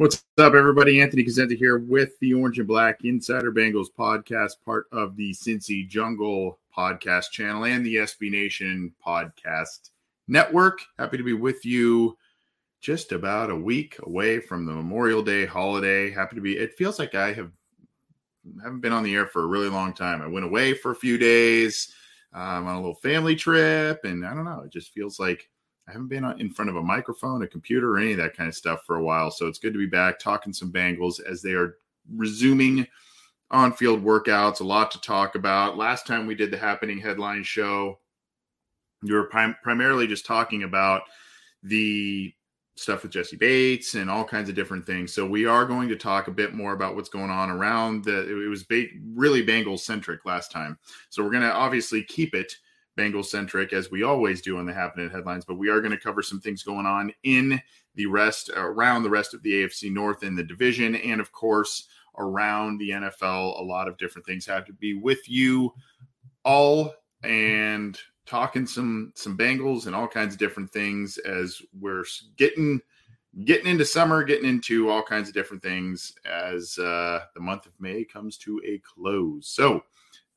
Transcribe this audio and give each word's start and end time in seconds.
What's 0.00 0.24
up, 0.38 0.54
everybody? 0.54 1.02
Anthony 1.02 1.24
Cosenza 1.24 1.54
here 1.54 1.76
with 1.76 2.18
the 2.20 2.32
Orange 2.32 2.58
and 2.58 2.66
Black 2.66 3.04
Insider 3.04 3.52
Bengals 3.52 3.88
podcast, 3.94 4.52
part 4.64 4.86
of 4.92 5.14
the 5.14 5.30
Cincy 5.32 5.86
Jungle 5.86 6.58
podcast 6.74 7.32
channel 7.32 7.66
and 7.66 7.84
the 7.84 7.96
SB 7.96 8.30
Nation 8.30 8.94
podcast 9.06 9.90
network. 10.26 10.80
Happy 10.98 11.18
to 11.18 11.22
be 11.22 11.34
with 11.34 11.66
you 11.66 12.16
just 12.80 13.12
about 13.12 13.50
a 13.50 13.54
week 13.54 13.96
away 14.04 14.40
from 14.40 14.64
the 14.64 14.72
Memorial 14.72 15.20
Day 15.22 15.44
holiday. 15.44 16.10
Happy 16.10 16.34
to 16.34 16.40
be. 16.40 16.56
It 16.56 16.78
feels 16.78 16.98
like 16.98 17.14
I 17.14 17.34
have 17.34 17.52
haven't 18.62 18.80
been 18.80 18.94
on 18.94 19.02
the 19.02 19.14
air 19.14 19.26
for 19.26 19.42
a 19.42 19.48
really 19.48 19.68
long 19.68 19.92
time. 19.92 20.22
I 20.22 20.28
went 20.28 20.46
away 20.46 20.72
for 20.72 20.92
a 20.92 20.96
few 20.96 21.18
days 21.18 21.92
um, 22.32 22.66
on 22.66 22.76
a 22.76 22.80
little 22.80 22.94
family 22.94 23.36
trip, 23.36 24.00
and 24.04 24.24
I 24.24 24.32
don't 24.32 24.46
know. 24.46 24.62
It 24.62 24.72
just 24.72 24.94
feels 24.94 25.20
like 25.20 25.50
I 25.88 25.92
haven't 25.92 26.08
been 26.08 26.24
in 26.38 26.50
front 26.50 26.70
of 26.70 26.76
a 26.76 26.82
microphone, 26.82 27.42
a 27.42 27.48
computer, 27.48 27.92
or 27.92 27.98
any 27.98 28.12
of 28.12 28.18
that 28.18 28.36
kind 28.36 28.48
of 28.48 28.54
stuff 28.54 28.84
for 28.86 28.96
a 28.96 29.02
while. 29.02 29.30
So 29.30 29.46
it's 29.46 29.58
good 29.58 29.72
to 29.72 29.78
be 29.78 29.86
back 29.86 30.18
talking 30.18 30.52
some 30.52 30.72
Bengals 30.72 31.20
as 31.20 31.42
they 31.42 31.52
are 31.52 31.78
resuming 32.14 32.86
on 33.50 33.72
field 33.72 34.04
workouts. 34.04 34.60
A 34.60 34.64
lot 34.64 34.90
to 34.92 35.00
talk 35.00 35.34
about. 35.34 35.76
Last 35.76 36.06
time 36.06 36.26
we 36.26 36.34
did 36.34 36.50
the 36.50 36.58
Happening 36.58 36.98
Headline 36.98 37.42
show, 37.42 37.98
we 39.02 39.12
were 39.12 39.24
prim- 39.24 39.56
primarily 39.62 40.06
just 40.06 40.26
talking 40.26 40.62
about 40.62 41.02
the 41.62 42.32
stuff 42.76 43.02
with 43.02 43.12
Jessie 43.12 43.36
Bates 43.36 43.94
and 43.94 44.10
all 44.10 44.24
kinds 44.24 44.48
of 44.48 44.54
different 44.54 44.86
things. 44.86 45.12
So 45.12 45.26
we 45.26 45.44
are 45.44 45.64
going 45.64 45.88
to 45.88 45.96
talk 45.96 46.28
a 46.28 46.32
bit 46.32 46.54
more 46.54 46.72
about 46.72 46.94
what's 46.94 47.08
going 47.08 47.30
on 47.30 47.50
around 47.50 48.04
the. 48.04 48.44
It 48.44 48.48
was 48.48 48.64
really 48.70 49.44
Bengals 49.44 49.80
centric 49.80 50.24
last 50.24 50.50
time, 50.50 50.78
so 51.08 51.22
we're 51.22 51.30
going 51.30 51.42
to 51.42 51.52
obviously 51.52 52.02
keep 52.04 52.34
it 52.34 52.54
Bengals 52.98 53.26
centric 53.26 53.72
as 53.72 53.90
we 53.90 54.02
always 54.02 54.40
do 54.40 54.58
on 54.58 54.66
the 54.66 54.72
happening 54.72 55.10
headlines, 55.10 55.44
but 55.44 55.58
we 55.58 55.68
are 55.68 55.80
going 55.80 55.92
to 55.92 55.98
cover 55.98 56.22
some 56.22 56.40
things 56.40 56.62
going 56.62 56.86
on 56.86 57.12
in 57.22 57.60
the 57.94 58.06
rest 58.06 58.50
around 58.56 59.02
the 59.02 59.10
rest 59.10 59.34
of 59.34 59.42
the 59.42 59.52
AFC 59.52 59.92
North 59.92 60.22
in 60.22 60.34
the 60.34 60.42
division, 60.42 60.96
and 60.96 61.20
of 61.20 61.32
course 61.32 61.88
around 62.18 62.78
the 62.78 62.90
NFL. 62.90 63.60
A 63.60 63.62
lot 63.62 63.88
of 63.88 63.96
different 63.96 64.26
things 64.26 64.46
have 64.46 64.64
to 64.66 64.72
be 64.72 64.94
with 64.94 65.28
you 65.28 65.72
all 66.44 66.94
and 67.22 67.98
talking 68.26 68.66
some 68.66 69.12
some 69.14 69.36
Bengals 69.36 69.86
and 69.86 69.94
all 69.94 70.08
kinds 70.08 70.34
of 70.34 70.38
different 70.38 70.70
things 70.70 71.18
as 71.18 71.60
we're 71.78 72.04
getting 72.36 72.80
getting 73.44 73.66
into 73.66 73.84
summer, 73.84 74.24
getting 74.24 74.48
into 74.48 74.90
all 74.90 75.02
kinds 75.02 75.28
of 75.28 75.34
different 75.34 75.62
things 75.62 76.12
as 76.24 76.78
uh, 76.78 77.20
the 77.34 77.40
month 77.40 77.66
of 77.66 77.72
May 77.78 78.04
comes 78.04 78.36
to 78.38 78.60
a 78.66 78.78
close. 78.78 79.48
So 79.48 79.82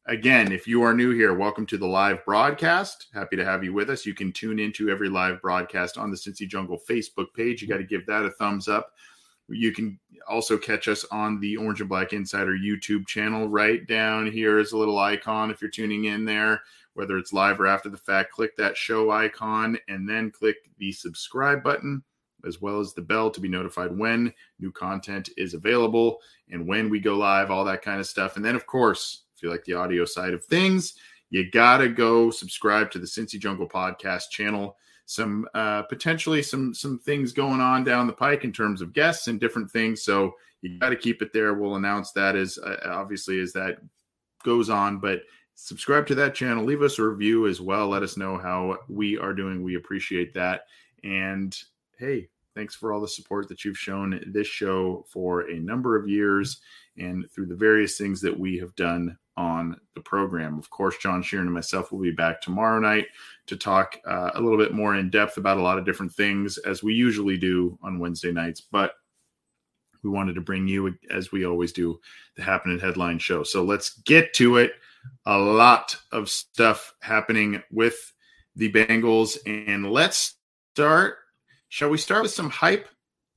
Again, 0.05 0.51
if 0.51 0.67
you 0.67 0.83
are 0.83 0.93
new 0.93 1.11
here, 1.11 1.33
welcome 1.33 1.65
to 1.67 1.77
the 1.77 1.87
live 1.87 2.25
broadcast. 2.25 3.07
Happy 3.13 3.37
to 3.37 3.45
have 3.45 3.63
you 3.63 3.71
with 3.71 3.89
us. 3.89 4.05
You 4.05 4.13
can 4.13 4.33
tune 4.33 4.59
into 4.59 4.89
every 4.89 5.07
live 5.07 5.41
broadcast 5.41 5.97
on 5.97 6.11
the 6.11 6.17
Cincy 6.17 6.45
Jungle 6.45 6.77
Facebook 6.77 7.27
page. 7.33 7.61
You 7.61 7.69
got 7.69 7.77
to 7.77 7.85
give 7.85 8.05
that 8.07 8.25
a 8.25 8.31
thumbs 8.31 8.67
up. 8.67 8.91
You 9.47 9.71
can 9.71 9.97
also 10.27 10.57
catch 10.57 10.89
us 10.89 11.05
on 11.09 11.39
the 11.39 11.55
Orange 11.55 11.79
and 11.79 11.87
Black 11.87 12.11
Insider 12.11 12.51
YouTube 12.51 13.07
channel. 13.07 13.47
Right 13.47 13.87
down 13.87 14.29
here 14.29 14.59
is 14.59 14.73
a 14.73 14.77
little 14.77 14.99
icon 14.99 15.49
if 15.49 15.61
you're 15.61 15.71
tuning 15.71 16.03
in 16.03 16.25
there, 16.25 16.63
whether 16.95 17.17
it's 17.17 17.31
live 17.31 17.61
or 17.61 17.67
after 17.67 17.87
the 17.87 17.95
fact. 17.95 18.33
Click 18.33 18.57
that 18.57 18.75
show 18.75 19.09
icon 19.09 19.77
and 19.87 20.07
then 20.07 20.31
click 20.31 20.57
the 20.79 20.91
subscribe 20.91 21.63
button 21.63 22.03
as 22.45 22.61
well 22.61 22.81
as 22.81 22.93
the 22.93 23.01
bell 23.01 23.31
to 23.31 23.39
be 23.39 23.47
notified 23.47 23.97
when 23.97 24.33
new 24.59 24.69
content 24.69 25.29
is 25.37 25.53
available 25.53 26.19
and 26.49 26.67
when 26.67 26.89
we 26.89 26.99
go 26.99 27.17
live, 27.17 27.49
all 27.49 27.63
that 27.63 27.81
kind 27.81 28.01
of 28.01 28.05
stuff. 28.05 28.35
And 28.35 28.43
then, 28.43 28.55
of 28.55 28.67
course, 28.67 29.21
you 29.43 29.49
like 29.49 29.63
the 29.65 29.73
audio 29.73 30.05
side 30.05 30.33
of 30.33 30.43
things, 30.45 30.95
you 31.29 31.49
got 31.49 31.77
to 31.79 31.89
go 31.89 32.31
subscribe 32.31 32.91
to 32.91 32.99
the 32.99 33.05
Cincy 33.05 33.39
Jungle 33.39 33.67
podcast 33.67 34.29
channel. 34.29 34.77
Some 35.05 35.47
uh, 35.53 35.83
potentially 35.83 36.41
some 36.41 36.73
some 36.73 36.97
things 36.99 37.33
going 37.33 37.59
on 37.59 37.83
down 37.83 38.07
the 38.07 38.13
pike 38.13 38.45
in 38.45 38.53
terms 38.53 38.81
of 38.81 38.93
guests 38.93 39.27
and 39.27 39.39
different 39.39 39.69
things. 39.69 40.03
So 40.03 40.35
you 40.61 40.79
got 40.79 40.89
to 40.89 40.95
keep 40.95 41.21
it 41.21 41.33
there. 41.33 41.53
We'll 41.53 41.75
announce 41.75 42.11
that 42.13 42.35
as 42.35 42.57
uh, 42.57 42.77
obviously 42.85 43.39
as 43.41 43.51
that 43.53 43.79
goes 44.43 44.69
on, 44.69 44.99
but 44.99 45.23
subscribe 45.55 46.07
to 46.07 46.15
that 46.15 46.35
channel. 46.35 46.63
Leave 46.63 46.81
us 46.81 46.99
a 46.99 47.03
review 47.03 47.47
as 47.47 47.59
well. 47.59 47.89
Let 47.89 48.03
us 48.03 48.15
know 48.15 48.37
how 48.37 48.77
we 48.87 49.17
are 49.17 49.33
doing. 49.33 49.63
We 49.63 49.75
appreciate 49.75 50.33
that. 50.35 50.65
And 51.03 51.57
hey, 51.97 52.29
thanks 52.55 52.75
for 52.75 52.93
all 52.93 53.01
the 53.01 53.07
support 53.07 53.49
that 53.49 53.65
you've 53.65 53.77
shown 53.77 54.23
this 54.27 54.47
show 54.47 55.05
for 55.09 55.49
a 55.49 55.59
number 55.59 55.95
of 55.95 56.07
years 56.07 56.61
and 56.97 57.29
through 57.31 57.47
the 57.47 57.55
various 57.55 57.97
things 57.97 58.21
that 58.21 58.37
we 58.37 58.57
have 58.57 58.75
done 58.75 59.17
on 59.35 59.79
the 59.95 60.01
program. 60.01 60.59
Of 60.59 60.69
course, 60.69 60.97
John 60.97 61.23
Sheeran 61.23 61.41
and 61.41 61.53
myself 61.53 61.91
will 61.91 62.01
be 62.01 62.11
back 62.11 62.41
tomorrow 62.41 62.79
night 62.79 63.07
to 63.47 63.57
talk 63.57 63.99
uh, 64.05 64.31
a 64.35 64.41
little 64.41 64.57
bit 64.57 64.73
more 64.73 64.95
in 64.95 65.09
depth 65.09 65.37
about 65.37 65.57
a 65.57 65.61
lot 65.61 65.77
of 65.77 65.85
different 65.85 66.13
things 66.13 66.57
as 66.59 66.83
we 66.83 66.93
usually 66.93 67.37
do 67.37 67.77
on 67.81 67.99
Wednesday 67.99 68.31
nights. 68.31 68.61
But 68.61 68.93
we 70.03 70.09
wanted 70.09 70.35
to 70.35 70.41
bring 70.41 70.67
you, 70.67 70.95
as 71.09 71.31
we 71.31 71.45
always 71.45 71.71
do, 71.71 71.99
the 72.35 72.43
Happening 72.43 72.79
Headline 72.79 73.19
Show. 73.19 73.43
So 73.43 73.63
let's 73.63 73.99
get 74.01 74.33
to 74.33 74.57
it. 74.57 74.73
A 75.25 75.37
lot 75.37 75.97
of 76.11 76.29
stuff 76.29 76.93
happening 77.01 77.61
with 77.71 78.13
the 78.55 78.71
Bengals. 78.71 79.37
And 79.45 79.91
let's 79.91 80.35
start. 80.73 81.17
Shall 81.69 81.89
we 81.89 81.97
start 81.97 82.23
with 82.23 82.31
some 82.31 82.49
hype? 82.49 82.87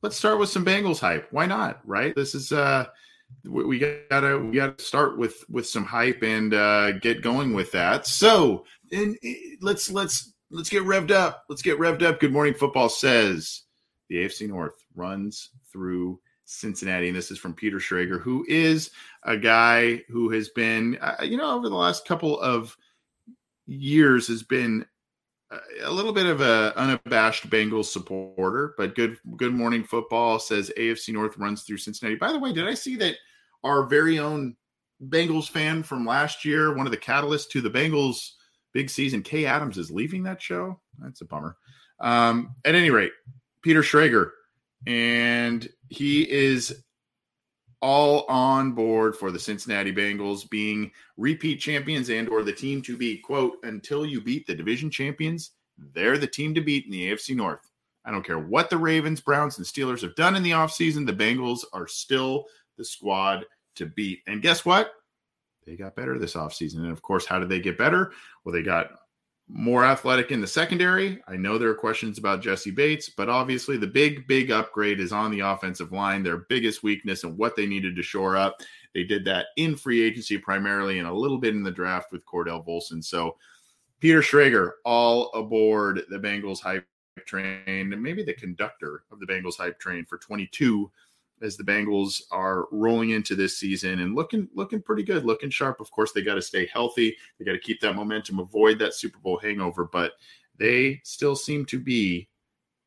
Let's 0.03 0.17
start 0.17 0.39
with 0.39 0.51
some 0.51 0.65
Bengals 0.65 1.01
hype. 1.01 1.29
Why 1.31 1.47
not? 1.47 1.81
Right? 1.85 2.15
This 2.15 2.35
is 2.35 2.53
uh 2.53 2.87
we 3.45 3.79
gotta 3.79 4.39
we 4.39 4.57
gotta 4.57 4.83
start 4.83 5.19
with 5.19 5.45
with 5.49 5.67
some 5.67 5.85
hype 5.85 6.23
and 6.23 6.55
uh, 6.55 6.93
get 6.93 7.23
going 7.23 7.55
with 7.55 7.73
that. 7.73 8.07
So, 8.07 8.65
and 8.93 9.17
let's 9.61 9.91
let's 9.91 10.33
let's 10.51 10.69
get 10.69 10.83
revved 10.83 11.11
up. 11.11 11.45
Let's 11.49 11.63
get 11.63 11.79
revved 11.79 12.03
up. 12.03 12.21
Good 12.21 12.33
morning, 12.33 12.55
football 12.55 12.89
says 12.89 13.63
the 14.09 14.17
AFC 14.17 14.49
North 14.49 14.85
runs 14.95 15.51
through 15.73 16.21
Cincinnati, 16.45 17.09
and 17.09 17.17
this 17.17 17.31
is 17.31 17.39
from 17.39 17.55
Peter 17.55 17.79
Schrager, 17.79 18.21
who 18.21 18.45
is 18.49 18.91
a 19.25 19.37
guy 19.37 20.03
who 20.09 20.31
has 20.31 20.49
been, 20.51 20.97
uh, 21.01 21.17
you 21.23 21.37
know, 21.37 21.57
over 21.57 21.69
the 21.69 21.75
last 21.75 22.07
couple 22.07 22.41
of 22.41 22.77
years 23.67 24.29
has 24.29 24.43
been 24.43 24.87
a 25.83 25.91
little 25.91 26.13
bit 26.13 26.27
of 26.27 26.41
a 26.41 26.73
unabashed 26.77 27.49
Bengals 27.49 27.87
supporter, 27.87 28.75
but 28.77 28.95
good 28.95 29.19
good 29.37 29.55
morning 29.55 29.85
football 29.85 30.39
says 30.39 30.73
AFC 30.77 31.13
North 31.13 31.37
runs 31.39 31.63
through 31.63 31.79
Cincinnati. 31.79 32.17
By 32.17 32.33
the 32.33 32.39
way, 32.39 32.53
did 32.53 32.67
I 32.67 32.75
see 32.75 32.97
that 32.97 33.17
our 33.67 33.85
very 33.85 34.19
own 34.19 34.57
Bengals 35.09 35.51
fan 35.51 35.83
from 35.83 36.07
last 36.07 36.45
year, 36.45 36.75
one 36.75 36.87
of 36.87 36.93
the 36.93 36.97
catalysts 36.97 37.49
to 37.51 37.61
the 37.61 37.71
Bengals 37.71 38.31
big 38.73 38.89
season, 38.89 39.23
Kay 39.23 39.47
Adams 39.47 39.79
is 39.79 39.91
leaving 39.91 40.23
that 40.23 40.41
show? 40.41 40.81
That's 40.99 41.21
a 41.21 41.25
bummer. 41.25 41.57
Um, 42.01 42.55
at 42.65 42.75
any 42.75 42.91
rate, 42.91 43.13
Peter 43.63 43.83
Schrager, 43.83 44.31
and 44.87 45.69
he 45.89 46.31
is 46.31 46.83
all 47.83 48.25
on 48.29 48.73
board 48.73 49.17
for 49.17 49.31
the 49.31 49.39
Cincinnati 49.39 49.93
Bengals 49.93 50.49
being 50.49 50.91
repeat 51.17 51.61
champions 51.61 52.09
and 52.11 52.29
or 52.29 52.43
the 52.43 52.53
team 52.53 52.83
to 52.83 52.97
beat. 52.97 53.23
Quote, 53.23 53.57
until 53.63 54.07
you 54.07 54.21
beat 54.21 54.47
the 54.47 54.55
division 54.55 54.91
champions, 54.91 55.53
they're 55.95 56.19
the 56.19 56.27
team 56.27 56.55
to 56.55 56.61
beat 56.61 56.87
in 56.87 56.91
the 56.91 57.11
AFC 57.11 57.35
North. 57.35 57.71
I 58.05 58.11
don't 58.11 58.25
care 58.25 58.39
what 58.39 58.71
the 58.71 58.79
Ravens, 58.79 59.21
Browns, 59.21 59.59
and 59.59 59.67
Steelers 59.67 60.03
have 60.03 60.15
done 60.15 60.37
in 60.37 60.43
the 60.43 60.53
offseason, 60.53 61.07
the 61.07 61.13
Bengals 61.13 61.65
are 61.73 61.89
still 61.89 62.47
the 62.79 62.85
squad 62.85 63.45
to 63.77 63.87
beat. 63.87 64.21
And 64.27 64.43
guess 64.43 64.65
what? 64.65 64.93
they 65.67 65.77
got 65.77 65.97
better 65.97 66.19
this 66.19 66.35
offseason. 66.35 66.79
And 66.79 66.93
of 66.93 67.03
course, 67.03 67.27
how 67.27 67.39
did 67.39 67.49
they 67.49 67.61
get 67.61 67.77
better? 67.77 68.13
Well, 68.45 68.53
they 68.53 68.63
got 68.63 68.91
more 69.49 69.85
athletic 69.85 70.31
in 70.31 70.41
the 70.41 70.47
secondary. 70.47 71.21
I 71.29 71.37
know 71.37 71.59
there 71.59 71.69
are 71.69 71.75
questions 71.75 72.19
about 72.19 72.41
Jessie 72.41 72.71
Bates, 72.71 73.09
but 73.09 73.29
obviously 73.29 73.77
the 73.77 73.87
big, 73.87 74.27
big 74.27 74.51
upgrade 74.51 75.01
is 75.01 75.13
on 75.13 75.31
the 75.31 75.41
offensive 75.41 75.93
line, 75.93 76.23
their 76.23 76.39
biggest 76.49 76.83
weakness 76.83 77.25
and 77.25 77.37
what 77.37 77.55
they 77.55 77.67
needed 77.67 77.95
to 77.97 78.03
shore 78.03 78.37
up. 78.37 78.61
They 78.95 79.05
did 79.05 79.25
that 79.27 79.47
in 79.57 79.77
free 79.77 80.03
agency 80.03 80.39
primarily 80.39 80.99
and 80.99 81.07
a 81.07 81.15
little 81.15 81.39
bit 81.39 81.55
in 81.55 81.63
the 81.63 81.71
draft 81.71 82.13
with 82.13 82.25
Cordell 82.27 82.67
Volson. 82.67 83.05
So 83.05 83.37
Peter 84.01 84.21
Schrager, 84.21 84.73
all 84.85 85.31
aboard 85.33 86.03
the 86.11 86.19
Bengals 86.19 86.61
hype 86.61 86.87
train, 87.25 87.93
and 87.93 88.03
maybe 88.03 88.23
the 88.23 88.35
conductor 88.35 89.05
of 89.11 89.21
the 89.21 89.27
Bengals 89.27 89.57
hype 89.57 89.79
train 89.79 90.05
for 90.05 90.19
22 90.19 90.91
as 91.43 91.57
the 91.57 91.65
Bengals 91.65 92.23
are 92.31 92.67
rolling 92.71 93.11
into 93.11 93.35
this 93.35 93.59
season 93.59 94.01
and 94.01 94.15
looking 94.15 94.49
looking 94.55 94.83
pretty 94.83 95.03
good, 95.03 95.25
looking 95.25 95.51
sharp. 95.51 95.81
Of 95.81 95.91
course, 95.91 96.13
they 96.13 96.23
got 96.23 96.35
to 96.35 96.43
stay 96.43 96.67
healthy. 96.73 97.17
They 97.39 97.45
got 97.45 97.53
to 97.53 97.59
keep 97.59 97.81
that 97.81 97.95
momentum, 97.95 98.39
avoid 98.39 98.79
that 98.79 98.95
Super 98.95 99.19
Bowl 99.19 99.39
hangover, 99.39 99.85
but 99.85 100.13
they 100.59 101.01
still 101.05 101.37
seem 101.37 101.67
to 101.67 101.79
be 101.79 102.29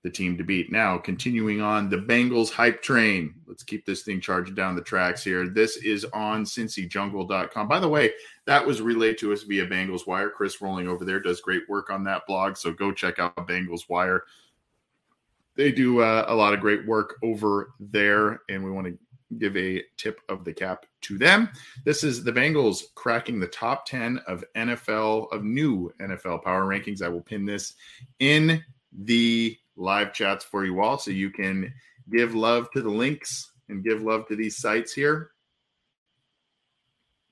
the 0.03 0.09
team 0.09 0.37
to 0.37 0.43
beat. 0.43 0.71
Now, 0.71 0.97
continuing 0.97 1.61
on 1.61 1.89
the 1.89 1.97
Bengals 1.97 2.49
hype 2.49 2.81
train. 2.81 3.35
Let's 3.45 3.63
keep 3.63 3.85
this 3.85 4.03
thing 4.03 4.21
charging 4.21 4.55
down 4.55 4.75
the 4.75 4.81
tracks 4.81 5.23
here. 5.23 5.49
This 5.49 5.75
is 5.77 6.05
on 6.13 6.45
cincyjungle.com. 6.45 7.67
By 7.67 7.79
the 7.79 7.89
way, 7.89 8.13
that 8.45 8.65
was 8.65 8.81
relayed 8.81 9.17
to 9.17 9.33
us 9.33 9.43
via 9.43 9.67
Bengals 9.67 10.07
Wire. 10.07 10.29
Chris 10.29 10.61
Roling 10.61 10.87
over 10.87 11.03
there 11.03 11.19
does 11.19 11.41
great 11.41 11.67
work 11.67 11.89
on 11.89 12.05
that 12.05 12.25
blog, 12.27 12.55
so 12.55 12.71
go 12.71 12.93
check 12.93 13.19
out 13.19 13.35
Bengals 13.47 13.89
Wire 13.89 14.23
they 15.59 15.73
do 15.73 15.99
uh, 15.99 16.23
a 16.29 16.33
lot 16.33 16.53
of 16.53 16.61
great 16.61 16.87
work 16.87 17.17
over 17.21 17.73
there, 17.81 18.43
and 18.47 18.63
we 18.63 18.71
want 18.71 18.87
to 18.87 18.97
give 19.37 19.57
a 19.57 19.83
tip 19.97 20.21
of 20.29 20.45
the 20.45 20.53
cap 20.53 20.85
to 21.01 21.17
them. 21.17 21.49
This 21.83 22.01
is 22.01 22.23
the 22.23 22.31
Bengals 22.31 22.81
cracking 22.95 23.41
the 23.41 23.47
top 23.47 23.85
10 23.85 24.21
of 24.25 24.45
NFL, 24.55 25.29
of 25.33 25.43
new 25.43 25.93
NFL 25.99 26.45
power 26.45 26.63
rankings. 26.63 27.01
I 27.01 27.09
will 27.09 27.19
pin 27.19 27.45
this 27.45 27.73
in 28.19 28.63
the 29.03 29.57
live 29.75 30.13
chats 30.13 30.45
for 30.45 30.63
you 30.63 30.79
all 30.79 30.97
so 30.97 31.11
you 31.11 31.29
can 31.29 31.73
give 32.09 32.35
love 32.35 32.71
to 32.71 32.81
the 32.81 32.89
links 32.89 33.51
and 33.67 33.83
give 33.83 34.01
love 34.01 34.29
to 34.29 34.37
these 34.37 34.55
sites 34.55 34.93
here. 34.93 35.31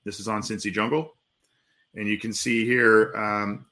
This 0.04 0.20
is 0.20 0.28
on 0.28 0.42
Cincy 0.42 0.70
Jungle. 0.70 1.14
And 1.94 2.06
you 2.06 2.18
can 2.18 2.34
see 2.34 2.66
here 2.66 3.10
um, 3.16 3.64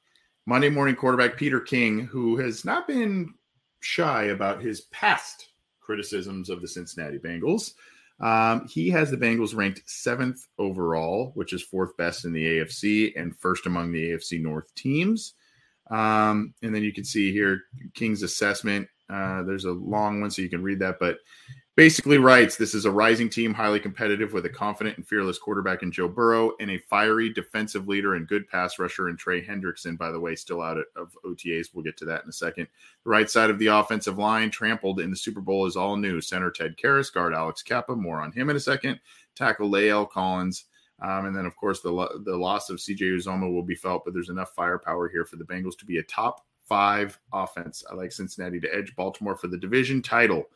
Monday 0.47 0.69
morning 0.69 0.95
quarterback 0.95 1.37
Peter 1.37 1.59
King, 1.59 2.07
who 2.07 2.37
has 2.37 2.65
not 2.65 2.87
been 2.87 3.35
shy 3.79 4.25
about 4.25 4.61
his 4.61 4.81
past 4.81 5.49
criticisms 5.81 6.49
of 6.49 6.61
the 6.61 6.67
Cincinnati 6.67 7.17
Bengals. 7.17 7.73
Um, 8.19 8.67
he 8.67 8.89
has 8.89 9.11
the 9.11 9.17
Bengals 9.17 9.55
ranked 9.55 9.83
seventh 9.85 10.47
overall, 10.57 11.31
which 11.35 11.53
is 11.53 11.61
fourth 11.61 11.95
best 11.97 12.25
in 12.25 12.33
the 12.33 12.43
AFC 12.43 13.13
and 13.15 13.37
first 13.37 13.65
among 13.65 13.91
the 13.91 14.11
AFC 14.11 14.41
North 14.41 14.73
teams. 14.75 15.33
Um, 15.89 16.53
and 16.61 16.73
then 16.73 16.83
you 16.83 16.91
can 16.91 17.03
see 17.03 17.31
here 17.31 17.61
King's 17.93 18.23
assessment. 18.23 18.87
Uh, 19.09 19.43
there's 19.43 19.65
a 19.65 19.71
long 19.71 20.19
one, 20.19 20.31
so 20.31 20.41
you 20.41 20.49
can 20.49 20.63
read 20.63 20.79
that. 20.79 20.97
But 20.99 21.19
basically 21.77 22.17
writes 22.17 22.55
this 22.55 22.73
is 22.73 22.85
a 22.85 22.91
rising 22.91 23.29
team, 23.29 23.53
highly 23.53 23.79
competitive 23.79 24.33
with 24.33 24.47
a 24.47 24.49
confident 24.49 24.97
and 24.97 25.07
fearless 25.07 25.37
quarterback 25.37 25.83
in 25.83 25.91
Joe 25.91 26.07
Burrow 26.07 26.53
and 26.59 26.71
a 26.71 26.79
fiery 26.79 27.31
defensive 27.31 27.87
leader 27.87 28.15
and 28.15 28.27
good 28.27 28.49
pass 28.49 28.79
rusher 28.79 29.09
in 29.09 29.15
Trey 29.15 29.45
Hendrickson, 29.45 29.95
by 29.95 30.09
the 30.09 30.19
way, 30.19 30.35
still 30.35 30.63
out 30.63 30.79
of 30.95 31.15
OTAs. 31.23 31.67
We'll 31.73 31.83
get 31.83 31.95
to 31.97 32.05
that 32.05 32.23
in 32.23 32.29
a 32.29 32.33
second. 32.33 32.67
The 33.03 33.09
right 33.11 33.29
side 33.29 33.51
of 33.51 33.59
the 33.59 33.67
offensive 33.67 34.17
line, 34.17 34.49
trampled 34.49 34.99
in 34.99 35.11
the 35.11 35.15
Super 35.15 35.39
Bowl, 35.39 35.67
is 35.67 35.77
all 35.77 35.95
new. 35.95 36.19
Center 36.19 36.49
Ted 36.49 36.77
Karras, 36.77 37.13
guard 37.13 37.35
Alex 37.35 37.61
Cappa, 37.61 37.95
more 37.95 38.21
on 38.21 38.31
him 38.31 38.49
in 38.49 38.55
a 38.55 38.59
second. 38.59 38.99
Tackle 39.35 39.69
La'el 39.69 40.09
Collins. 40.09 40.65
Um, 40.99 41.27
and 41.27 41.35
then, 41.35 41.45
of 41.45 41.55
course, 41.55 41.81
the, 41.81 42.21
the 42.25 42.35
loss 42.35 42.71
of 42.71 42.77
CJ 42.77 43.01
Uzomah 43.01 43.53
will 43.53 43.61
be 43.61 43.75
felt, 43.75 44.03
but 44.03 44.15
there's 44.15 44.29
enough 44.29 44.55
firepower 44.55 45.09
here 45.09 45.25
for 45.25 45.35
the 45.35 45.45
Bengals 45.45 45.77
to 45.77 45.85
be 45.85 45.99
a 45.99 46.03
top 46.03 46.43
five 46.65 47.19
offense. 47.31 47.83
I 47.87 47.93
like 47.93 48.11
Cincinnati 48.11 48.59
to 48.61 48.75
edge 48.75 48.95
Baltimore 48.95 49.35
for 49.35 49.47
the 49.47 49.59
division 49.59 50.01
title. 50.01 50.47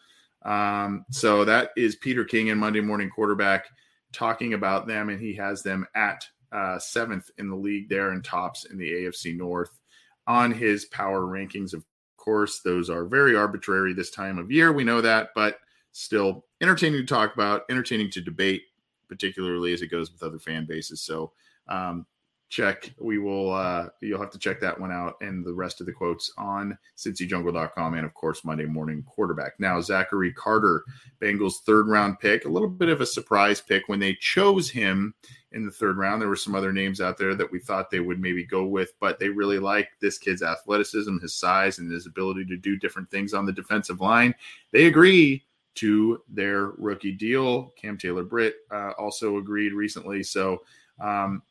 Um, 0.43 1.05
so 1.11 1.45
that 1.45 1.71
is 1.77 1.95
Peter 1.95 2.23
King 2.23 2.49
and 2.49 2.59
Monday 2.59 2.81
Morning 2.81 3.09
Quarterback 3.09 3.65
talking 4.11 4.53
about 4.53 4.88
them, 4.88 5.09
and 5.09 5.19
he 5.19 5.33
has 5.35 5.63
them 5.63 5.85
at 5.95 6.25
uh, 6.51 6.79
seventh 6.79 7.29
in 7.38 7.49
the 7.49 7.55
league 7.55 7.89
there 7.89 8.11
and 8.11 8.23
tops 8.23 8.65
in 8.65 8.77
the 8.77 8.91
AFC 8.91 9.35
North 9.38 9.79
on 10.27 10.51
his 10.51 10.85
power 10.85 11.21
rankings. 11.21 11.73
Of 11.73 11.83
course, 12.17 12.61
those 12.61 12.89
are 12.89 13.05
very 13.05 13.35
arbitrary 13.35 13.93
this 13.93 14.11
time 14.11 14.38
of 14.38 14.51
year. 14.51 14.71
We 14.73 14.83
know 14.83 15.01
that, 15.01 15.29
but 15.35 15.59
still 15.91 16.45
entertaining 16.61 16.99
to 16.99 17.05
talk 17.05 17.33
about, 17.33 17.63
entertaining 17.69 18.11
to 18.11 18.21
debate, 18.21 18.63
particularly 19.07 19.73
as 19.73 19.81
it 19.81 19.88
goes 19.88 20.11
with 20.11 20.23
other 20.23 20.39
fan 20.39 20.65
bases. 20.65 21.01
So 21.01 21.31
um, 21.67 22.05
check. 22.51 22.94
We 23.00 23.18
will, 23.18 23.51
uh, 23.51 23.88
you'll 24.01 24.19
have 24.19 24.30
to 24.31 24.38
check 24.38 24.59
that 24.59 24.80
one 24.80 24.92
out 24.92 25.15
and 25.21 25.44
the 25.44 25.53
rest 25.53 25.80
of 25.80 25.88
the 25.88 25.94
quotes 25.94 26.31
on 26.38 26.77
cincyjungle.com 26.98 27.94
and, 27.94 28.06
of 28.06 28.13
course, 28.13 28.44
Monday 28.44 28.65
morning 28.65 29.03
quarterback. 29.07 29.53
Now, 29.57 29.80
Zachary 29.80 30.33
Carter, 30.33 30.83
Bengals 31.21 31.62
third 31.65 31.88
round 31.88 32.19
pick, 32.19 32.44
a 32.45 32.50
little 32.50 32.69
bit 32.69 32.89
of 32.89 33.00
a 33.00 33.06
surprise 33.06 33.62
pick 33.62 33.88
when 33.88 34.00
they 34.00 34.15
chose 34.15 34.69
him 34.69 35.15
in 35.53 35.65
the 35.65 35.71
third 35.71 35.98
round. 35.98 36.21
There 36.21 36.30
were 36.30 36.36
some 36.36 36.53
other 36.53 36.74
names 36.74 37.00
out 37.00 37.18
there 37.18 37.36
that 37.36 37.51
we 37.51 37.59
thought 37.59 37.89
they 37.89 38.01
would 38.01 38.19
maybe 38.19 38.45
go 38.45 38.65
with, 38.65 38.94
but 39.00 39.18
they 39.18 39.30
really 39.30 39.59
like 39.59 39.88
this 40.01 40.18
kid's 40.18 40.44
athleticism, 40.44 41.19
his 41.19 41.33
size, 41.33 41.80
and 41.80 41.89
his 41.89 42.06
ability 42.06 42.45
to 42.45 42.57
do 42.57 42.77
different 42.77 43.09
things 43.09 43.33
on 43.33 43.45
the 43.45 43.53
defensive 43.53 44.01
line. 44.01 44.36
They 44.71 44.88
agree 44.88 45.45
to 45.75 46.21
their 46.27 46.68
rookie 46.77 47.13
deal. 47.13 47.74
Cam 47.77 47.98
Taylor 47.98 48.25
Britt 48.25 48.56
uh, 48.71 48.92
also 48.98 49.38
agreed 49.38 49.71
recently. 49.71 50.21
So, 50.21 50.63
um, 51.00 51.42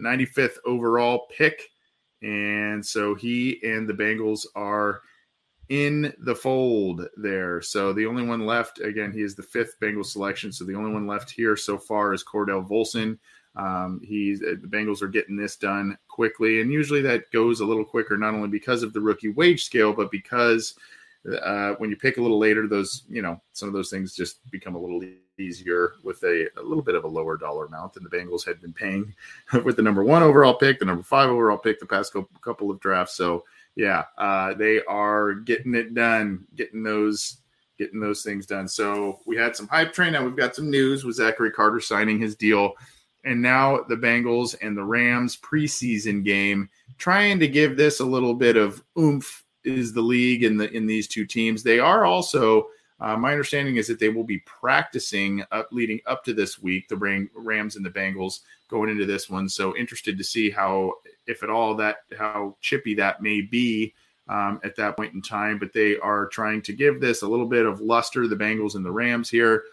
95th 0.00 0.56
overall 0.64 1.26
pick. 1.36 1.68
And 2.22 2.84
so 2.84 3.14
he 3.14 3.60
and 3.62 3.88
the 3.88 3.94
Bengals 3.94 4.46
are 4.54 5.00
in 5.70 6.12
the 6.18 6.34
fold 6.34 7.06
there. 7.16 7.62
So 7.62 7.92
the 7.92 8.06
only 8.06 8.24
one 8.24 8.44
left, 8.44 8.80
again, 8.80 9.12
he 9.12 9.22
is 9.22 9.34
the 9.34 9.42
fifth 9.42 9.76
Bengals 9.80 10.06
selection. 10.06 10.52
So 10.52 10.64
the 10.64 10.74
only 10.74 10.92
one 10.92 11.06
left 11.06 11.30
here 11.30 11.56
so 11.56 11.78
far 11.78 12.12
is 12.12 12.24
Cordell 12.24 12.68
Volson. 12.68 13.18
Um, 13.56 14.00
he's 14.02 14.40
the 14.40 14.60
Bengals 14.68 15.02
are 15.02 15.08
getting 15.08 15.36
this 15.36 15.56
done 15.56 15.98
quickly, 16.08 16.60
and 16.60 16.72
usually 16.72 17.02
that 17.02 17.30
goes 17.32 17.60
a 17.60 17.66
little 17.66 17.84
quicker, 17.84 18.16
not 18.16 18.34
only 18.34 18.48
because 18.48 18.84
of 18.84 18.92
the 18.92 19.00
rookie 19.00 19.30
wage 19.30 19.64
scale, 19.64 19.92
but 19.92 20.10
because 20.12 20.74
uh, 21.42 21.72
when 21.78 21.90
you 21.90 21.96
pick 21.96 22.16
a 22.16 22.22
little 22.22 22.38
later, 22.38 22.68
those 22.68 23.04
you 23.08 23.22
know 23.22 23.40
some 23.52 23.68
of 23.68 23.72
those 23.72 23.90
things 23.90 24.14
just 24.14 24.48
become 24.50 24.76
a 24.76 24.80
little 24.80 25.00
easier 25.40 25.94
with 26.02 26.22
a, 26.22 26.48
a 26.58 26.62
little 26.62 26.82
bit 26.82 26.94
of 26.94 27.04
a 27.04 27.08
lower 27.08 27.36
dollar 27.36 27.66
amount 27.66 27.94
than 27.94 28.04
the 28.04 28.10
Bengals 28.10 28.44
had 28.44 28.60
been 28.60 28.72
paying 28.72 29.14
with 29.64 29.76
the 29.76 29.82
number 29.82 30.04
one 30.04 30.22
overall 30.22 30.54
pick, 30.54 30.78
the 30.78 30.84
number 30.84 31.02
five 31.02 31.30
overall 31.30 31.58
pick, 31.58 31.80
the 31.80 31.86
past 31.86 32.14
couple 32.42 32.70
of 32.70 32.80
drafts. 32.80 33.14
So 33.14 33.44
yeah, 33.76 34.04
uh, 34.18 34.54
they 34.54 34.82
are 34.84 35.34
getting 35.34 35.74
it 35.74 35.94
done, 35.94 36.44
getting 36.54 36.82
those 36.82 37.38
getting 37.78 38.00
those 38.00 38.22
things 38.22 38.44
done. 38.44 38.68
So 38.68 39.20
we 39.24 39.36
had 39.36 39.56
some 39.56 39.66
hype 39.66 39.94
train. 39.94 40.12
Now 40.12 40.22
we've 40.22 40.36
got 40.36 40.54
some 40.54 40.70
news 40.70 41.02
with 41.02 41.16
Zachary 41.16 41.50
Carter 41.50 41.80
signing 41.80 42.20
his 42.20 42.36
deal. 42.36 42.74
And 43.24 43.40
now 43.40 43.84
the 43.88 43.96
Bengals 43.96 44.54
and 44.60 44.76
the 44.76 44.84
Rams 44.84 45.38
preseason 45.38 46.22
game, 46.22 46.68
trying 46.98 47.38
to 47.40 47.48
give 47.48 47.76
this 47.76 48.00
a 48.00 48.04
little 48.04 48.34
bit 48.34 48.56
of 48.56 48.82
oomph 48.98 49.44
is 49.64 49.92
the 49.92 50.02
league 50.02 50.42
in 50.42 50.56
the 50.56 50.70
in 50.70 50.86
these 50.86 51.08
two 51.08 51.26
teams. 51.26 51.62
They 51.62 51.78
are 51.78 52.04
also 52.04 52.68
uh, 53.00 53.16
my 53.16 53.32
understanding 53.32 53.76
is 53.76 53.86
that 53.88 53.98
they 53.98 54.10
will 54.10 54.24
be 54.24 54.38
practicing 54.40 55.42
up 55.50 55.68
leading 55.72 56.00
up 56.06 56.22
to 56.24 56.34
this 56.34 56.60
week, 56.60 56.88
the 56.88 57.28
Rams 57.34 57.76
and 57.76 57.84
the 57.84 57.90
Bengals 57.90 58.40
going 58.68 58.90
into 58.90 59.06
this 59.06 59.30
one. 59.30 59.48
So 59.48 59.76
interested 59.76 60.18
to 60.18 60.24
see 60.24 60.50
how, 60.50 60.92
if 61.26 61.42
at 61.42 61.50
all, 61.50 61.74
that 61.76 61.98
how 62.18 62.56
chippy 62.60 62.94
that 62.94 63.22
may 63.22 63.40
be 63.40 63.94
um, 64.28 64.60
at 64.62 64.76
that 64.76 64.96
point 64.96 65.14
in 65.14 65.22
time. 65.22 65.58
But 65.58 65.72
they 65.72 65.98
are 65.98 66.26
trying 66.26 66.60
to 66.62 66.72
give 66.74 67.00
this 67.00 67.22
a 67.22 67.28
little 67.28 67.46
bit 67.46 67.64
of 67.64 67.80
luster. 67.80 68.28
The 68.28 68.36
Bengals 68.36 68.74
and 68.74 68.84
the 68.84 68.92
Rams 68.92 69.30
here 69.30 69.64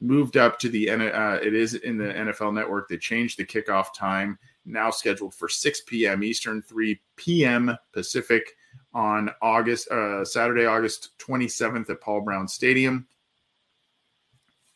moved 0.00 0.36
up 0.36 0.58
to 0.58 0.68
the 0.68 0.90
uh, 0.90 1.34
it 1.34 1.54
is 1.54 1.74
in 1.74 1.96
the 1.96 2.12
NFL 2.12 2.52
Network. 2.52 2.88
They 2.88 2.98
changed 2.98 3.38
the 3.38 3.44
kickoff 3.44 3.94
time 3.94 4.38
now 4.64 4.90
scheduled 4.90 5.34
for 5.34 5.48
6 5.48 5.82
p.m. 5.82 6.22
Eastern, 6.24 6.62
3 6.62 7.00
p.m. 7.16 7.76
Pacific 7.92 8.56
on 8.94 9.30
August 9.40 9.88
uh, 9.88 10.24
Saturday, 10.24 10.66
August 10.66 11.10
27th 11.18 11.90
at 11.90 12.00
Paul 12.00 12.20
Brown 12.22 12.46
Stadium. 12.46 13.06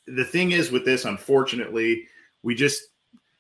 The 0.07 0.25
thing 0.25 0.53
is 0.53 0.71
with 0.71 0.85
this, 0.85 1.05
unfortunately, 1.05 2.07
we 2.43 2.55
just 2.55 2.83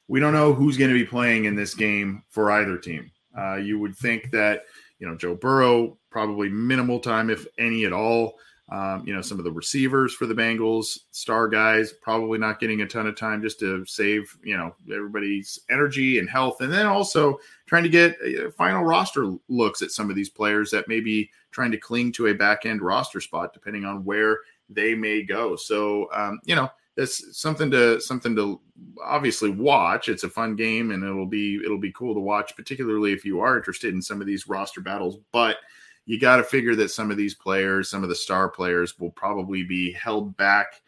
we 0.08 0.20
don't 0.20 0.32
know 0.32 0.52
who's 0.52 0.76
going 0.76 0.90
to 0.90 0.98
be 0.98 1.04
playing 1.04 1.44
in 1.44 1.54
this 1.54 1.74
game 1.74 2.22
for 2.28 2.50
either 2.50 2.76
team. 2.78 3.10
Uh, 3.36 3.56
you 3.56 3.78
would 3.78 3.96
think 3.96 4.30
that 4.30 4.64
you 4.98 5.06
know 5.06 5.16
Joe 5.16 5.34
Burrow 5.34 5.98
probably 6.10 6.48
minimal 6.48 7.00
time, 7.00 7.30
if 7.30 7.46
any 7.58 7.84
at 7.84 7.92
all. 7.92 8.38
Um, 8.68 9.04
you 9.06 9.14
know, 9.14 9.22
some 9.22 9.38
of 9.38 9.44
the 9.44 9.52
receivers 9.52 10.12
for 10.12 10.26
the 10.26 10.34
Bengals, 10.34 10.98
star 11.12 11.46
guys, 11.46 11.92
probably 11.92 12.38
not 12.38 12.58
getting 12.58 12.80
a 12.80 12.86
ton 12.86 13.06
of 13.06 13.14
time 13.14 13.40
just 13.40 13.60
to 13.60 13.86
save, 13.86 14.36
you 14.42 14.56
know, 14.56 14.74
everybody's 14.92 15.60
energy 15.70 16.18
and 16.18 16.28
health. 16.28 16.60
And 16.60 16.72
then 16.72 16.86
also 16.86 17.38
trying 17.66 17.84
to 17.84 17.88
get 17.88 18.16
uh, 18.22 18.50
final 18.50 18.82
roster 18.82 19.32
looks 19.48 19.82
at 19.82 19.92
some 19.92 20.10
of 20.10 20.16
these 20.16 20.30
players 20.30 20.72
that 20.72 20.88
may 20.88 20.98
be 20.98 21.30
trying 21.52 21.70
to 21.70 21.78
cling 21.78 22.10
to 22.12 22.26
a 22.26 22.34
back 22.34 22.66
end 22.66 22.82
roster 22.82 23.20
spot, 23.20 23.52
depending 23.52 23.84
on 23.84 24.04
where 24.04 24.38
they 24.68 24.96
may 24.96 25.22
go. 25.22 25.54
So, 25.54 26.08
um, 26.12 26.40
you 26.44 26.56
know, 26.56 26.68
this 26.96 27.38
something 27.38 27.70
to 27.70 28.00
something 28.00 28.34
to 28.34 28.60
obviously 29.04 29.50
watch. 29.50 30.08
It's 30.08 30.24
a 30.24 30.30
fun 30.30 30.56
game, 30.56 30.90
and 30.90 31.04
it'll 31.04 31.26
be 31.26 31.60
it'll 31.64 31.78
be 31.78 31.92
cool 31.92 32.14
to 32.14 32.20
watch, 32.20 32.56
particularly 32.56 33.12
if 33.12 33.24
you 33.24 33.40
are 33.40 33.56
interested 33.56 33.94
in 33.94 34.02
some 34.02 34.20
of 34.20 34.26
these 34.26 34.48
roster 34.48 34.80
battles. 34.80 35.18
But 35.30 35.58
you 36.06 36.18
got 36.18 36.36
to 36.36 36.44
figure 36.44 36.74
that 36.76 36.90
some 36.90 37.10
of 37.10 37.16
these 37.16 37.34
players, 37.34 37.90
some 37.90 38.02
of 38.02 38.08
the 38.08 38.14
star 38.14 38.48
players, 38.48 38.98
will 38.98 39.10
probably 39.10 39.64
be 39.64 39.92
held 39.92 40.36
back, 40.36 40.80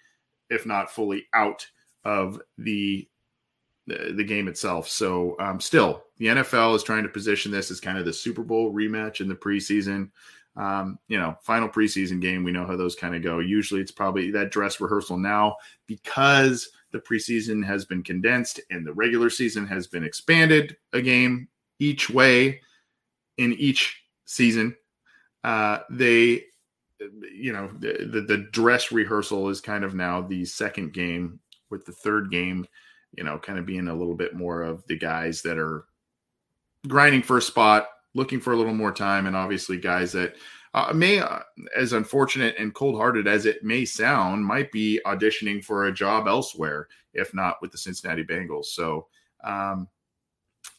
if 0.48 0.64
not 0.64 0.90
fully 0.90 1.26
out 1.34 1.66
of 2.04 2.40
the 2.56 3.06
the, 3.86 4.24
game 4.24 4.48
itself. 4.48 4.88
So, 4.88 5.34
um, 5.40 5.60
still, 5.60 6.04
the 6.18 6.26
NFL 6.26 6.76
is 6.76 6.82
trying 6.82 7.04
to 7.04 7.08
position 7.08 7.50
this 7.50 7.70
as 7.70 7.80
kind 7.80 7.96
of 7.96 8.04
the 8.04 8.12
Super 8.12 8.42
Bowl 8.42 8.72
rematch 8.72 9.20
in 9.20 9.28
the 9.28 9.34
preseason. 9.34 10.10
Um, 10.56 10.98
you 11.08 11.18
know, 11.18 11.36
final 11.42 11.68
preseason 11.68 12.20
game, 12.20 12.44
we 12.44 12.52
know 12.52 12.66
how 12.66 12.76
those 12.76 12.94
kind 12.94 13.14
of 13.14 13.22
go. 13.22 13.38
Usually 13.38 13.80
it's 13.80 13.92
probably 13.92 14.30
that 14.32 14.50
dress 14.50 14.80
rehearsal 14.80 15.16
now 15.16 15.56
because 15.86 16.68
the 16.90 16.98
preseason 16.98 17.64
has 17.64 17.84
been 17.84 18.02
condensed 18.02 18.60
and 18.70 18.86
the 18.86 18.92
regular 18.92 19.30
season 19.30 19.66
has 19.66 19.86
been 19.86 20.04
expanded 20.04 20.76
a 20.92 21.00
game 21.00 21.48
each 21.78 22.10
way 22.10 22.60
in 23.36 23.52
each 23.54 24.02
season. 24.24 24.76
Uh, 25.48 25.78
they, 25.88 26.44
you 27.32 27.52
know, 27.54 27.70
the, 27.78 28.24
the 28.28 28.48
dress 28.52 28.92
rehearsal 28.92 29.48
is 29.48 29.62
kind 29.62 29.82
of 29.82 29.94
now 29.94 30.20
the 30.20 30.44
second 30.44 30.92
game, 30.92 31.40
with 31.70 31.86
the 31.86 31.92
third 31.92 32.30
game, 32.30 32.66
you 33.16 33.24
know, 33.24 33.38
kind 33.38 33.58
of 33.58 33.64
being 33.64 33.88
a 33.88 33.94
little 33.94 34.14
bit 34.14 34.34
more 34.34 34.60
of 34.60 34.84
the 34.88 34.98
guys 34.98 35.40
that 35.40 35.56
are 35.56 35.86
grinding 36.86 37.22
for 37.22 37.38
a 37.38 37.42
spot, 37.42 37.88
looking 38.14 38.40
for 38.40 38.52
a 38.52 38.56
little 38.56 38.74
more 38.74 38.92
time, 38.92 39.26
and 39.26 39.34
obviously 39.34 39.78
guys 39.78 40.12
that 40.12 40.34
uh, 40.74 40.92
may, 40.92 41.18
uh, 41.18 41.38
as 41.74 41.94
unfortunate 41.94 42.54
and 42.58 42.74
cold-hearted 42.74 43.26
as 43.26 43.46
it 43.46 43.64
may 43.64 43.86
sound, 43.86 44.44
might 44.44 44.70
be 44.70 45.00
auditioning 45.06 45.64
for 45.64 45.86
a 45.86 45.92
job 45.92 46.28
elsewhere, 46.28 46.88
if 47.14 47.32
not 47.32 47.56
with 47.62 47.72
the 47.72 47.78
Cincinnati 47.78 48.24
Bengals. 48.24 48.66
So 48.66 49.06
um, 49.44 49.88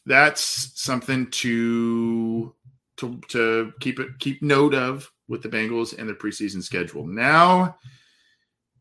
that's 0.06 0.70
something 0.80 1.28
to 1.42 2.54
to 3.00 3.20
to 3.28 3.72
keep 3.80 4.00
it 4.00 4.18
keep 4.18 4.42
note 4.42 4.74
of 4.74 5.10
with 5.28 5.42
the 5.42 5.48
Bengals 5.48 5.96
and 5.96 6.08
their 6.08 6.16
preseason 6.16 6.62
schedule. 6.62 7.06
Now, 7.06 7.76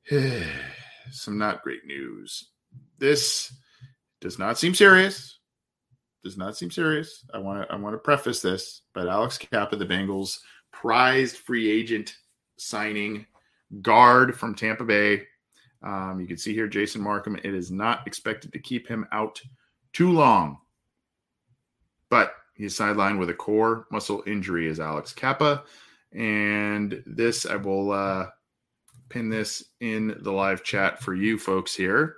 some 1.12 1.38
not 1.38 1.64
great 1.64 1.86
news. 1.86 2.50
This 2.98 3.54
does 4.22 4.38
not 4.38 4.58
seem 4.58 4.76
serious 4.76 5.40
does 6.24 6.38
not 6.38 6.58
seem 6.58 6.72
serious. 6.72 7.26
I 7.34 7.38
want 7.38 7.62
to 7.62 7.74
I 7.74 7.78
want 7.78 7.94
to 7.94 8.00
preface 8.00 8.42
this, 8.42 8.82
but 8.94 9.08
Alex 9.08 9.38
Cappa, 9.38 9.76
the 9.76 9.86
Bengals 9.86 10.40
prized 10.72 11.38
free 11.38 11.70
agent 11.70 12.16
signing 12.58 13.26
guard 13.82 14.38
from 14.38 14.56
Tampa 14.56 14.84
Bay. 14.84 15.24
Um, 15.82 16.20
you 16.20 16.28
can 16.28 16.38
see 16.38 16.54
here 16.54 16.68
Jason 16.68 17.02
Marcum. 17.02 17.40
It 17.44 17.54
is 17.54 17.72
not 17.72 18.06
expected 18.06 18.52
to 18.54 18.60
keep 18.60 18.88
him 18.88 19.08
out 19.12 19.42
too 19.94 20.12
long, 20.12 20.58
but 22.10 22.34
he's 22.60 22.78
sidelined 22.78 23.18
with 23.18 23.32
a 23.32 23.34
core 23.34 23.88
muscle 23.89 24.22
injury. 24.28 24.68
Is 24.68 24.80
Alex 24.80 25.13
Cappa. 25.13 25.63
and 26.13 27.01
this 27.06 27.46
I 27.46 27.56
will 27.56 27.92
uh, 27.92 28.28
pin 29.10 29.30
this 29.30 29.63
in 29.80 30.16
the 30.22 30.32
live 30.32 30.63
chat 30.63 31.01
for 31.01 31.16
you 31.16 31.39
folks 31.39 31.75
here. 31.75 32.18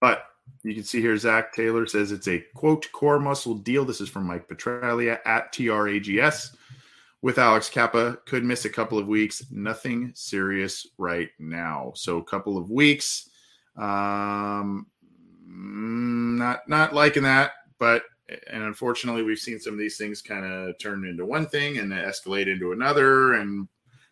But 0.00 0.24
you 0.62 0.74
can 0.74 0.84
see 0.84 1.00
here 1.00 1.16
Zac 1.16 1.52
Taylor 1.52 1.86
says 1.86 2.10
it's 2.10 2.28
a 2.28 2.44
quote 2.54 2.90
core 2.92 3.20
muscle 3.20 3.54
deal. 3.54 3.84
This 3.84 4.00
is 4.00 4.08
from 4.08 4.26
Mike 4.26 4.48
Petraglia 4.48 5.18
at 5.24 5.52
TRAGS 5.52 6.56
with 7.22 7.38
Alex 7.38 7.68
Cappa. 7.68 8.18
Could 8.26 8.44
miss 8.44 8.64
a 8.64 8.70
couple 8.70 8.98
of 8.98 9.06
weeks. 9.06 9.44
Nothing 9.50 10.12
serious 10.14 10.86
right 10.98 11.28
now. 11.38 11.92
So 11.94 12.18
a 12.18 12.24
couple 12.24 12.56
of 12.56 12.70
weeks. 12.70 13.28
Um, 13.76 14.86
not 15.50 16.68
not 16.68 16.94
liking 16.94 17.24
that, 17.24 17.52
but 17.78 18.02
and 18.48 18.62
unfortunately 18.62 19.22
we've 19.22 19.38
seen 19.38 19.58
some 19.58 19.72
of 19.72 19.78
these 19.78 19.96
things 19.96 20.22
kind 20.22 20.44
of 20.44 20.78
turn 20.78 21.04
into 21.04 21.26
one 21.26 21.46
thing 21.46 21.78
and 21.78 21.92
escalate 21.92 22.46
into 22.46 22.70
another 22.70 23.34
and 23.34 23.66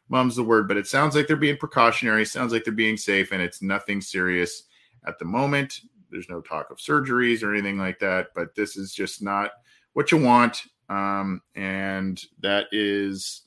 mum's 0.08 0.34
the 0.34 0.42
word 0.42 0.66
but 0.66 0.76
it 0.76 0.88
sounds 0.88 1.14
like 1.14 1.28
they're 1.28 1.36
being 1.36 1.56
precautionary 1.56 2.24
sounds 2.24 2.52
like 2.52 2.64
they're 2.64 2.72
being 2.72 2.96
safe 2.96 3.30
and 3.30 3.40
it's 3.40 3.62
nothing 3.62 4.00
serious 4.00 4.64
at 5.06 5.20
the 5.20 5.24
moment 5.24 5.82
there's 6.10 6.28
no 6.28 6.40
talk 6.40 6.70
of 6.70 6.78
surgeries 6.78 7.42
or 7.42 7.52
anything 7.52 7.78
like 7.78 7.98
that, 8.00 8.28
but 8.34 8.54
this 8.54 8.76
is 8.76 8.92
just 8.92 9.22
not 9.22 9.50
what 9.92 10.10
you 10.10 10.18
want. 10.18 10.62
Um, 10.88 11.42
and 11.54 12.22
that 12.40 12.66
is, 12.72 13.42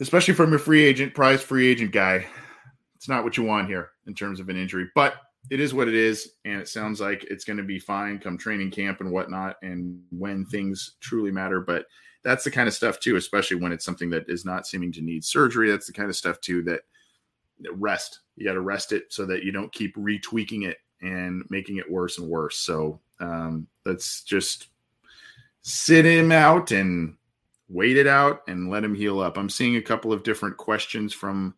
especially 0.00 0.34
from 0.34 0.52
a 0.52 0.58
free 0.58 0.84
agent, 0.84 1.14
prize 1.14 1.42
free 1.42 1.66
agent 1.66 1.92
guy, 1.92 2.26
it's 2.94 3.08
not 3.08 3.24
what 3.24 3.36
you 3.36 3.42
want 3.42 3.68
here 3.68 3.90
in 4.06 4.14
terms 4.14 4.40
of 4.40 4.48
an 4.48 4.56
injury, 4.56 4.88
but 4.94 5.14
it 5.50 5.60
is 5.60 5.74
what 5.74 5.88
it 5.88 5.94
is. 5.94 6.32
And 6.44 6.60
it 6.60 6.68
sounds 6.68 7.00
like 7.00 7.24
it's 7.24 7.44
going 7.44 7.58
to 7.58 7.62
be 7.62 7.78
fine 7.78 8.18
come 8.18 8.38
training 8.38 8.70
camp 8.70 9.00
and 9.00 9.10
whatnot. 9.10 9.56
And 9.62 10.02
when 10.10 10.44
things 10.44 10.96
truly 11.00 11.30
matter, 11.30 11.60
but 11.60 11.86
that's 12.22 12.44
the 12.44 12.50
kind 12.50 12.66
of 12.66 12.74
stuff 12.74 12.98
too, 12.98 13.16
especially 13.16 13.58
when 13.58 13.72
it's 13.72 13.84
something 13.84 14.10
that 14.10 14.28
is 14.28 14.44
not 14.44 14.66
seeming 14.66 14.92
to 14.92 15.02
need 15.02 15.24
surgery. 15.24 15.70
That's 15.70 15.86
the 15.86 15.92
kind 15.92 16.08
of 16.08 16.16
stuff 16.16 16.40
too 16.40 16.62
that 16.64 16.80
rest. 17.72 18.20
You 18.36 18.46
got 18.46 18.54
to 18.54 18.60
rest 18.60 18.92
it 18.92 19.04
so 19.12 19.24
that 19.26 19.44
you 19.44 19.52
don't 19.52 19.72
keep 19.72 19.94
retweaking 19.96 20.66
it 20.66 20.78
and 21.00 21.44
making 21.50 21.76
it 21.76 21.90
worse 21.90 22.18
and 22.18 22.28
worse. 22.28 22.58
So 22.58 23.00
um, 23.20 23.66
let's 23.84 24.22
just 24.22 24.68
sit 25.62 26.04
him 26.04 26.32
out 26.32 26.72
and 26.72 27.16
wait 27.68 27.96
it 27.96 28.06
out 28.06 28.42
and 28.48 28.70
let 28.70 28.84
him 28.84 28.94
heal 28.94 29.20
up. 29.20 29.36
I'm 29.36 29.48
seeing 29.48 29.76
a 29.76 29.82
couple 29.82 30.12
of 30.12 30.22
different 30.22 30.56
questions 30.56 31.12
from 31.12 31.54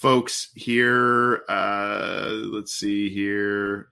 folks 0.00 0.48
here. 0.54 1.42
Uh, 1.46 2.30
let's 2.30 2.72
see 2.72 3.10
here 3.10 3.90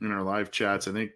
in 0.00 0.12
our 0.12 0.22
live 0.22 0.50
chats. 0.50 0.86
I 0.88 0.92
think 0.92 1.10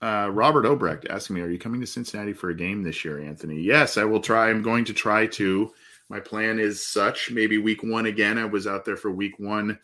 Uh, 0.00 0.30
Robert 0.32 0.64
Obrecht 0.64 1.10
asking 1.10 1.34
me, 1.34 1.42
"Are 1.42 1.50
you 1.50 1.58
coming 1.58 1.80
to 1.80 1.86
Cincinnati 1.86 2.32
for 2.32 2.50
a 2.50 2.54
game 2.54 2.84
this 2.84 3.04
year, 3.04 3.18
Anthony?" 3.18 3.60
Yes, 3.60 3.96
I 3.96 4.04
will 4.04 4.20
try. 4.20 4.48
I'm 4.48 4.62
going 4.62 4.84
to 4.84 4.92
try 4.92 5.26
to. 5.26 5.72
My 6.08 6.20
plan 6.20 6.60
is 6.60 6.86
such. 6.86 7.32
Maybe 7.32 7.58
week 7.58 7.82
one 7.82 8.06
again. 8.06 8.38
I 8.38 8.44
was 8.44 8.68
out 8.68 8.84
there 8.84 8.96
for 8.96 9.10
week 9.10 9.40
one 9.40 9.76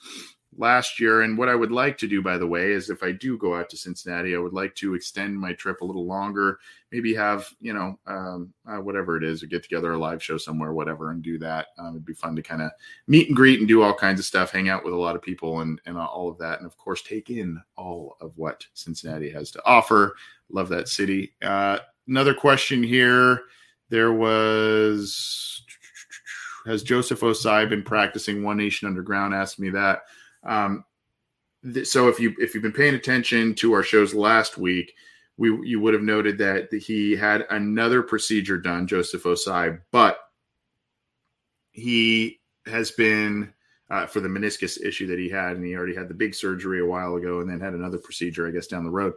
last 0.57 1.01
year. 1.01 1.23
And 1.23 1.37
what 1.37 1.49
I 1.49 1.55
would 1.55 1.73
like 1.73 1.99
to 1.99 2.07
do, 2.07 2.23
by 2.23 2.39
the 2.39 2.47
way, 2.47 2.73
is 2.73 2.91
if 2.91 3.03
I 3.03 3.13
do 3.13 3.37
go 3.37 3.57
out 3.57 3.69
to 3.71 3.77
Cincinnati, 3.77 4.35
I 4.35 4.39
would 4.39 4.53
like 4.53 4.75
to 4.77 4.95
extend 4.95 5.39
my 5.39 5.53
trip 5.53 5.81
a 5.81 5.85
little 5.85 6.07
longer. 6.07 6.59
Maybe 6.93 7.15
have 7.15 7.49
you 7.61 7.73
know 7.73 7.99
um, 8.07 8.53
uh, 8.67 8.77
whatever 8.77 9.17
it 9.17 9.25
is, 9.25 9.43
or 9.43 9.47
get 9.47 9.63
together 9.63 9.93
a 9.93 9.99
live 9.99 10.23
show 10.23 10.39
somewhere, 10.39 10.73
whatever, 10.73 11.11
and 11.11 11.23
do 11.23 11.39
that. 11.39 11.69
Um, 11.79 11.91
it'd 11.91 12.05
be 12.05 12.15
fun 12.15 12.37
to 12.37 12.43
kind 12.43 12.63
of 12.63 12.71
meet 13.07 13.29
and 13.29 13.37
greet 13.37 13.59
and 13.59 13.69
do 13.69 13.83
all 13.83 13.95
kinds 13.95 14.21
of 14.21 14.27
stuff, 14.27 14.51
hang 14.51 14.69
out 14.69 14.85
with 14.85 14.95
a 14.95 14.99
lot 14.99 15.17
of 15.17 15.23
people, 15.23 15.61
and 15.61 15.81
and 15.87 15.99
all 15.99 16.29
of 16.29 16.39
that, 16.39 16.59
and 16.59 16.67
of 16.67 16.77
course 16.79 17.03
take 17.03 17.31
in 17.31 17.61
all 17.77 18.17
of 18.21 18.33
what 18.37 18.67
Cincinnati 18.75 19.31
has 19.31 19.51
to 19.53 19.63
offer. 19.65 20.15
Love 20.51 20.69
that 20.69 20.89
city. 20.89 21.35
Uh, 21.43 21.79
another 22.07 22.35
question 22.35 22.83
here. 22.83 23.43
There 23.91 24.13
was 24.13 25.63
has 26.67 26.83
Joseph 26.83 27.21
Ossai 27.21 27.69
been 27.69 27.83
practicing 27.83 28.43
One 28.43 28.57
Nation 28.57 28.89
Underground? 28.89 29.35
Asked 29.35 29.59
me 29.59 29.71
that. 29.71 30.03
Um, 30.45 30.85
th- 31.73 31.87
so 31.87 32.09
if 32.09 32.21
you 32.21 32.35
if 32.39 32.55
you've 32.55 32.63
been 32.63 32.73
paying 32.73 32.95
attention 32.95 33.55
to 33.57 33.73
our 33.73 33.83
shows 33.83 34.15
last 34.15 34.59
week, 34.59 34.95
we 35.37 35.49
you 35.67 35.81
would 35.81 35.95
have 35.95 36.03
noted 36.03 36.39
that 36.39 36.73
he 36.73 37.17
had 37.17 37.47
another 37.51 38.03
procedure 38.03 38.59
done, 38.59 38.87
Joseph 38.87 39.25
Ossai, 39.25 39.81
but 39.91 40.19
he 41.73 42.41
has 42.67 42.93
been 42.93 43.53
uh, 43.91 44.07
for 44.07 44.21
the 44.21 44.29
meniscus 44.29 44.81
issue 44.83 45.07
that 45.07 45.19
he 45.19 45.29
had, 45.29 45.57
and 45.57 45.65
he 45.65 45.75
already 45.75 45.95
had 45.95 46.09
the 46.09 46.15
big 46.15 46.35
surgery 46.35 46.81
a 46.81 46.87
while 46.87 47.17
ago, 47.17 47.41
and 47.41 47.51
then 47.51 47.61
had 47.61 47.75
another 47.75 47.99
procedure, 47.99 48.47
I 48.47 48.51
guess, 48.51 48.67
down 48.67 48.85
the 48.85 48.91
road. 48.91 49.15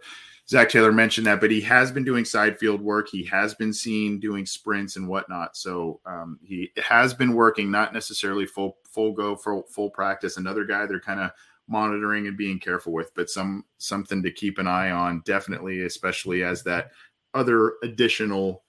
Zac 0.50 0.70
Taylor 0.70 0.94
mentioned 0.94 1.27
that, 1.27 1.42
but 1.42 1.51
he 1.51 1.60
has 1.62 1.92
been 1.92 2.06
doing 2.06 2.24
side 2.24 2.58
field 2.58 2.82
work. 2.82 3.10
He 3.10 3.24
has 3.25 3.54
been 3.54 3.74
seen 3.74 4.20
doing 4.20 4.46
sprints 4.46 4.96
and 4.96 5.08
whatnot. 5.08 5.58
So 5.58 6.00
um, 6.06 6.39
he 6.42 6.72
has 6.77 7.13
been 7.13 7.34
working, 7.34 7.70
not 7.70 7.94
necessarily 7.94 8.46
full 8.46 8.77
full 8.86 9.12
go 9.12 9.36
for 9.36 9.63
full 9.68 9.89
practice. 9.89 10.38
Another 10.38 10.63
guy 10.63 10.86
they're 10.86 11.01
kind 11.01 11.20
of 11.20 11.32
monitoring 11.68 12.27
and 12.27 12.38
being 12.38 12.60
careful 12.60 12.94
with, 12.94 13.13
but 13.13 13.30
some 13.30 13.66
something 13.77 14.24
to 14.24 14.32
keep 14.32 14.58
an 14.58 14.68
eye 14.68 14.92
on, 14.92 15.22
definitely, 15.25 15.82
especially 15.84 16.44
as 16.44 16.63
that 16.63 16.92
other 17.34 17.74
additional 17.84 18.63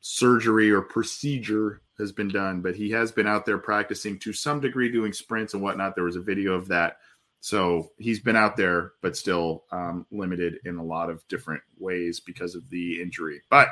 surgery 0.00 0.70
or 0.70 0.82
procedure 0.82 1.82
has 1.98 2.12
been 2.12 2.28
done. 2.28 2.60
But 2.60 2.76
he 2.76 2.90
has 2.90 3.10
been 3.10 3.26
out 3.26 3.44
there 3.44 3.58
practicing 3.58 4.20
to 4.20 4.32
some 4.32 4.60
degree, 4.60 4.90
doing 4.90 5.12
sprints 5.12 5.54
and 5.54 5.62
whatnot. 5.64 5.96
There 5.96 6.04
was 6.04 6.16
a 6.16 6.20
video 6.20 6.52
of 6.52 6.68
that 6.68 6.98
so 7.44 7.90
he's 7.98 8.20
been 8.20 8.36
out 8.36 8.56
there, 8.56 8.92
but 9.02 9.16
still 9.16 9.64
um, 9.72 10.06
limited 10.12 10.60
in 10.64 10.76
a 10.76 10.84
lot 10.84 11.10
of 11.10 11.26
different 11.26 11.60
ways 11.76 12.20
because 12.20 12.54
of 12.54 12.70
the 12.70 13.02
injury. 13.02 13.42
But 13.50 13.68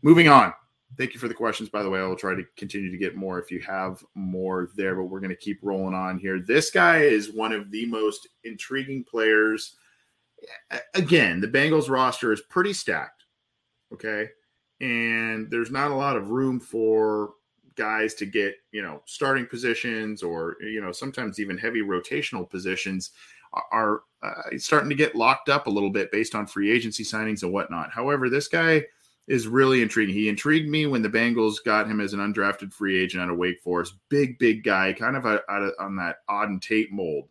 moving 0.00 0.28
on. 0.28 0.54
Thank 0.96 1.12
you 1.12 1.20
for 1.20 1.28
the 1.28 1.34
questions, 1.34 1.68
by 1.68 1.82
the 1.82 1.90
way. 1.90 2.00
I 2.00 2.06
will 2.06 2.16
try 2.16 2.34
to 2.34 2.44
continue 2.56 2.90
to 2.90 2.96
get 2.96 3.14
more 3.14 3.38
if 3.38 3.50
you 3.50 3.60
have 3.60 4.02
more 4.14 4.70
there, 4.76 4.94
but 4.94 5.04
we're 5.04 5.20
going 5.20 5.28
to 5.28 5.36
keep 5.36 5.58
rolling 5.62 5.94
on 5.94 6.18
here. 6.18 6.40
This 6.40 6.70
guy 6.70 7.00
is 7.00 7.34
one 7.34 7.52
of 7.52 7.70
the 7.70 7.84
most 7.84 8.28
intriguing 8.44 9.04
players. 9.04 9.76
Again, 10.94 11.40
the 11.40 11.48
Bengals 11.48 11.90
roster 11.90 12.32
is 12.32 12.40
pretty 12.48 12.72
stacked. 12.72 13.24
Okay. 13.92 14.28
and 14.80 15.50
there's 15.50 15.70
not 15.70 15.90
a 15.90 15.94
lot 15.94 16.16
of 16.16 16.30
room 16.30 16.60
for 16.60 17.34
guys 17.76 18.14
to 18.14 18.26
get 18.26 18.54
you 18.72 18.82
know 18.82 19.02
starting 19.04 19.46
positions 19.46 20.22
or 20.22 20.56
you 20.60 20.80
know 20.80 20.92
sometimes 20.92 21.38
even 21.38 21.58
heavy 21.58 21.80
rotational 21.80 22.48
positions 22.48 23.10
are 23.72 24.02
uh, 24.22 24.42
starting 24.58 24.88
to 24.88 24.94
get 24.94 25.14
locked 25.14 25.48
up 25.48 25.66
a 25.66 25.70
little 25.70 25.90
bit 25.90 26.10
based 26.12 26.34
on 26.34 26.46
free 26.46 26.70
agency 26.70 27.04
signings 27.04 27.42
and 27.42 27.52
whatnot. 27.52 27.90
However, 27.90 28.28
this 28.28 28.48
guy 28.48 28.84
is 29.28 29.48
really 29.48 29.82
intriguing. 29.82 30.14
He 30.14 30.28
intrigued 30.28 30.68
me 30.68 30.86
when 30.86 31.02
the 31.02 31.08
Bengals 31.08 31.56
got 31.64 31.88
him 31.88 32.00
as 32.00 32.12
an 32.12 32.20
undrafted 32.20 32.72
free 32.72 32.98
agent 33.02 33.22
out 33.22 33.30
of 33.30 33.38
Wake 33.38 33.60
Forest. 33.60 33.94
Big, 34.08 34.38
big 34.38 34.62
guy, 34.62 34.92
kind 34.92 35.16
of 35.16 35.24
a, 35.24 35.40
a, 35.48 35.70
on 35.80 35.96
that 35.96 36.18
Auden 36.30 36.60
Tate 36.60 36.92
mold. 36.92 37.28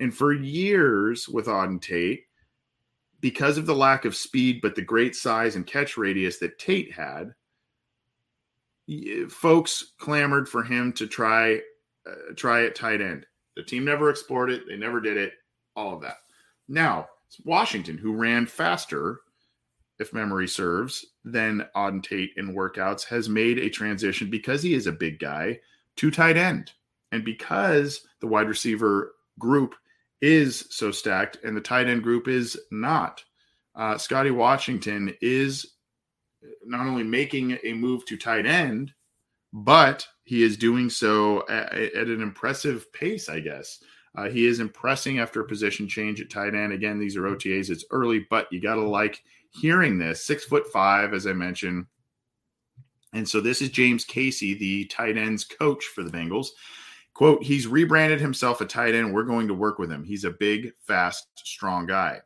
And 0.00 0.14
for 0.14 0.32
years 0.32 1.28
with 1.28 1.46
Auden 1.46 1.82
Tate, 1.82 2.24
because 3.20 3.58
of 3.58 3.66
the 3.66 3.74
lack 3.74 4.04
of 4.04 4.14
speed, 4.14 4.60
but 4.62 4.74
the 4.74 4.82
great 4.82 5.16
size 5.16 5.56
and 5.56 5.66
catch 5.66 5.96
radius 5.96 6.38
that 6.38 6.58
Tate 6.58 6.92
had, 6.92 7.34
folks 9.28 9.92
clamored 9.98 10.48
for 10.48 10.62
him 10.62 10.92
to 10.94 11.06
try 11.06 11.60
uh, 12.06 12.34
try 12.36 12.64
at 12.64 12.74
tight 12.74 13.00
end. 13.00 13.26
The 13.56 13.62
team 13.62 13.84
never 13.84 14.10
explored 14.10 14.50
it. 14.50 14.62
They 14.68 14.76
never 14.76 15.00
did 15.00 15.16
it. 15.16 15.32
All 15.76 15.94
of 15.94 16.02
that. 16.02 16.16
Now, 16.68 17.08
it's 17.26 17.40
Washington, 17.44 17.98
who 17.98 18.14
ran 18.14 18.46
faster, 18.46 19.20
if 19.98 20.12
memory 20.12 20.48
serves, 20.48 21.04
than 21.24 21.66
Auden 21.76 22.02
Tate 22.02 22.30
in 22.36 22.54
workouts, 22.54 23.04
has 23.04 23.28
made 23.28 23.58
a 23.58 23.68
transition 23.68 24.30
because 24.30 24.62
he 24.62 24.74
is 24.74 24.86
a 24.86 24.92
big 24.92 25.18
guy 25.18 25.58
to 25.96 26.10
tight 26.10 26.36
end. 26.36 26.72
And 27.12 27.24
because 27.24 28.06
the 28.20 28.26
wide 28.26 28.48
receiver 28.48 29.12
group 29.38 29.74
is 30.20 30.66
so 30.70 30.90
stacked 30.90 31.38
and 31.44 31.56
the 31.56 31.60
tight 31.60 31.88
end 31.88 32.02
group 32.02 32.28
is 32.28 32.58
not, 32.70 33.22
uh, 33.74 33.98
Scotty 33.98 34.30
Washington 34.30 35.14
is 35.20 35.74
not 36.64 36.86
only 36.86 37.02
making 37.02 37.58
a 37.64 37.72
move 37.72 38.04
to 38.06 38.16
tight 38.16 38.46
end, 38.46 38.92
but 39.52 40.06
he 40.24 40.42
is 40.42 40.56
doing 40.56 40.90
so 40.90 41.46
at, 41.48 41.72
at 41.72 42.06
an 42.06 42.22
impressive 42.22 42.92
pace, 42.92 43.28
I 43.28 43.40
guess. 43.40 43.82
Uh, 44.14 44.28
he 44.28 44.46
is 44.46 44.60
impressing 44.60 45.18
after 45.18 45.40
a 45.40 45.46
position 45.46 45.88
change 45.88 46.20
at 46.20 46.30
tight 46.30 46.54
end. 46.54 46.72
Again, 46.72 46.98
these 46.98 47.16
are 47.16 47.22
OTAs. 47.22 47.70
It's 47.70 47.84
early, 47.90 48.26
but 48.30 48.52
you 48.52 48.60
got 48.60 48.74
to 48.74 48.82
like 48.82 49.22
hearing 49.50 49.98
this. 49.98 50.24
Six 50.24 50.44
foot 50.44 50.66
five, 50.72 51.14
as 51.14 51.26
I 51.26 51.32
mentioned. 51.32 51.86
And 53.14 53.26
so 53.26 53.40
this 53.40 53.62
is 53.62 53.70
James 53.70 54.04
Casey, 54.04 54.54
the 54.54 54.84
tight 54.86 55.16
ends 55.16 55.44
coach 55.44 55.84
for 55.86 56.02
the 56.02 56.10
Bengals. 56.10 56.48
Quote, 57.14 57.42
he's 57.42 57.66
rebranded 57.66 58.20
himself 58.20 58.60
a 58.60 58.66
tight 58.66 58.94
end. 58.94 59.12
We're 59.12 59.22
going 59.22 59.48
to 59.48 59.54
work 59.54 59.78
with 59.78 59.90
him. 59.90 60.04
He's 60.04 60.24
a 60.24 60.30
big, 60.30 60.72
fast, 60.86 61.26
strong 61.42 61.86
guy 61.86 62.20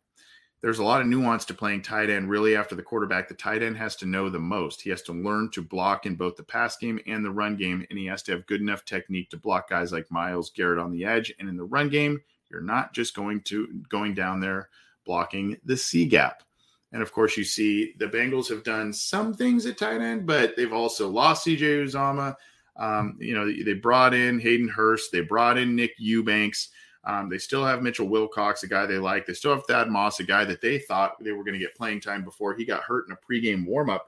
there's 0.62 0.78
a 0.78 0.84
lot 0.84 1.00
of 1.00 1.08
nuance 1.08 1.44
to 1.46 1.54
playing 1.54 1.82
tight 1.82 2.08
end. 2.08 2.30
Really, 2.30 2.54
after 2.56 2.76
the 2.76 2.82
quarterback, 2.82 3.28
the 3.28 3.34
tight 3.34 3.62
end 3.62 3.76
has 3.76 3.96
to 3.96 4.06
know 4.06 4.30
the 4.30 4.38
most. 4.38 4.80
He 4.80 4.90
has 4.90 5.02
to 5.02 5.12
learn 5.12 5.50
to 5.50 5.62
block 5.62 6.06
in 6.06 6.14
both 6.14 6.36
the 6.36 6.44
pass 6.44 6.76
game 6.76 7.00
and 7.06 7.24
the 7.24 7.30
run 7.30 7.56
game, 7.56 7.84
and 7.90 7.98
he 7.98 8.06
has 8.06 8.22
to 8.24 8.32
have 8.32 8.46
good 8.46 8.60
enough 8.60 8.84
technique 8.84 9.28
to 9.30 9.36
block 9.36 9.68
guys 9.68 9.92
like 9.92 10.10
Myles 10.10 10.50
Garrett 10.50 10.78
on 10.78 10.92
the 10.92 11.04
edge. 11.04 11.34
And 11.40 11.48
in 11.48 11.56
the 11.56 11.64
run 11.64 11.88
game, 11.88 12.20
you're 12.48 12.60
not 12.60 12.94
just 12.94 13.16
going 13.16 13.40
to 13.42 13.82
going 13.88 14.14
down 14.14 14.38
there 14.38 14.68
blocking 15.04 15.58
the 15.64 15.76
C 15.76 16.06
gap. 16.06 16.44
And 16.92 17.02
of 17.02 17.12
course, 17.12 17.36
you 17.36 17.42
see 17.42 17.94
the 17.98 18.06
Bengals 18.06 18.48
have 18.48 18.62
done 18.62 18.92
some 18.92 19.34
things 19.34 19.66
at 19.66 19.78
tight 19.78 20.00
end, 20.00 20.26
but 20.26 20.54
they've 20.56 20.72
also 20.72 21.08
lost 21.08 21.46
CJ 21.46 21.86
Uzomah. 21.86 22.36
Um, 22.76 23.16
you 23.18 23.34
know, 23.34 23.46
they 23.46 23.74
brought 23.74 24.14
in 24.14 24.38
Hayden 24.38 24.68
Hurst, 24.68 25.10
they 25.10 25.22
brought 25.22 25.58
in 25.58 25.74
Nick 25.74 25.94
Eubanks. 25.98 26.68
Um, 27.04 27.28
they 27.28 27.38
still 27.38 27.64
have 27.64 27.82
Mitchell 27.82 28.08
Wilcox, 28.08 28.62
a 28.62 28.68
guy 28.68 28.86
they 28.86 28.98
like. 28.98 29.26
They 29.26 29.34
still 29.34 29.54
have 29.54 29.64
Thad 29.66 29.88
Moss, 29.88 30.20
a 30.20 30.24
guy 30.24 30.44
that 30.44 30.60
they 30.60 30.78
thought 30.78 31.22
they 31.22 31.32
were 31.32 31.44
going 31.44 31.54
to 31.54 31.60
get 31.60 31.74
playing 31.74 32.00
time 32.00 32.24
before 32.24 32.54
he 32.54 32.64
got 32.64 32.84
hurt 32.84 33.06
in 33.08 33.12
a 33.12 33.16
pregame 33.16 33.66
warmup 33.66 34.00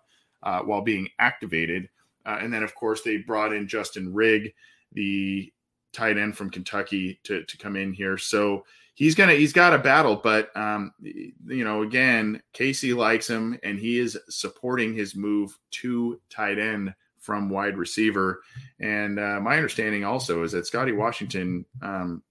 uh, 0.42 0.60
while 0.60 0.82
being 0.82 1.08
activated. 1.18 1.88
Uh, 2.24 2.38
and 2.40 2.52
then, 2.52 2.62
of 2.62 2.74
course, 2.74 3.02
they 3.02 3.18
brought 3.18 3.52
in 3.52 3.66
Justin 3.66 4.12
Rigg, 4.14 4.54
the 4.92 5.52
tight 5.92 6.18
end 6.18 6.36
from 6.36 6.50
Kentucky, 6.50 7.20
to 7.24 7.42
to 7.44 7.58
come 7.58 7.76
in 7.76 7.92
here. 7.92 8.16
So 8.16 8.64
he's 8.94 9.14
gonna 9.14 9.34
he's 9.34 9.52
got 9.52 9.74
a 9.74 9.78
battle, 9.78 10.16
but 10.16 10.56
um, 10.56 10.92
you 11.02 11.64
know, 11.64 11.82
again, 11.82 12.42
Casey 12.52 12.92
likes 12.94 13.28
him, 13.28 13.58
and 13.62 13.78
he 13.78 13.98
is 13.98 14.16
supporting 14.28 14.94
his 14.94 15.14
move 15.14 15.58
to 15.72 16.20
tight 16.30 16.58
end 16.58 16.94
from 17.18 17.50
wide 17.50 17.76
receiver. 17.76 18.42
And 18.80 19.18
uh, 19.18 19.40
my 19.40 19.56
understanding 19.56 20.04
also 20.04 20.44
is 20.44 20.52
that 20.52 20.66
Scotty 20.66 20.92
Washington 20.92 21.64
um, 21.82 22.22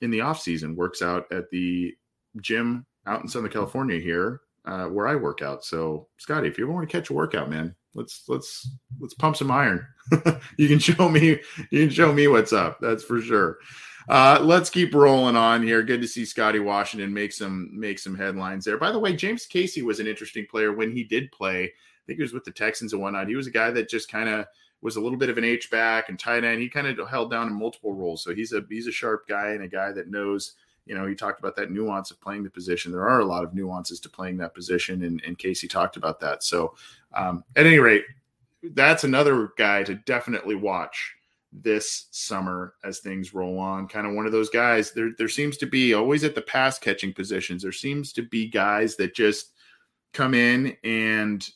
in 0.00 0.10
the 0.10 0.20
off 0.20 0.40
season 0.40 0.76
works 0.76 1.02
out 1.02 1.30
at 1.32 1.50
the 1.50 1.94
gym 2.40 2.86
out 3.06 3.22
in 3.22 3.28
Southern 3.28 3.50
California 3.50 3.98
here 3.98 4.40
uh, 4.64 4.86
where 4.86 5.08
I 5.08 5.16
work 5.16 5.42
out. 5.42 5.64
So 5.64 6.08
Scotty, 6.18 6.48
if 6.48 6.58
you 6.58 6.64
ever 6.64 6.72
want 6.72 6.88
to 6.88 6.92
catch 6.96 7.10
a 7.10 7.14
workout, 7.14 7.50
man, 7.50 7.74
let's 7.94 8.24
let's 8.28 8.68
let's 8.98 9.14
pump 9.14 9.36
some 9.36 9.50
iron. 9.50 9.86
you 10.56 10.68
can 10.68 10.78
show 10.78 11.08
me 11.08 11.40
you 11.70 11.86
can 11.86 11.90
show 11.90 12.12
me 12.12 12.28
what's 12.28 12.52
up. 12.52 12.78
That's 12.80 13.04
for 13.04 13.20
sure. 13.20 13.58
Uh, 14.08 14.38
let's 14.42 14.70
keep 14.70 14.94
rolling 14.94 15.36
on 15.36 15.62
here. 15.62 15.82
Good 15.82 16.00
to 16.00 16.08
see 16.08 16.24
Scotty 16.24 16.58
Washington 16.58 17.12
make 17.12 17.32
some 17.32 17.70
make 17.72 17.98
some 17.98 18.16
headlines 18.16 18.64
there. 18.64 18.78
By 18.78 18.92
the 18.92 18.98
way, 18.98 19.14
James 19.14 19.46
Casey 19.46 19.82
was 19.82 20.00
an 20.00 20.06
interesting 20.06 20.46
player 20.50 20.72
when 20.72 20.92
he 20.92 21.04
did 21.04 21.30
play. 21.32 21.64
I 21.64 22.02
think 22.06 22.16
he 22.18 22.22
was 22.22 22.32
with 22.32 22.44
the 22.44 22.50
Texans 22.50 22.92
and 22.92 23.00
whatnot. 23.00 23.28
He 23.28 23.36
was 23.36 23.46
a 23.46 23.52
guy 23.52 23.70
that 23.70 23.88
just 23.88 24.10
kind 24.10 24.28
of 24.28 24.46
was 24.82 24.96
a 24.96 25.00
little 25.00 25.18
bit 25.18 25.30
of 25.30 25.38
an 25.38 25.44
H 25.44 25.70
back 25.70 26.08
and 26.08 26.18
tight 26.18 26.44
end. 26.44 26.60
He 26.60 26.68
kind 26.68 26.86
of 26.86 27.08
held 27.08 27.30
down 27.30 27.48
in 27.48 27.54
multiple 27.54 27.94
roles. 27.94 28.22
So 28.22 28.34
he's 28.34 28.52
a 28.52 28.64
he's 28.68 28.86
a 28.86 28.92
sharp 28.92 29.28
guy 29.28 29.50
and 29.50 29.62
a 29.62 29.68
guy 29.68 29.92
that 29.92 30.08
knows. 30.08 30.54
You 30.86 30.96
know, 30.96 31.06
he 31.06 31.14
talked 31.14 31.38
about 31.38 31.54
that 31.56 31.70
nuance 31.70 32.10
of 32.10 32.20
playing 32.20 32.42
the 32.42 32.50
position. 32.50 32.90
There 32.90 33.08
are 33.08 33.20
a 33.20 33.24
lot 33.24 33.44
of 33.44 33.54
nuances 33.54 34.00
to 34.00 34.08
playing 34.08 34.38
that 34.38 34.54
position, 34.54 35.04
and, 35.04 35.22
and 35.24 35.38
Casey 35.38 35.68
talked 35.68 35.96
about 35.96 36.18
that. 36.20 36.42
So, 36.42 36.74
um, 37.14 37.44
at 37.54 37.66
any 37.66 37.78
rate, 37.78 38.04
that's 38.72 39.04
another 39.04 39.52
guy 39.56 39.82
to 39.84 39.94
definitely 39.94 40.56
watch 40.56 41.14
this 41.52 42.06
summer 42.10 42.74
as 42.84 43.00
things 43.00 43.34
roll 43.34 43.58
on. 43.58 43.88
Kind 43.88 44.06
of 44.06 44.14
one 44.14 44.26
of 44.26 44.32
those 44.32 44.50
guys. 44.50 44.92
There, 44.92 45.10
there 45.18 45.28
seems 45.28 45.56
to 45.58 45.66
be 45.66 45.94
always 45.94 46.24
at 46.24 46.34
the 46.34 46.42
pass 46.42 46.78
catching 46.78 47.12
positions. 47.12 47.62
There 47.62 47.72
seems 47.72 48.12
to 48.14 48.22
be 48.22 48.48
guys 48.48 48.96
that 48.96 49.14
just 49.14 49.52
come 50.12 50.34
in 50.34 50.76
and 50.84 51.48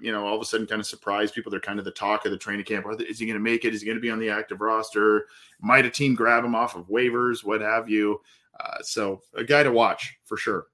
you 0.00 0.12
know, 0.12 0.26
all 0.26 0.36
of 0.36 0.40
a 0.40 0.44
sudden 0.44 0.66
kind 0.66 0.80
of 0.80 0.86
surprise 0.86 1.30
people. 1.30 1.50
They're 1.50 1.60
kind 1.60 1.78
of 1.78 1.84
the 1.84 1.90
talk 1.90 2.24
of 2.24 2.30
the 2.30 2.38
training 2.38 2.64
camp. 2.64 2.86
Is 3.00 3.18
he 3.18 3.26
going 3.26 3.38
to 3.38 3.42
make 3.42 3.64
it? 3.64 3.74
Is 3.74 3.82
he 3.82 3.86
going 3.86 3.96
to 3.96 4.02
be 4.02 4.10
on 4.10 4.18
the 4.18 4.30
active 4.30 4.60
roster? 4.60 5.26
Might 5.60 5.86
a 5.86 5.90
team 5.90 6.14
grab 6.14 6.44
him 6.44 6.54
off 6.54 6.76
of 6.76 6.88
waivers? 6.88 7.44
What 7.44 7.60
have 7.60 7.88
you? 7.88 8.20
Uh, 8.58 8.78
so 8.82 9.20
a 9.34 9.44
guy 9.44 9.62
to 9.62 9.72
watch 9.72 10.18
for 10.24 10.36
sure. 10.36 10.66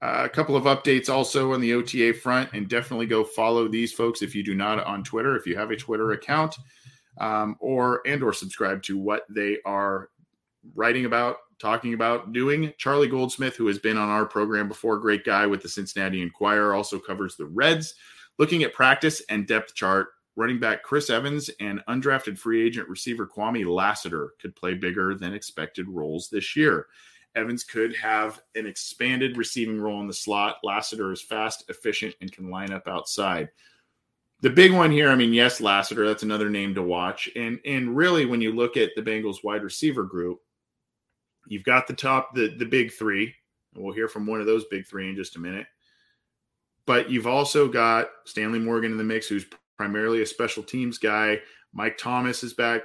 Uh, 0.00 0.22
a 0.24 0.28
couple 0.28 0.54
of 0.54 0.64
updates 0.64 1.08
also 1.08 1.52
on 1.52 1.60
the 1.60 1.74
OTA 1.74 2.14
front, 2.14 2.48
and 2.52 2.68
definitely 2.68 3.06
go 3.06 3.24
follow 3.24 3.66
these 3.66 3.92
folks 3.92 4.22
if 4.22 4.32
you 4.32 4.44
do 4.44 4.54
not 4.54 4.82
on 4.84 5.02
Twitter. 5.02 5.36
If 5.36 5.44
you 5.44 5.56
have 5.56 5.72
a 5.72 5.76
Twitter 5.76 6.12
account, 6.12 6.54
um, 7.18 7.56
or 7.58 8.02
and 8.06 8.22
or 8.22 8.32
subscribe 8.32 8.80
to 8.84 8.96
what 8.96 9.24
they 9.28 9.58
are 9.64 10.10
writing 10.76 11.04
about 11.04 11.38
talking 11.58 11.94
about 11.94 12.32
doing. 12.32 12.72
Charlie 12.78 13.08
Goldsmith, 13.08 13.56
who 13.56 13.66
has 13.66 13.78
been 13.78 13.96
on 13.96 14.08
our 14.08 14.26
program 14.26 14.68
before, 14.68 14.98
great 14.98 15.24
guy 15.24 15.46
with 15.46 15.62
the 15.62 15.68
Cincinnati 15.68 16.22
Enquirer, 16.22 16.74
also 16.74 16.98
covers 16.98 17.36
the 17.36 17.46
Reds. 17.46 17.94
Looking 18.38 18.62
at 18.62 18.74
practice 18.74 19.20
and 19.28 19.46
depth 19.46 19.74
chart, 19.74 20.08
running 20.36 20.60
back 20.60 20.84
Chris 20.84 21.10
Evans 21.10 21.50
and 21.60 21.82
undrafted 21.88 22.38
free 22.38 22.64
agent 22.64 22.88
receiver 22.88 23.26
Kwamie 23.26 23.66
Lassiter 23.66 24.34
could 24.40 24.54
play 24.54 24.74
bigger 24.74 25.16
than 25.16 25.34
expected 25.34 25.88
roles 25.88 26.28
this 26.28 26.54
year. 26.54 26.86
Evans 27.34 27.64
could 27.64 27.94
have 27.96 28.40
an 28.54 28.66
expanded 28.66 29.36
receiving 29.36 29.80
role 29.80 30.00
in 30.00 30.06
the 30.06 30.14
slot. 30.14 30.58
Lassiter 30.62 31.12
is 31.12 31.20
fast, 31.20 31.64
efficient, 31.68 32.14
and 32.20 32.32
can 32.32 32.50
line 32.50 32.72
up 32.72 32.86
outside. 32.86 33.48
The 34.40 34.50
big 34.50 34.72
one 34.72 34.92
here, 34.92 35.10
I 35.10 35.16
mean, 35.16 35.32
yes, 35.32 35.60
Lassiter, 35.60 36.06
that's 36.06 36.22
another 36.22 36.48
name 36.48 36.74
to 36.76 36.82
watch. 36.82 37.28
And 37.34 37.58
and 37.66 37.96
really, 37.96 38.24
when 38.24 38.40
you 38.40 38.52
look 38.52 38.76
at 38.76 38.90
the 38.94 39.02
Bengals 39.02 39.42
wide 39.42 39.64
receiver 39.64 40.04
group, 40.04 40.38
You've 41.48 41.64
got 41.64 41.86
the 41.86 41.94
top, 41.94 42.34
the 42.34 42.54
the 42.56 42.66
big 42.66 42.92
three, 42.92 43.34
and 43.74 43.84
we'll 43.84 43.94
hear 43.94 44.08
from 44.08 44.26
one 44.26 44.40
of 44.40 44.46
those 44.46 44.64
big 44.66 44.86
three 44.86 45.08
in 45.08 45.16
just 45.16 45.36
a 45.36 45.40
minute. 45.40 45.66
But 46.86 47.10
you've 47.10 47.26
also 47.26 47.68
got 47.68 48.10
Stanley 48.24 48.58
Morgan 48.58 48.92
in 48.92 48.98
the 48.98 49.04
mix, 49.04 49.26
who's 49.26 49.46
primarily 49.76 50.22
a 50.22 50.26
special 50.26 50.62
teams 50.62 50.98
guy. 50.98 51.40
Mike 51.72 51.98
Thomas 51.98 52.42
is 52.42 52.54
back. 52.54 52.82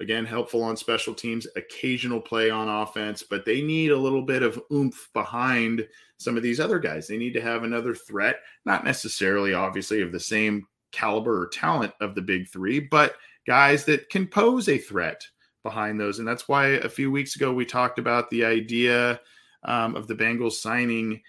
Again, 0.00 0.24
helpful 0.24 0.62
on 0.62 0.76
special 0.76 1.12
teams, 1.12 1.46
occasional 1.56 2.20
play 2.20 2.50
on 2.50 2.68
offense, 2.68 3.24
but 3.28 3.44
they 3.44 3.60
need 3.62 3.90
a 3.90 3.96
little 3.96 4.22
bit 4.22 4.44
of 4.44 4.60
oomph 4.72 5.08
behind 5.12 5.86
some 6.18 6.36
of 6.36 6.42
these 6.42 6.60
other 6.60 6.78
guys. 6.78 7.08
They 7.08 7.16
need 7.16 7.32
to 7.34 7.40
have 7.40 7.64
another 7.64 7.94
threat, 7.94 8.36
not 8.64 8.84
necessarily, 8.84 9.54
obviously, 9.54 10.00
of 10.00 10.12
the 10.12 10.20
same 10.20 10.66
caliber 10.92 11.42
or 11.42 11.48
talent 11.48 11.92
of 12.00 12.14
the 12.14 12.22
big 12.22 12.48
three, 12.48 12.78
but 12.78 13.16
guys 13.46 13.84
that 13.86 14.08
can 14.08 14.26
pose 14.26 14.68
a 14.68 14.78
threat 14.78 15.26
behind 15.62 16.00
those. 16.00 16.18
And 16.18 16.28
that's 16.28 16.48
why 16.48 16.66
a 16.68 16.88
few 16.88 17.10
weeks 17.10 17.36
ago 17.36 17.52
we 17.52 17.64
talked 17.64 17.98
about 17.98 18.30
the 18.30 18.44
idea 18.44 19.20
um, 19.64 19.96
of 19.96 20.06
the 20.06 20.14
Bengals 20.14 20.52
signing 20.52 21.20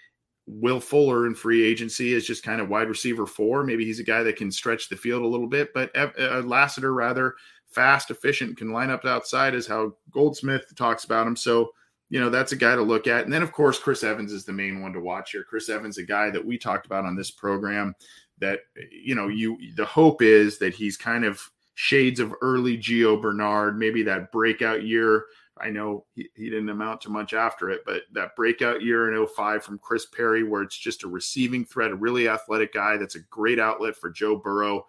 Will 0.46 0.80
Fuller 0.80 1.26
in 1.26 1.34
free 1.34 1.64
agency 1.64 2.14
as 2.14 2.24
just 2.24 2.42
kind 2.42 2.60
of 2.60 2.68
wide 2.68 2.88
receiver 2.88 3.26
four. 3.26 3.64
Maybe 3.64 3.84
he's 3.84 4.00
a 4.00 4.04
guy 4.04 4.22
that 4.22 4.36
can 4.36 4.50
stretch 4.50 4.88
the 4.88 4.96
field 4.96 5.22
a 5.22 5.28
little 5.28 5.46
bit, 5.46 5.72
but 5.74 5.94
uh, 5.96 6.42
Lassiter 6.44 6.92
rather 6.92 7.34
fast, 7.66 8.10
efficient, 8.10 8.56
can 8.56 8.72
line 8.72 8.90
up 8.90 9.04
outside, 9.04 9.54
is 9.54 9.66
how 9.66 9.94
Goldsmith 10.10 10.74
talks 10.74 11.04
about 11.04 11.26
him. 11.26 11.36
So, 11.36 11.70
you 12.08 12.18
know, 12.18 12.30
that's 12.30 12.52
a 12.52 12.56
guy 12.56 12.74
to 12.74 12.82
look 12.82 13.06
at. 13.06 13.24
And 13.24 13.32
then, 13.32 13.42
of 13.42 13.52
course, 13.52 13.78
Chris 13.78 14.02
Evans 14.02 14.32
is 14.32 14.44
the 14.44 14.52
main 14.52 14.82
one 14.82 14.92
to 14.92 15.00
watch 15.00 15.32
here. 15.32 15.44
Chris 15.44 15.68
Evans, 15.68 15.98
a 15.98 16.02
guy 16.02 16.30
that 16.30 16.44
we 16.44 16.58
talked 16.58 16.86
about 16.86 17.04
on 17.04 17.14
this 17.14 17.30
program 17.30 17.94
that 18.40 18.60
you 18.90 19.14
know 19.14 19.28
you 19.28 19.58
the 19.76 19.84
hope 19.84 20.22
is 20.22 20.58
that 20.58 20.74
he's 20.74 20.96
kind 20.96 21.24
of 21.24 21.48
shades 21.80 22.20
of 22.20 22.34
early 22.42 22.76
Gio 22.76 23.20
Bernard, 23.20 23.78
maybe 23.78 24.02
that 24.02 24.30
breakout 24.30 24.82
year. 24.82 25.24
I 25.58 25.70
know 25.70 26.04
he, 26.14 26.28
he 26.36 26.50
didn't 26.50 26.68
amount 26.68 27.00
to 27.02 27.08
much 27.08 27.32
after 27.32 27.70
it, 27.70 27.80
but 27.86 28.02
that 28.12 28.36
breakout 28.36 28.82
year 28.82 29.10
in 29.10 29.26
05 29.26 29.64
from 29.64 29.78
Chris 29.78 30.04
Perry, 30.04 30.42
where 30.42 30.60
it's 30.60 30.76
just 30.76 31.04
a 31.04 31.08
receiving 31.08 31.64
threat, 31.64 31.90
a 31.90 31.96
really 31.96 32.28
athletic 32.28 32.74
guy 32.74 32.98
that's 32.98 33.14
a 33.14 33.22
great 33.30 33.58
outlet 33.58 33.96
for 33.96 34.10
Joe 34.10 34.36
Burrow 34.36 34.86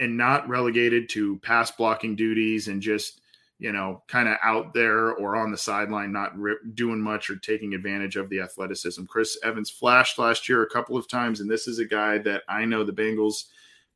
and 0.00 0.16
not 0.16 0.48
relegated 0.48 1.10
to 1.10 1.38
pass 1.40 1.70
blocking 1.70 2.16
duties 2.16 2.68
and 2.68 2.80
just 2.80 3.20
you 3.58 3.72
know, 3.72 4.02
kind 4.06 4.28
of 4.28 4.36
out 4.42 4.74
there 4.74 5.12
or 5.12 5.34
on 5.34 5.50
the 5.50 5.56
sideline, 5.56 6.12
not 6.12 6.34
doing 6.74 7.00
much 7.00 7.30
or 7.30 7.36
taking 7.36 7.72
advantage 7.72 8.16
of 8.16 8.28
the 8.28 8.40
athleticism. 8.40 9.04
Chris 9.04 9.38
Evans 9.42 9.70
flashed 9.70 10.18
last 10.18 10.46
year 10.46 10.62
a 10.62 10.68
couple 10.68 10.94
of 10.96 11.08
times, 11.08 11.40
and 11.40 11.50
this 11.50 11.66
is 11.66 11.78
a 11.78 11.84
guy 11.86 12.18
that 12.18 12.42
I 12.50 12.66
know 12.66 12.84
the 12.84 12.92
Bengals 12.92 13.44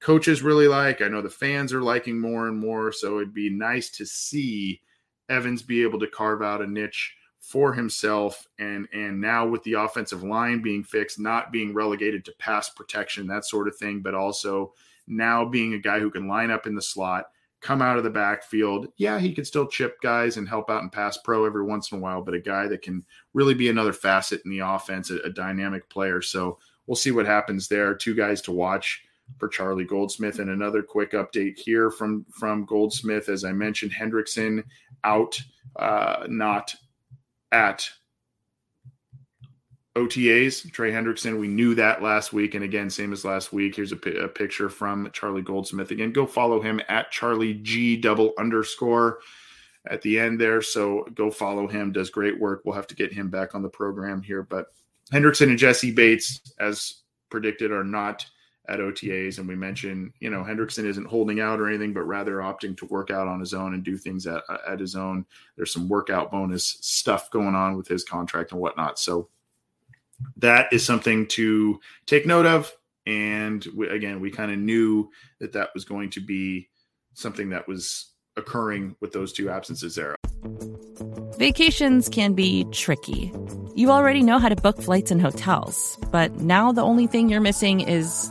coaches 0.01 0.43
really 0.43 0.69
like. 0.69 1.03
I 1.03 1.09
know 1.09 1.23
the 1.23 1.31
fans 1.31 1.73
are 1.73 1.83
liking 1.83 2.19
more 2.19 2.49
and 2.49 2.59
more. 2.59 2.93
So 2.93 3.17
it'd 3.19 3.35
be 3.35 3.51
nice 3.51 3.91
to 3.91 4.07
see 4.07 4.81
Evans 5.29 5.63
be 5.63 5.83
able 5.83 5.99
to 6.01 6.07
carve 6.07 6.43
out 6.43 6.63
a 6.63 6.67
niche 6.67 7.15
for 7.39 7.73
himself 7.73 8.47
and 8.59 8.87
and 8.93 9.19
now 9.19 9.47
with 9.47 9.63
the 9.63 9.73
offensive 9.73 10.23
line 10.23 10.61
being 10.61 10.85
fixed 10.85 11.19
not 11.19 11.51
being 11.51 11.73
relegated 11.73 12.23
to 12.23 12.35
pass 12.39 12.69
protection 12.69 13.27
that 13.27 13.47
sort 13.47 13.67
of 13.67 13.75
thing 13.77 14.03
but 14.03 14.15
also 14.15 14.75
now 15.07 15.43
being 15.43 15.73
a 15.73 15.79
guy 15.79 15.99
who 15.99 16.11
can 16.11 16.29
line 16.29 16.51
up 16.51 16.67
in 16.67 16.75
the 16.75 16.83
slot 16.83 17.25
come 17.61 17.83
out 17.83 17.99
of 17.99 18.05
the 18.05 18.11
backfield. 18.11 18.89
Yeah, 18.97 19.19
he 19.19 19.35
can 19.35 19.45
still 19.45 19.67
chip 19.67 20.01
guys 20.01 20.37
and 20.37 20.49
help 20.49 20.71
out 20.71 20.83
in 20.83 20.91
pass 20.91 21.19
pro 21.19 21.45
every 21.45 21.65
once 21.65 21.93
in 21.93 21.99
a 21.99 22.01
while, 22.01 22.23
but 22.23 22.35
a 22.35 22.41
guy 22.41 22.67
that 22.69 22.83
can 22.83 23.05
really 23.35 23.55
be 23.55 23.69
another 23.69 23.93
facet 23.93 24.41
in 24.45 24.51
the 24.51 24.61
offense, 24.61 25.11
a, 25.11 25.19
a 25.19 25.31
dynamic 25.31 25.89
player. 25.91 26.23
So 26.23 26.59
we'll 26.87 26.97
see 26.97 27.11
what 27.11 27.27
happens 27.27 27.69
there. 27.69 27.95
Two 27.95 28.15
guys 28.15 28.41
to 28.43 28.53
watch 28.53 29.05
for 29.39 29.49
Charlie 29.49 29.85
Goldsmith. 29.85 30.39
And 30.39 30.51
another 30.51 30.83
quick 30.83 31.13
update 31.13 31.59
here 31.59 31.91
from 31.91 32.25
from 32.31 32.65
Goldsmith, 32.65 33.29
as 33.29 33.45
I 33.45 33.53
mentioned, 33.53 33.93
Hendrickson 33.93 34.65
out, 35.05 35.41
uh, 35.77 36.27
not 36.29 36.75
at 37.53 37.89
OTAs, 39.97 40.71
Trey 40.73 40.93
Hendrickson. 40.93 41.39
We 41.39 41.49
knew 41.49 41.75
that 41.75 42.03
last 42.03 42.33
week. 42.33 42.55
And 42.55 42.65
again, 42.65 42.89
same 42.91 43.13
as 43.13 43.25
last 43.25 43.53
week. 43.53 43.75
Here's 43.75 43.93
a, 43.93 43.97
p- 43.97 44.17
a 44.17 44.29
picture 44.29 44.69
from 44.69 45.11
Charlie 45.13 45.43
Goldsmith. 45.43 45.91
Again, 45.91 46.13
go 46.13 46.27
follow 46.27 46.61
him 46.61 46.81
at 46.89 47.11
Charlie 47.11 47.55
G 47.55 47.97
double 47.97 48.33
underscore 48.39 49.19
at 49.91 50.01
the 50.03 50.19
end 50.19 50.41
there. 50.41 50.63
So 50.63 51.07
go 51.15 51.31
follow 51.31 51.67
him. 51.67 51.91
Does 51.91 52.11
great 52.11 52.39
work. 52.39 52.63
We'll 52.65 52.77
have 52.77 52.87
to 52.89 52.95
get 52.95 53.13
him 53.13 53.31
back 53.31 53.55
on 53.55 53.63
the 53.63 53.69
program 53.69 54.23
here. 54.23 54.43
But 54.43 54.67
Hendrickson 55.13 55.49
and 55.49 55.59
Jessie 55.59 55.91
Bates, 55.91 56.41
as 56.61 57.03
predicted, 57.29 57.73
are 57.73 57.85
not 57.85 58.25
at 58.71 58.79
OTAs. 58.79 59.39
And 59.39 59.49
we 59.49 59.57
mentioned, 59.57 60.13
you 60.21 60.31
know, 60.31 60.43
Hendrickson 60.43 60.85
isn't 60.85 61.07
holding 61.07 61.41
out 61.41 61.61
or 61.61 61.69
anything, 61.69 61.93
but 61.93 62.03
rather 62.03 62.37
opting 62.37 62.77
to 62.79 62.87
work 62.87 63.11
out 63.11 63.27
on 63.27 63.41
his 63.41 63.53
own 63.53 63.75
and 63.75 63.83
do 63.83 63.97
things 63.97 64.27
at, 64.27 64.43
at 64.67 64.81
his 64.81 64.95
own. 64.95 65.27
There's 65.57 65.73
some 65.73 65.89
workout 65.89 66.31
bonus 66.31 66.79
stuff 66.81 67.31
going 67.31 67.55
on 67.55 67.77
with 67.77 67.89
his 67.89 68.05
contract 68.05 68.53
and 68.53 68.61
whatnot. 68.61 68.99
So 68.99 69.29
that 70.37 70.73
is 70.73 70.85
something 70.85 71.27
to 71.29 71.81
take 72.07 72.27
note 72.27 72.47
of. 72.47 72.73
And 73.07 73.67
we, 73.75 73.89
again, 73.89 74.21
we 74.21 74.31
kind 74.31 74.53
of 74.53 74.59
knew 74.59 75.11
that 75.41 75.53
that 75.53 75.71
was 75.75 75.85
going 75.85 76.11
to 76.11 76.21
be 76.21 76.69
something 77.15 77.51
that 77.51 77.67
was 77.67 78.13
occurring 78.37 78.95
with 79.01 79.13
those 79.13 79.33
two 79.33 79.51
absences 79.51 79.97
there. 79.97 80.15
Vacations 81.39 82.09
can 82.09 82.35
be 82.35 82.65
tricky. 82.71 83.33
You 83.75 83.91
already 83.91 84.23
know 84.23 84.39
how 84.39 84.49
to 84.49 84.57
book 84.57 84.81
flights 84.81 85.11
and 85.11 85.21
hotels, 85.21 85.99
but 86.13 86.37
now 86.37 86.71
the 86.71 86.83
only 86.83 87.07
thing 87.07 87.29
you're 87.29 87.41
missing 87.41 87.81
is, 87.81 88.31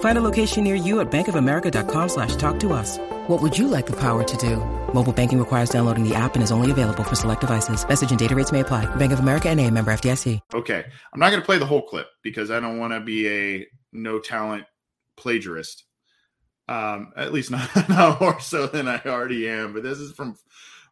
Find 0.00 0.18
a 0.18 0.24
location 0.24 0.64
near 0.64 0.74
you 0.74 0.98
at 0.98 1.08
bankofamerica.com 1.10 2.08
slash 2.08 2.34
talk 2.34 2.58
to 2.60 2.72
us. 2.72 2.98
What 3.28 3.40
would 3.42 3.56
you 3.56 3.68
like 3.68 3.86
the 3.86 3.96
power 3.96 4.24
to 4.24 4.36
do? 4.38 4.56
Mobile 4.94 5.12
banking 5.12 5.38
requires 5.38 5.70
downloading 5.70 6.02
the 6.02 6.14
app 6.14 6.34
and 6.34 6.42
is 6.42 6.50
only 6.50 6.70
available 6.70 7.04
for 7.04 7.14
select 7.14 7.42
devices. 7.42 7.86
Message 7.86 8.10
and 8.10 8.18
data 8.18 8.34
rates 8.34 8.52
may 8.52 8.60
apply. 8.60 8.86
Bank 8.96 9.12
of 9.12 9.20
America 9.20 9.48
and 9.48 9.60
a 9.60 9.70
member 9.70 9.92
FDIC. 9.92 10.40
Okay. 10.54 10.84
I'm 11.12 11.20
not 11.20 11.28
going 11.30 11.42
to 11.42 11.46
play 11.46 11.58
the 11.58 11.66
whole 11.66 11.82
clip 11.82 12.08
because 12.22 12.50
I 12.50 12.58
don't 12.58 12.78
want 12.78 12.94
to 12.94 13.00
be 13.00 13.28
a 13.28 13.66
no 13.92 14.18
talent 14.18 14.64
plagiarist. 15.16 15.84
Um, 16.68 17.12
at 17.16 17.32
least 17.32 17.50
not, 17.50 17.68
not 17.88 18.20
more 18.20 18.40
so 18.40 18.66
than 18.66 18.88
I 18.88 19.00
already 19.04 19.48
am. 19.48 19.74
But 19.74 19.82
this 19.82 19.98
is 19.98 20.12
from 20.12 20.36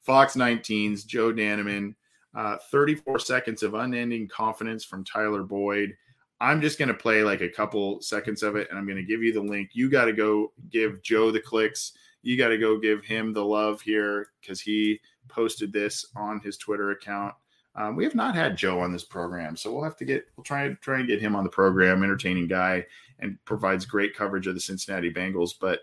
Fox 0.02 0.34
19's 0.34 1.04
Joe 1.04 1.32
Danneman. 1.32 1.94
Uh, 2.34 2.58
34 2.70 3.18
seconds 3.20 3.62
of 3.62 3.72
unending 3.72 4.28
confidence 4.28 4.84
from 4.84 5.04
Tyler 5.04 5.42
Boyd. 5.42 5.94
I'm 6.40 6.60
just 6.60 6.78
going 6.78 6.88
to 6.88 6.94
play 6.94 7.22
like 7.22 7.40
a 7.40 7.48
couple 7.48 8.00
seconds 8.02 8.42
of 8.42 8.56
it 8.56 8.68
and 8.68 8.78
I'm 8.78 8.86
going 8.86 8.98
to 8.98 9.02
give 9.02 9.22
you 9.22 9.32
the 9.32 9.40
link. 9.40 9.70
You 9.72 9.90
got 9.90 10.04
to 10.04 10.12
go 10.12 10.52
give 10.70 11.02
Joe 11.02 11.30
the 11.30 11.40
clicks. 11.40 11.92
You 12.22 12.36
got 12.36 12.48
to 12.48 12.58
go 12.58 12.78
give 12.78 13.04
him 13.04 13.32
the 13.32 13.44
love 13.44 13.80
here 13.80 14.28
because 14.40 14.60
he 14.60 15.00
posted 15.28 15.72
this 15.72 16.04
on 16.14 16.40
his 16.40 16.56
Twitter 16.56 16.90
account. 16.90 17.34
Um, 17.74 17.94
we 17.94 18.04
have 18.04 18.14
not 18.14 18.34
had 18.34 18.56
Joe 18.56 18.80
on 18.80 18.90
this 18.90 19.04
program, 19.04 19.54
so 19.54 19.72
we'll 19.72 19.84
have 19.84 19.98
to 19.98 20.04
get 20.06 20.24
we'll 20.36 20.44
try 20.44 20.62
and 20.64 20.80
try 20.80 20.98
and 20.98 21.08
get 21.08 21.20
him 21.20 21.36
on 21.36 21.44
the 21.44 21.50
program. 21.50 22.02
Entertaining 22.02 22.48
guy 22.48 22.86
and 23.18 23.38
provides 23.44 23.84
great 23.84 24.14
coverage 24.14 24.46
of 24.46 24.54
the 24.54 24.60
Cincinnati 24.60 25.12
Bengals. 25.12 25.52
But 25.60 25.80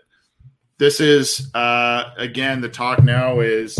this 0.78 0.98
is 0.98 1.50
uh, 1.54 2.10
again 2.16 2.60
the 2.60 2.68
talk 2.68 3.04
now 3.04 3.40
is 3.40 3.78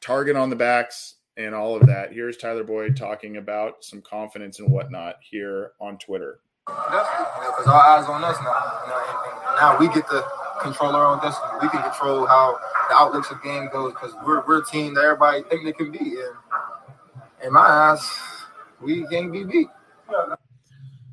target 0.00 0.36
on 0.36 0.48
the 0.48 0.56
backs 0.56 1.15
and 1.36 1.54
all 1.54 1.76
of 1.76 1.86
that. 1.86 2.12
Here's 2.12 2.36
Tyler 2.36 2.64
Boyd 2.64 2.96
talking 2.96 3.36
about 3.36 3.84
some 3.84 4.00
confidence 4.02 4.58
and 4.58 4.70
whatnot 4.70 5.16
here 5.20 5.72
on 5.80 5.98
Twitter. 5.98 6.40
Definitely, 6.66 7.26
because 7.46 7.66
you 7.66 7.66
know, 7.66 7.72
our 7.72 7.98
eyes 7.98 8.08
on 8.08 8.24
us 8.24 8.36
now. 8.42 8.80
You 8.82 8.90
know, 8.90 9.04
and, 9.08 9.56
now 9.56 9.78
we 9.78 9.86
get 9.88 10.08
to 10.08 10.26
control 10.60 10.94
our 10.94 11.06
own 11.06 11.20
destiny. 11.20 11.52
We 11.62 11.68
can 11.68 11.82
control 11.82 12.26
how 12.26 12.58
the 12.88 12.94
outlooks 12.94 13.30
of 13.30 13.42
game 13.42 13.68
goes 13.72 13.92
because 13.92 14.12
we're 14.26 14.44
we're 14.46 14.62
a 14.62 14.66
team 14.66 14.94
that 14.94 15.04
everybody 15.04 15.42
think 15.44 15.64
they 15.64 15.72
can 15.72 15.92
be. 15.92 15.98
And 15.98 17.46
in 17.46 17.52
my 17.52 17.60
eyes, 17.60 18.06
we 18.80 19.06
can't 19.06 19.32
be 19.32 19.44
beat. 19.44 19.68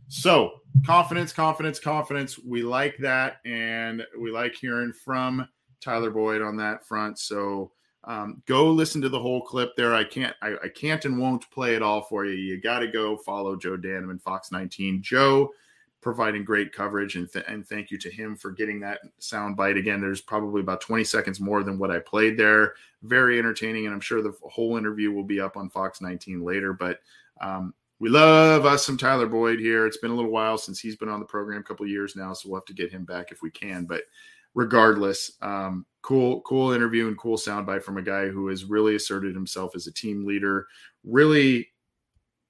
So 0.07 0.61
confidence, 0.85 1.31
confidence, 1.31 1.79
confidence. 1.79 2.39
We 2.39 2.63
like 2.63 2.97
that, 2.99 3.37
and 3.45 4.03
we 4.19 4.31
like 4.31 4.55
hearing 4.55 4.91
from 4.91 5.47
Tyler 5.81 6.09
Boyd 6.09 6.41
on 6.41 6.57
that 6.57 6.85
front. 6.85 7.19
So 7.19 7.71
um, 8.05 8.41
go 8.45 8.69
listen 8.69 9.01
to 9.01 9.09
the 9.09 9.19
whole 9.19 9.41
clip 9.41 9.75
there. 9.75 9.93
I 9.93 10.03
can't, 10.03 10.35
I, 10.41 10.55
I 10.63 10.67
can't 10.67 11.05
and 11.05 11.17
won't 11.17 11.49
play 11.51 11.75
it 11.75 11.81
all 11.81 12.01
for 12.01 12.25
you. 12.25 12.33
You 12.33 12.59
got 12.59 12.79
to 12.79 12.87
go 12.87 13.15
follow 13.17 13.55
Joe 13.55 13.77
Danneman, 13.77 14.21
Fox 14.21 14.51
19. 14.51 15.01
Joe 15.01 15.51
providing 16.01 16.43
great 16.43 16.73
coverage. 16.73 17.15
And, 17.15 17.31
th- 17.31 17.45
and 17.47 17.65
thank 17.65 17.89
you 17.89 17.97
to 17.97 18.11
him 18.11 18.35
for 18.35 18.51
getting 18.51 18.79
that 18.81 18.99
sound 19.19 19.55
bite. 19.55 19.77
Again, 19.77 20.01
there's 20.01 20.21
probably 20.21 20.59
about 20.61 20.81
20 20.81 21.03
seconds 21.05 21.39
more 21.39 21.63
than 21.63 21.79
what 21.79 21.91
I 21.91 21.99
played 21.99 22.37
there. 22.37 22.73
Very 23.03 23.39
entertaining. 23.39 23.85
And 23.85 23.93
I'm 23.95 24.01
sure 24.01 24.21
the 24.21 24.33
whole 24.43 24.75
interview 24.75 25.11
will 25.11 25.23
be 25.23 25.39
up 25.39 25.55
on 25.55 25.69
Fox 25.69 26.01
19 26.01 26.43
later. 26.43 26.73
But 26.73 26.99
um, 27.39 27.73
we 27.99 28.09
love 28.09 28.65
us 28.65 28.85
some 28.85 28.97
Tyler 28.97 29.27
Boyd 29.27 29.59
here. 29.59 29.87
It's 29.87 29.97
been 29.97 30.11
a 30.11 30.15
little 30.15 30.29
while 30.31 30.57
since 30.57 30.77
he's 30.77 30.97
been 30.97 31.09
on 31.09 31.21
the 31.21 31.25
program, 31.25 31.61
a 31.61 31.63
couple 31.63 31.87
years 31.87 32.17
now. 32.17 32.33
So 32.33 32.49
we'll 32.49 32.59
have 32.59 32.65
to 32.65 32.73
get 32.73 32.91
him 32.91 33.05
back 33.05 33.31
if 33.31 33.41
we 33.41 33.49
can. 33.49 33.85
But 33.85 34.03
regardless, 34.53 35.31
um, 35.41 35.85
cool, 36.03 36.41
cool 36.41 36.73
interview 36.73 37.07
and 37.07 37.17
cool 37.17 37.37
soundbite 37.37 37.81
from 37.81 37.97
a 37.97 38.03
guy 38.03 38.27
who 38.27 38.47
has 38.47 38.65
really 38.65 38.95
asserted 38.95 39.33
himself 39.33 39.75
as 39.75 39.87
a 39.87 39.91
team 39.91 40.25
leader, 40.25 40.67
really 41.03 41.69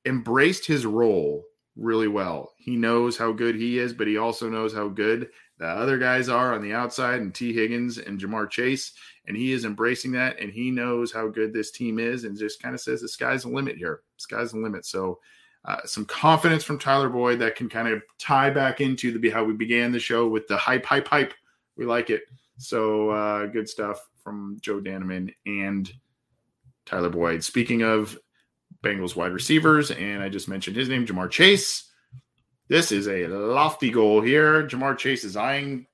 embraced 0.06 0.66
his 0.66 0.86
role 0.86 1.46
really 1.76 2.08
well. 2.08 2.52
He 2.58 2.76
knows 2.76 3.18
how 3.18 3.32
good 3.32 3.56
he 3.56 3.80
is, 3.80 3.94
but 3.94 4.08
he 4.08 4.18
also 4.18 4.50
knows 4.50 4.74
how 4.74 4.90
good 4.90 5.30
the 5.60 5.68
other 5.68 5.98
guys 5.98 6.30
are 6.30 6.54
on 6.54 6.62
the 6.62 6.74
outside 6.74 7.22
and 7.22 7.34
Tee 7.34 7.54
Higgins 7.54 7.98
and 8.00 8.20
Ja'Marr 8.20 8.50
Chase. 8.50 8.94
And 9.28 9.38
he 9.38 9.54
is 9.54 9.66
embracing 9.66 10.12
that 10.14 10.40
and 10.40 10.52
he 10.52 10.72
knows 10.72 11.12
how 11.12 11.28
good 11.28 11.54
this 11.54 11.72
team 11.72 12.00
is 12.00 12.26
and 12.26 12.38
just 12.38 12.62
kind 12.62 12.76
of 12.76 12.82
says 12.82 13.02
the 13.02 13.08
sky's 13.08 13.44
the 13.44 13.50
limit 13.50 13.78
here. 13.78 14.02
Sky's 14.18 14.52
the 14.52 14.58
limit. 14.58 14.86
So 14.86 15.20
uh, 15.66 15.78
some 15.86 16.06
confidence 16.06 16.64
from 16.64 16.80
Tyler 16.80 17.10
Boyd 17.10 17.40
that 17.40 17.56
can 17.56 17.70
kind 17.70 17.88
of 17.88 18.04
tie 18.20 18.50
back 18.50 18.82
into 18.82 19.18
the 19.18 19.30
how 19.30 19.44
we 19.44 19.54
began 19.54 19.92
the 19.92 20.00
show 20.00 20.28
with 20.28 20.48
the 20.48 20.58
hype, 20.58 20.86
hype, 20.86 21.08
hype. 21.08 21.34
We 21.78 21.86
like 21.86 22.10
it. 22.10 22.24
So 22.64 23.10
uh, 23.10 23.48
good 23.48 23.68
stuff 23.68 24.00
from 24.24 24.58
Joe 24.62 24.80
Danneman 24.80 25.34
and 25.46 25.92
Tyler 26.86 27.10
Boyd. 27.10 27.44
Speaking 27.44 27.82
of 27.82 28.18
Bengals 28.82 29.18
wide 29.18 29.34
receivers, 29.34 29.92
and 29.92 30.24
I 30.24 30.30
just 30.30 30.48
mentioned 30.48 30.78
his 30.78 30.88
name, 30.88 31.06
Ja'Marr 31.06 31.30
Chase. 31.30 31.92
This 32.70 32.94
is 32.94 33.10
a 33.10 33.28
lofty 33.28 33.92
goal 33.92 34.22
here. 34.22 34.64
Ja'Marr 34.64 34.98
Chase 34.98 35.26
is 35.26 35.36
eyeing 35.36 35.88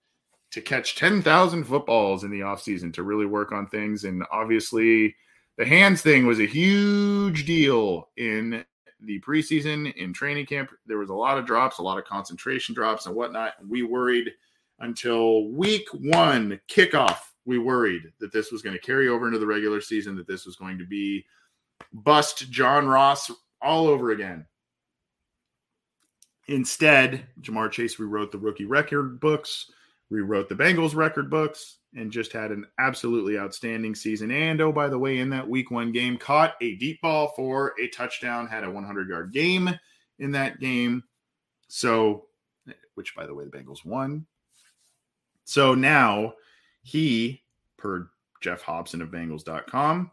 to 0.52 0.62
catch 0.62 0.96
10,000 0.96 1.64
footballs 1.64 2.24
in 2.24 2.30
the 2.30 2.42
offseason 2.42 2.94
to 2.94 3.04
really 3.04 3.26
work 3.26 3.52
on 3.52 3.68
things. 3.68 4.04
And 4.04 4.24
obviously, 4.32 5.16
the 5.58 5.66
hands 5.66 6.04
thing 6.04 6.28
was 6.28 6.40
a 6.40 6.46
huge 6.46 7.48
deal 7.48 8.10
in 8.16 8.64
the 9.02 9.20
preseason, 9.22 9.92
in 9.96 10.14
training 10.14 10.46
camp. 10.46 10.70
There 10.86 11.00
was 11.00 11.10
a 11.10 11.16
lot 11.16 11.40
of 11.40 11.48
drops, 11.48 11.80
a 11.80 11.84
lot 11.84 11.98
of 11.98 12.06
concentration 12.06 12.76
drops, 12.76 13.08
and 13.08 13.16
whatnot. 13.16 13.54
We 13.68 13.82
worried 13.82 14.32
until 14.80 15.50
week 15.50 15.88
one 15.94 16.60
kickoff. 16.70 17.18
We 17.46 17.58
worried 17.58 18.04
that 18.20 18.32
this 18.32 18.52
was 18.52 18.62
going 18.62 18.76
to 18.76 18.82
carry 18.82 19.08
over 19.08 19.28
into 19.28 19.40
the 19.40 19.48
regular 19.48 19.82
season, 19.82 20.16
that 20.18 20.28
this 20.28 20.46
was 20.46 20.56
going 20.56 20.78
to 20.78 20.86
be 20.86 21.26
bust 21.94 22.50
John 22.52 22.88
Ross 22.88 23.32
all 23.62 23.88
over 23.88 24.12
again. 24.12 24.46
Instead, 26.48 27.28
Ja'Marr 27.42 27.72
Chase 27.72 28.00
rewrote 28.00 28.32
the 28.32 28.38
rookie 28.38 28.66
record 28.66 29.20
books, 29.20 29.72
rewrote 30.10 30.50
the 30.50 30.56
Bengals 30.56 30.96
record 30.96 31.30
books, 31.30 31.78
and 31.96 32.12
just 32.12 32.34
had 32.34 32.52
an 32.52 32.66
absolutely 32.80 33.38
outstanding 33.38 33.96
season. 33.96 34.32
And 34.32 34.60
oh, 34.62 34.72
by 34.72 34.88
the 34.88 34.98
way, 34.98 35.20
in 35.20 35.30
that 35.30 35.48
week 35.48 35.72
one 35.72 35.92
game, 35.92 36.18
caught 36.18 36.56
a 36.62 36.76
deep 36.76 37.02
ball 37.02 37.34
for 37.36 37.74
a 37.80 37.88
touchdown, 37.90 38.48
had 38.48 38.64
a 38.64 38.72
100 38.72 39.10
yard 39.10 39.32
game 39.32 39.70
in 40.18 40.32
that 40.32 40.60
game. 40.60 41.04
So, 41.68 42.26
which 42.96 43.16
by 43.16 43.26
the 43.26 43.34
way, 43.34 43.46
the 43.46 43.52
Bengals 43.52 43.86
won. 43.86 44.26
So 45.50 45.74
now 45.74 46.36
he, 46.84 47.42
per 47.76 48.08
Geoff 48.40 48.62
Hobson 48.62 49.02
of 49.02 49.10
Bengals.com, 49.10 50.12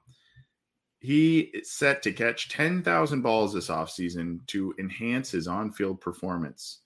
he 0.99 1.41
is 1.41 1.73
set 1.73 2.03
to 2.05 2.13
catch 2.13 2.49
10,000 2.49 3.21
balls 3.21 3.53
this 3.53 3.69
offseason 3.69 4.47
to 4.47 4.75
enhance 4.79 5.31
his 5.31 5.47
on 5.47 5.73
field 5.73 6.01
performance. 6.01 6.79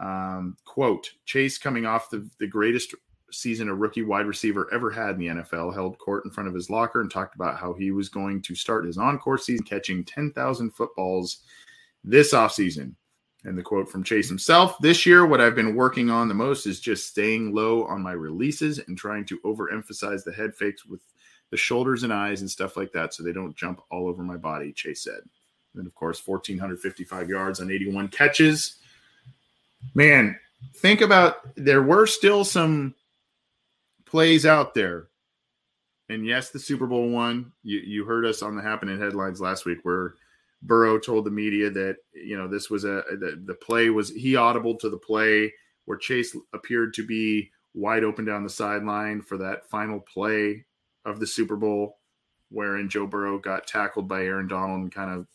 Um, 0.00 0.56
quote 0.64 1.12
Chase, 1.26 1.58
coming 1.58 1.86
off 1.86 2.10
the, 2.10 2.28
the 2.40 2.46
greatest 2.48 2.92
season 3.30 3.68
a 3.68 3.74
rookie 3.74 4.02
wide 4.02 4.26
receiver 4.26 4.68
ever 4.72 4.90
had 4.90 5.10
in 5.10 5.18
the 5.18 5.42
NFL, 5.42 5.72
held 5.72 5.96
court 5.98 6.24
in 6.24 6.32
front 6.32 6.48
of 6.48 6.56
his 6.56 6.70
locker 6.70 7.02
and 7.02 7.10
talked 7.10 7.36
about 7.36 7.56
how 7.56 7.72
he 7.72 7.92
was 7.92 8.08
going 8.08 8.42
to 8.42 8.56
start 8.56 8.84
his 8.84 8.98
encore 8.98 9.38
season 9.38 9.64
catching 9.64 10.04
10,000 10.04 10.72
footballs 10.72 11.44
this 12.02 12.34
offseason. 12.34 12.96
And 13.44 13.58
the 13.58 13.62
quote 13.62 13.88
from 13.88 14.04
Chase 14.04 14.28
himself 14.28 14.78
This 14.78 15.04
year, 15.04 15.26
what 15.26 15.40
I've 15.40 15.56
been 15.56 15.74
working 15.74 16.10
on 16.10 16.28
the 16.28 16.34
most 16.34 16.66
is 16.66 16.80
just 16.80 17.08
staying 17.08 17.54
low 17.54 17.84
on 17.84 18.02
my 18.02 18.12
releases 18.12 18.78
and 18.78 18.96
trying 18.96 19.24
to 19.26 19.38
overemphasize 19.40 20.24
the 20.24 20.32
head 20.32 20.54
fakes 20.54 20.86
with 20.86 21.00
the 21.50 21.56
shoulders 21.56 22.02
and 22.02 22.12
eyes 22.12 22.40
and 22.40 22.50
stuff 22.50 22.76
like 22.76 22.92
that 22.92 23.12
so 23.12 23.22
they 23.22 23.32
don't 23.32 23.56
jump 23.56 23.80
all 23.90 24.08
over 24.08 24.22
my 24.22 24.36
body, 24.36 24.72
Chase 24.72 25.04
said. 25.04 25.20
And 25.74 25.86
of 25.86 25.94
course, 25.94 26.26
1,455 26.26 27.28
yards 27.28 27.60
on 27.60 27.70
81 27.70 28.08
catches. 28.08 28.76
Man, 29.94 30.38
think 30.76 31.00
about 31.00 31.36
there 31.56 31.82
were 31.82 32.06
still 32.06 32.44
some 32.44 32.94
plays 34.06 34.46
out 34.46 34.74
there. 34.74 35.08
And 36.08 36.26
yes, 36.26 36.50
the 36.50 36.58
Super 36.58 36.86
Bowl 36.86 37.08
one, 37.08 37.52
you, 37.62 37.80
you 37.80 38.04
heard 38.04 38.26
us 38.26 38.42
on 38.42 38.54
the 38.54 38.62
happening 38.62 38.98
headlines 38.98 39.40
last 39.40 39.64
week 39.64 39.78
where 39.82 40.14
Burrow 40.62 40.98
told 40.98 41.24
the 41.24 41.30
media 41.30 41.70
that, 41.70 41.96
you 42.14 42.36
know, 42.36 42.48
this 42.48 42.70
was 42.70 42.84
a, 42.84 43.02
the, 43.10 43.42
the 43.44 43.54
play 43.54 43.90
was, 43.90 44.10
he 44.10 44.36
audible 44.36 44.76
to 44.76 44.88
the 44.88 44.96
play 44.96 45.52
where 45.84 45.98
Chase 45.98 46.36
appeared 46.52 46.94
to 46.94 47.06
be 47.06 47.50
wide 47.74 48.04
open 48.04 48.24
down 48.24 48.44
the 48.44 48.50
sideline 48.50 49.20
for 49.20 49.36
that 49.38 49.68
final 49.68 50.00
play 50.00 50.64
of 51.04 51.18
the 51.18 51.26
Super 51.26 51.56
Bowl, 51.56 51.98
wherein 52.50 52.88
Joe 52.88 53.06
Burrow 53.06 53.38
got 53.38 53.66
tackled 53.66 54.06
by 54.06 54.22
Aaron 54.22 54.46
Donald 54.46 54.82
and 54.82 54.92
kind 54.92 55.10
of 55.10 55.26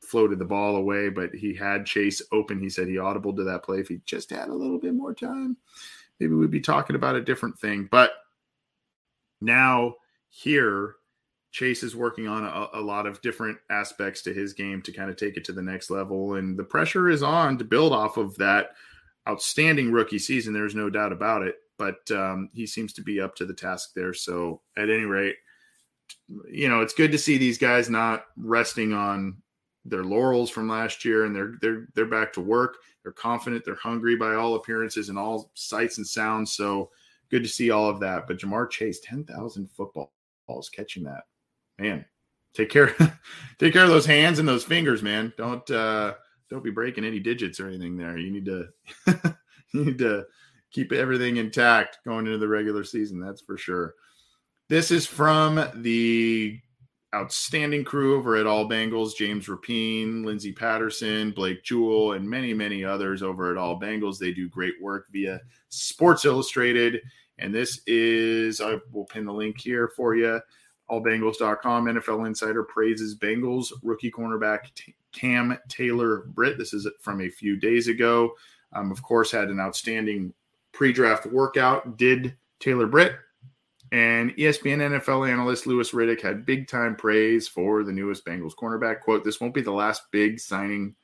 floated 0.00 0.38
the 0.40 0.44
ball 0.44 0.76
away, 0.76 1.08
but 1.08 1.32
he 1.32 1.54
had 1.54 1.86
Chase 1.86 2.20
open. 2.32 2.60
He 2.60 2.68
said 2.68 2.88
he 2.88 2.98
audible 2.98 3.34
to 3.36 3.44
that 3.44 3.62
play. 3.62 3.78
If 3.78 3.88
he 3.88 4.00
just 4.04 4.30
had 4.30 4.48
a 4.48 4.54
little 4.54 4.78
bit 4.78 4.94
more 4.94 5.14
time, 5.14 5.56
maybe 6.18 6.34
we'd 6.34 6.50
be 6.50 6.60
talking 6.60 6.96
about 6.96 7.14
a 7.14 7.20
different 7.20 7.58
thing. 7.58 7.88
But 7.90 8.12
now 9.40 9.94
here, 10.28 10.96
Chase 11.52 11.82
is 11.82 11.94
working 11.94 12.26
on 12.26 12.44
a, 12.44 12.78
a, 12.78 12.80
lot 12.80 13.06
of 13.06 13.20
different 13.20 13.58
aspects 13.70 14.22
to 14.22 14.32
his 14.32 14.54
game 14.54 14.82
to 14.82 14.92
kind 14.92 15.10
of 15.10 15.16
take 15.16 15.36
it 15.36 15.44
to 15.44 15.52
the 15.52 15.62
next 15.62 15.90
level. 15.90 16.34
And 16.34 16.58
the 16.58 16.64
pressure 16.64 17.08
is 17.08 17.22
on 17.22 17.58
to 17.58 17.64
build 17.64 17.92
off 17.92 18.16
of 18.16 18.34
that 18.38 18.70
outstanding 19.28 19.92
rookie 19.92 20.18
season. 20.18 20.52
There's 20.52 20.74
no 20.74 20.88
doubt 20.88 21.12
about 21.12 21.42
it 21.42 21.56
but 21.82 22.08
um, 22.12 22.48
he 22.54 22.64
seems 22.64 22.92
to 22.92 23.02
be 23.02 23.20
up 23.20 23.34
to 23.34 23.44
the 23.44 23.52
task 23.52 23.90
there. 23.92 24.14
So 24.14 24.60
at 24.76 24.88
any 24.88 25.02
rate, 25.02 25.34
you 26.48 26.68
know, 26.68 26.80
it's 26.80 26.94
good 26.94 27.10
to 27.10 27.18
see 27.18 27.38
these 27.38 27.58
guys 27.58 27.90
not 27.90 28.26
resting 28.36 28.92
on 28.92 29.38
their 29.84 30.04
laurels 30.04 30.48
from 30.48 30.68
last 30.68 31.04
year, 31.04 31.24
and 31.24 31.34
they're 31.34 31.54
they're 31.60 31.88
they're 31.96 32.06
back 32.06 32.32
to 32.34 32.40
work. 32.40 32.76
They're 33.02 33.10
confident. 33.10 33.64
They're 33.64 33.74
hungry 33.74 34.14
by 34.14 34.36
all 34.36 34.54
appearances 34.54 35.08
and 35.08 35.18
all 35.18 35.50
sights 35.54 35.98
and 35.98 36.06
sounds. 36.06 36.52
So 36.52 36.90
good 37.32 37.42
to 37.42 37.48
see 37.48 37.72
all 37.72 37.88
of 37.88 37.98
that. 37.98 38.28
But 38.28 38.38
Ja'Marr 38.38 38.70
Chase, 38.70 39.00
ten 39.00 39.24
thousand 39.24 39.68
football 39.68 40.12
balls 40.46 40.68
catching 40.68 41.02
that, 41.04 41.24
man. 41.78 42.04
Take 42.54 42.70
care, 42.70 42.94
take 43.58 43.72
care 43.72 43.84
of 43.84 43.88
those 43.90 44.06
hands 44.06 44.38
and 44.38 44.46
those 44.46 44.64
fingers, 44.64 45.02
man. 45.02 45.32
Don't 45.38 45.68
uh, 45.70 46.14
don't 46.50 46.64
be 46.64 46.70
breaking 46.70 47.04
any 47.04 47.18
digits 47.18 47.60
or 47.60 47.68
anything 47.68 47.96
there. 47.96 48.18
You 48.18 48.30
need 48.30 48.44
to 48.44 48.68
you 49.72 49.84
need 49.84 49.98
to 49.98 50.26
keep 50.70 50.92
everything 50.92 51.36
intact 51.36 51.98
going 52.04 52.26
into 52.26 52.38
the 52.38 52.48
regular 52.48 52.84
season. 52.84 53.20
That's 53.20 53.40
for 53.40 53.56
sure. 53.56 53.94
This 54.68 54.90
is 54.90 55.06
from 55.06 55.62
the 55.76 56.58
outstanding 57.14 57.84
crew 57.84 58.16
over 58.16 58.36
at 58.36 58.46
All 58.46 58.68
Bengals 58.68 59.14
James 59.14 59.46
Rapien, 59.46 60.24
Lindsey 60.24 60.52
Patterson, 60.52 61.30
Blake 61.30 61.62
Jewell, 61.62 62.12
and 62.12 62.28
many, 62.28 62.54
many 62.54 62.84
others 62.84 63.22
over 63.22 63.50
at 63.50 63.58
All 63.58 63.78
Bengals. 63.78 64.18
They 64.18 64.32
do 64.32 64.48
great 64.48 64.74
work 64.80 65.06
via 65.12 65.40
Sports 65.68 66.24
Illustrated. 66.24 67.02
And 67.38 67.54
this 67.54 67.80
is, 67.86 68.60
I 68.60 68.78
will 68.92 69.04
pin 69.04 69.26
the 69.26 69.32
link 69.32 69.60
here 69.60 69.92
for 69.94 70.14
you. 70.14 70.40
AllBengals.com. 70.92 71.86
NFL 71.86 72.26
Insider 72.26 72.62
praises 72.62 73.16
Bengals 73.16 73.72
rookie 73.82 74.10
cornerback 74.10 74.70
Cam 75.12 75.58
Taylor 75.68 76.24
Britt. 76.26 76.58
This 76.58 76.74
is 76.74 76.86
from 77.00 77.22
a 77.22 77.30
few 77.30 77.56
days 77.56 77.88
ago. 77.88 78.34
Um, 78.72 78.92
of 78.92 79.02
course, 79.02 79.30
had 79.30 79.48
an 79.48 79.60
outstanding 79.60 80.32
pre-draft 80.72 81.26
workout 81.26 81.96
did 81.96 82.36
Taylor 82.60 82.86
Britt. 82.86 83.14
And 83.90 84.34
ESPN 84.36 84.78
NFL 84.78 85.30
analyst 85.30 85.66
Louis 85.66 85.90
Riddick 85.90 86.22
had 86.22 86.46
big 86.46 86.66
time 86.66 86.96
praise 86.96 87.46
for 87.46 87.84
the 87.84 87.92
newest 87.92 88.24
Bengals 88.24 88.54
cornerback. 88.54 89.00
Quote, 89.00 89.22
this 89.22 89.38
won't 89.40 89.52
be 89.52 89.60
the 89.60 89.70
last 89.70 90.10
big 90.10 90.40
signing 90.40 90.94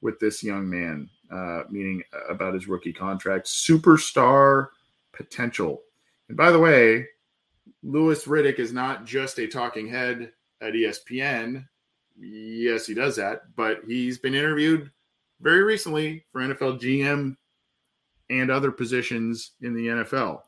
with 0.00 0.20
this 0.20 0.44
young 0.44 0.68
man, 0.68 1.10
uh, 1.32 1.62
meaning 1.70 2.02
about 2.28 2.54
his 2.54 2.68
rookie 2.68 2.92
contract. 2.92 3.46
Superstar 3.46 4.68
potential. 5.12 5.82
And 6.28 6.36
by 6.36 6.52
the 6.52 6.58
way, 6.58 7.06
Louis 7.82 8.24
Riddick 8.24 8.58
is 8.58 8.72
not 8.72 9.04
just 9.04 9.38
a 9.38 9.46
talking 9.46 9.88
head 9.88 10.32
at 10.60 10.72
ESPN. 10.72 11.66
Yes, 12.18 12.86
he 12.86 12.94
does 12.94 13.16
that, 13.16 13.42
but 13.54 13.80
he's 13.86 14.18
been 14.18 14.34
interviewed 14.34 14.90
very 15.40 15.62
recently 15.62 16.24
for 16.30 16.40
NFL 16.40 16.80
GM 16.80 17.36
and 18.30 18.50
other 18.50 18.70
positions 18.70 19.52
in 19.60 19.74
the 19.74 19.86
NFL. 19.86 20.40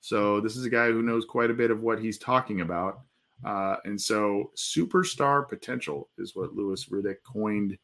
So 0.00 0.40
this 0.40 0.56
is 0.56 0.64
a 0.64 0.70
guy 0.70 0.86
who 0.86 1.02
knows 1.02 1.24
quite 1.26 1.50
a 1.50 1.54
bit 1.54 1.70
of 1.70 1.80
what 1.80 2.00
he's 2.00 2.18
talking 2.18 2.62
about. 2.62 3.00
Uh, 3.44 3.76
and 3.84 4.00
so 4.00 4.50
superstar 4.56 5.48
potential 5.48 6.08
is 6.18 6.34
what 6.34 6.54
Louis 6.54 6.84
Riddick 6.86 7.16
coined 7.24 7.76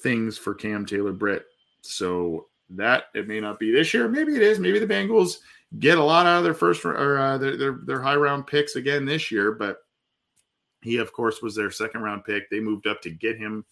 things 0.00 0.38
for 0.38 0.54
Cam 0.54 0.86
Taylor 0.86 1.12
Britt. 1.12 1.44
So 1.82 2.46
that 2.76 3.04
it 3.14 3.28
may 3.28 3.40
not 3.40 3.58
be 3.58 3.72
this 3.72 3.92
year. 3.92 4.08
Maybe 4.08 4.34
it 4.34 4.42
is. 4.42 4.58
Maybe 4.58 4.78
the 4.78 4.92
Bengals 4.92 5.38
get 5.78 5.98
a 5.98 6.04
lot 6.04 6.26
out 6.26 6.38
of 6.38 6.44
their 6.44 6.54
first 6.54 6.84
or 6.84 7.18
uh, 7.18 7.38
their, 7.38 7.56
their 7.56 7.78
their 7.84 8.00
high 8.00 8.16
round 8.16 8.46
picks 8.46 8.76
again 8.76 9.04
this 9.04 9.30
year. 9.30 9.52
But 9.52 9.78
he, 10.82 10.96
of 10.96 11.12
course, 11.12 11.42
was 11.42 11.54
their 11.54 11.70
second 11.70 12.02
round 12.02 12.24
pick. 12.24 12.50
They 12.50 12.60
moved 12.60 12.86
up 12.86 13.00
to 13.02 13.10
get 13.10 13.36
him. 13.36 13.64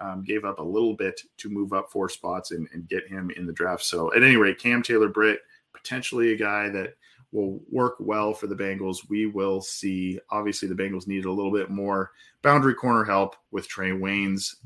Um, 0.00 0.24
gave 0.24 0.44
up 0.44 0.58
a 0.58 0.62
little 0.62 0.96
bit 0.96 1.20
to 1.36 1.48
move 1.48 1.72
up 1.72 1.88
four 1.88 2.08
spots 2.08 2.50
and, 2.50 2.66
and 2.72 2.88
get 2.88 3.06
him 3.06 3.30
in 3.36 3.46
the 3.46 3.52
draft. 3.52 3.84
So, 3.84 4.12
at 4.12 4.24
any 4.24 4.34
rate, 4.34 4.58
Cam 4.58 4.82
Taylor 4.82 5.08
Britt, 5.08 5.38
potentially 5.72 6.32
a 6.32 6.36
guy 6.36 6.68
that 6.70 6.96
will 7.30 7.60
work 7.70 7.94
well 8.00 8.34
for 8.34 8.48
the 8.48 8.56
Bengals. 8.56 9.08
We 9.08 9.26
will 9.26 9.60
see. 9.60 10.18
Obviously, 10.30 10.66
the 10.66 10.74
Bengals 10.74 11.06
needed 11.06 11.26
a 11.26 11.32
little 11.32 11.52
bit 11.52 11.70
more 11.70 12.10
boundary 12.42 12.74
corner 12.74 13.04
help 13.04 13.36
with 13.52 13.68
Trae 13.68 13.96
Waynes 13.96 14.56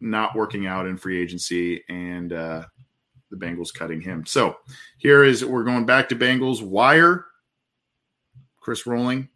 not 0.00 0.34
working 0.34 0.66
out 0.66 0.86
in 0.86 0.96
free 0.96 1.20
agency 1.20 1.82
and 1.88 2.32
uh, 2.32 2.64
the 3.30 3.36
Bengals 3.36 3.72
cutting 3.74 4.00
him. 4.00 4.24
So 4.26 4.56
here 4.98 5.24
is 5.24 5.44
we're 5.44 5.64
going 5.64 5.86
back 5.86 6.08
to 6.08 6.16
Bengals 6.16 6.62
wire. 6.62 7.26
Chris 8.60 8.86
Roling. 8.86 9.28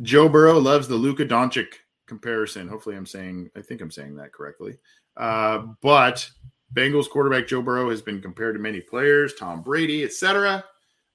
Joe 0.00 0.28
Burrow 0.28 0.58
loves 0.58 0.88
the 0.88 0.94
Luka 0.94 1.26
Doncic 1.26 1.74
comparison. 2.06 2.66
Hopefully, 2.66 2.96
I'm 2.96 3.06
saying 3.06 3.50
I 3.56 3.60
think 3.60 3.80
I'm 3.80 3.90
saying 3.90 4.16
that 4.16 4.32
correctly. 4.32 4.78
Uh, 5.16 5.66
but 5.82 6.26
Bengals 6.74 7.10
quarterback 7.10 7.46
Joe 7.46 7.60
Burrow 7.60 7.90
has 7.90 8.00
been 8.00 8.22
compared 8.22 8.54
to 8.54 8.62
many 8.62 8.80
players, 8.80 9.34
Tom 9.34 9.62
Brady, 9.62 10.04
etc. 10.04 10.64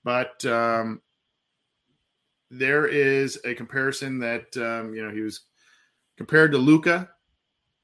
But 0.03 0.45
um, 0.45 1.01
there 2.51 2.85
is 2.85 3.39
a 3.43 3.55
comparison 3.55 4.19
that 4.19 4.55
um, 4.57 4.93
you 4.93 5.03
know 5.03 5.11
he 5.11 5.21
was 5.21 5.41
compared 6.15 6.51
to 6.51 6.57
Luka, 6.57 7.09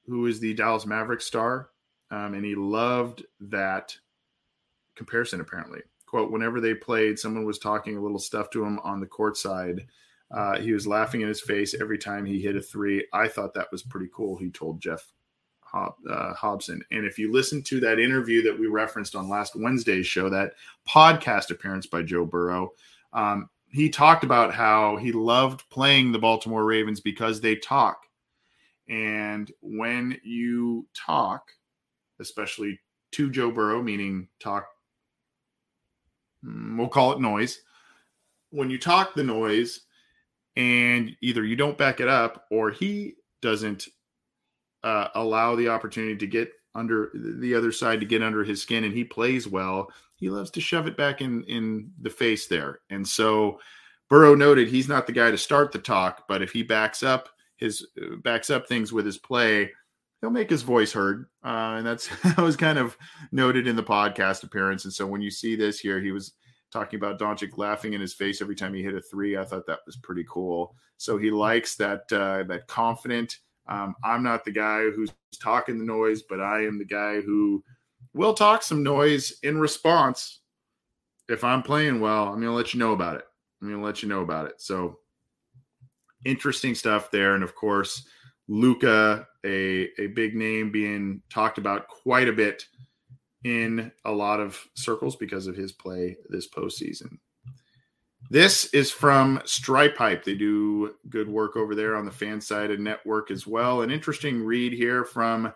who 0.06 0.26
is 0.26 0.40
the 0.40 0.54
Dallas 0.54 0.86
Mavericks 0.86 1.26
star, 1.26 1.70
um, 2.12 2.34
and 2.34 2.46
he 2.46 2.56
loved 2.56 3.26
that 3.40 3.98
comparison. 4.96 5.42
Apparently, 5.42 5.82
quote: 6.06 6.32
Whenever 6.32 6.62
they 6.62 6.74
played, 6.74 7.20
someone 7.20 7.46
was 7.46 7.60
talking 7.60 7.98
a 7.98 8.02
little 8.02 8.20
stuff 8.20 8.50
to 8.52 8.64
him 8.64 8.80
on 8.80 9.00
the 9.00 9.08
court 9.08 9.38
side. 9.38 9.88
Uh, 10.32 10.60
he 10.60 10.74
was 10.74 10.88
laughing 10.88 11.22
in 11.22 11.28
his 11.28 11.42
face 11.42 11.76
every 11.80 11.98
time 11.98 12.26
he 12.26 12.42
hit 12.42 12.56
a 12.56 12.62
three. 12.62 13.06
I 13.14 13.28
thought 13.28 13.54
that 13.54 13.72
was 13.72 13.84
pretty 13.84 14.10
cool. 14.14 14.36
He 14.36 14.50
told 14.50 14.82
Geoff 14.82 15.12
Hob, 15.62 15.96
uh, 16.10 16.34
Hobson. 16.34 16.84
And 16.92 17.06
if 17.06 17.20
you 17.20 17.32
listen 17.32 17.62
to 17.64 17.80
that 17.82 18.00
interview 18.00 18.42
that 18.44 18.60
we 18.60 18.68
referenced 18.68 19.16
on 19.16 19.30
last 19.30 19.56
Wednesday's 19.56 20.08
show, 20.08 20.30
that 20.30 20.54
podcast 20.88 21.52
appearance 21.52 21.88
by 21.88 22.02
Joe 22.04 22.26
Burrow, 22.26 22.72
um, 23.12 23.50
he 23.70 23.90
talked 23.90 24.24
about 24.24 24.54
how 24.54 24.98
he 24.98 25.12
loved 25.12 25.68
playing 25.70 26.12
the 26.12 26.20
Baltimore 26.20 26.64
Ravens 26.64 27.00
because 27.00 27.42
they 27.42 27.56
talk. 27.56 28.03
And 28.90 29.52
when 29.62 30.20
you 30.24 30.88
talk, 30.94 31.50
especially 32.20 32.80
to 33.14 33.30
Joe 33.30 33.52
Burrow, 33.52 33.82
meaning 33.82 34.28
talk, 34.40 34.68
we'll 36.44 36.90
call 36.90 37.14
it 37.14 37.22
noise. 37.22 37.62
When 38.50 38.70
you 38.70 38.78
talk 38.78 39.14
the 39.14 39.24
noise, 39.24 39.82
and 40.56 41.16
either 41.22 41.44
you 41.44 41.56
don't 41.56 41.78
back 41.78 42.00
it 42.00 42.08
up 42.08 42.46
or 42.52 42.70
he 42.70 43.16
doesn't 43.42 43.88
uh, 44.84 45.08
allow 45.16 45.56
the 45.56 45.70
opportunity 45.70 46.16
to 46.16 46.28
get 46.28 46.52
under 46.76 47.12
the 47.14 47.54
other 47.54 47.72
side 47.72 48.00
to 48.00 48.06
get 48.06 48.24
under 48.24 48.44
his 48.44 48.62
skin 48.62 48.84
and 48.84 48.94
he 48.94 49.04
plays 49.04 49.48
well 49.48 49.92
he 50.16 50.30
loves 50.30 50.50
to 50.50 50.60
shove 50.60 50.88
it 50.88 50.98
back 50.98 51.22
in 51.22 51.44
in 51.44 51.92
the 52.02 52.10
face 52.10 52.48
there 52.48 52.80
and 52.90 53.08
so 53.08 53.60
burrow 54.10 54.34
noted 54.34 54.68
he's 54.68 54.88
not 54.88 55.06
the 55.06 55.14
guy 55.14 55.30
to 55.30 55.38
start 55.38 55.72
the 55.72 55.78
talk 55.78 56.24
but 56.28 56.42
if 56.42 56.52
he 56.52 56.64
backs 56.64 57.04
up 57.04 57.30
his 57.64 57.88
uh, 58.02 58.16
backs 58.18 58.50
up 58.50 58.68
things 58.68 58.94
with 58.94 59.06
his 59.06 59.18
play 59.18 59.70
he'll 60.22 60.30
make 60.30 60.50
his 60.50 60.62
voice 60.62 60.92
heard 60.92 61.26
uh, 61.44 61.76
and 61.78 61.86
that's 61.86 62.08
that 62.24 62.38
was 62.38 62.56
kind 62.56 62.78
of 62.78 62.98
noted 63.32 63.68
in 63.68 63.76
the 63.76 63.84
podcast 63.84 64.44
appearance 64.44 64.86
and 64.86 64.94
so 64.94 65.08
when 65.08 65.22
you 65.22 65.32
see 65.32 65.56
this 65.56 65.80
here 65.80 66.00
he 66.00 66.12
was 66.12 66.34
talking 66.72 66.98
about 66.98 67.20
Doncic 67.20 67.58
laughing 67.58 67.94
in 67.94 68.02
his 68.02 68.14
face 68.14 68.42
every 68.42 68.56
time 68.56 68.74
he 68.74 68.82
hit 68.82 68.96
a 68.96 69.02
three 69.02 69.38
i 69.38 69.44
thought 69.44 69.66
that 69.68 69.80
was 69.86 69.96
pretty 69.98 70.26
cool 70.30 70.76
so 70.98 71.18
he 71.18 71.32
likes 71.32 71.76
that 71.76 72.12
uh, 72.12 72.44
that 72.44 72.68
confident 72.68 73.40
um, 73.68 73.96
I'm 74.04 74.24
not 74.24 74.44
the 74.44 74.52
guy 74.52 74.90
who's 74.90 75.12
talking 75.42 75.78
the 75.78 75.86
noise, 75.86 76.22
but 76.22 76.42
I 76.42 76.66
am 76.66 76.78
the 76.78 76.86
guy 76.86 77.22
who 77.22 77.64
will 78.14 78.34
talk 78.34 78.64
some 78.64 78.84
noise 78.84 79.40
in 79.44 79.58
response. 79.58 80.42
If 81.30 81.44
I'm 81.44 81.64
playing 81.64 82.02
well, 82.02 82.26
I'm 82.26 82.36
going 82.36 82.44
to 82.44 82.52
let 82.52 82.74
you 82.74 82.80
know 82.80 82.92
about 82.92 83.16
it. 83.16 83.26
I'm 83.62 83.70
going 83.70 83.80
to 83.80 83.86
let 83.86 84.04
you 84.04 84.10
know 84.10 84.22
about 84.22 84.48
it. 84.48 84.62
So 84.62 85.00
interesting 86.26 86.76
stuff 86.76 87.12
there. 87.12 87.36
And 87.36 87.44
of 87.44 87.56
course, 87.56 88.06
Luka, 88.48 89.28
a, 89.46 89.90
a 90.00 90.08
big 90.08 90.36
name 90.36 90.72
being 90.72 91.22
talked 91.30 91.58
about 91.58 91.88
quite 91.88 92.28
a 92.28 92.34
bit 92.34 92.66
in 93.44 93.92
a 94.06 94.12
lot 94.12 94.40
of 94.40 94.60
circles 94.74 95.16
because 95.16 95.48
of 95.48 95.56
his 95.56 95.72
play 95.72 96.18
this 96.30 96.48
postseason. 96.50 97.18
This 98.30 98.66
is 98.74 98.90
from 98.90 99.42
Stripe. 99.46 99.98
They 100.24 100.36
do 100.36 100.96
good 101.10 101.28
work 101.28 101.56
over 101.56 101.76
there 101.76 101.96
on 101.96 102.06
the 102.06 102.12
FanSided 102.12 102.80
network 102.80 103.32
as 103.32 103.46
well. 103.46 103.82
An 103.82 103.92
interesting 103.92 104.44
read 104.44 104.74
here 104.74 105.04
from 105.04 105.54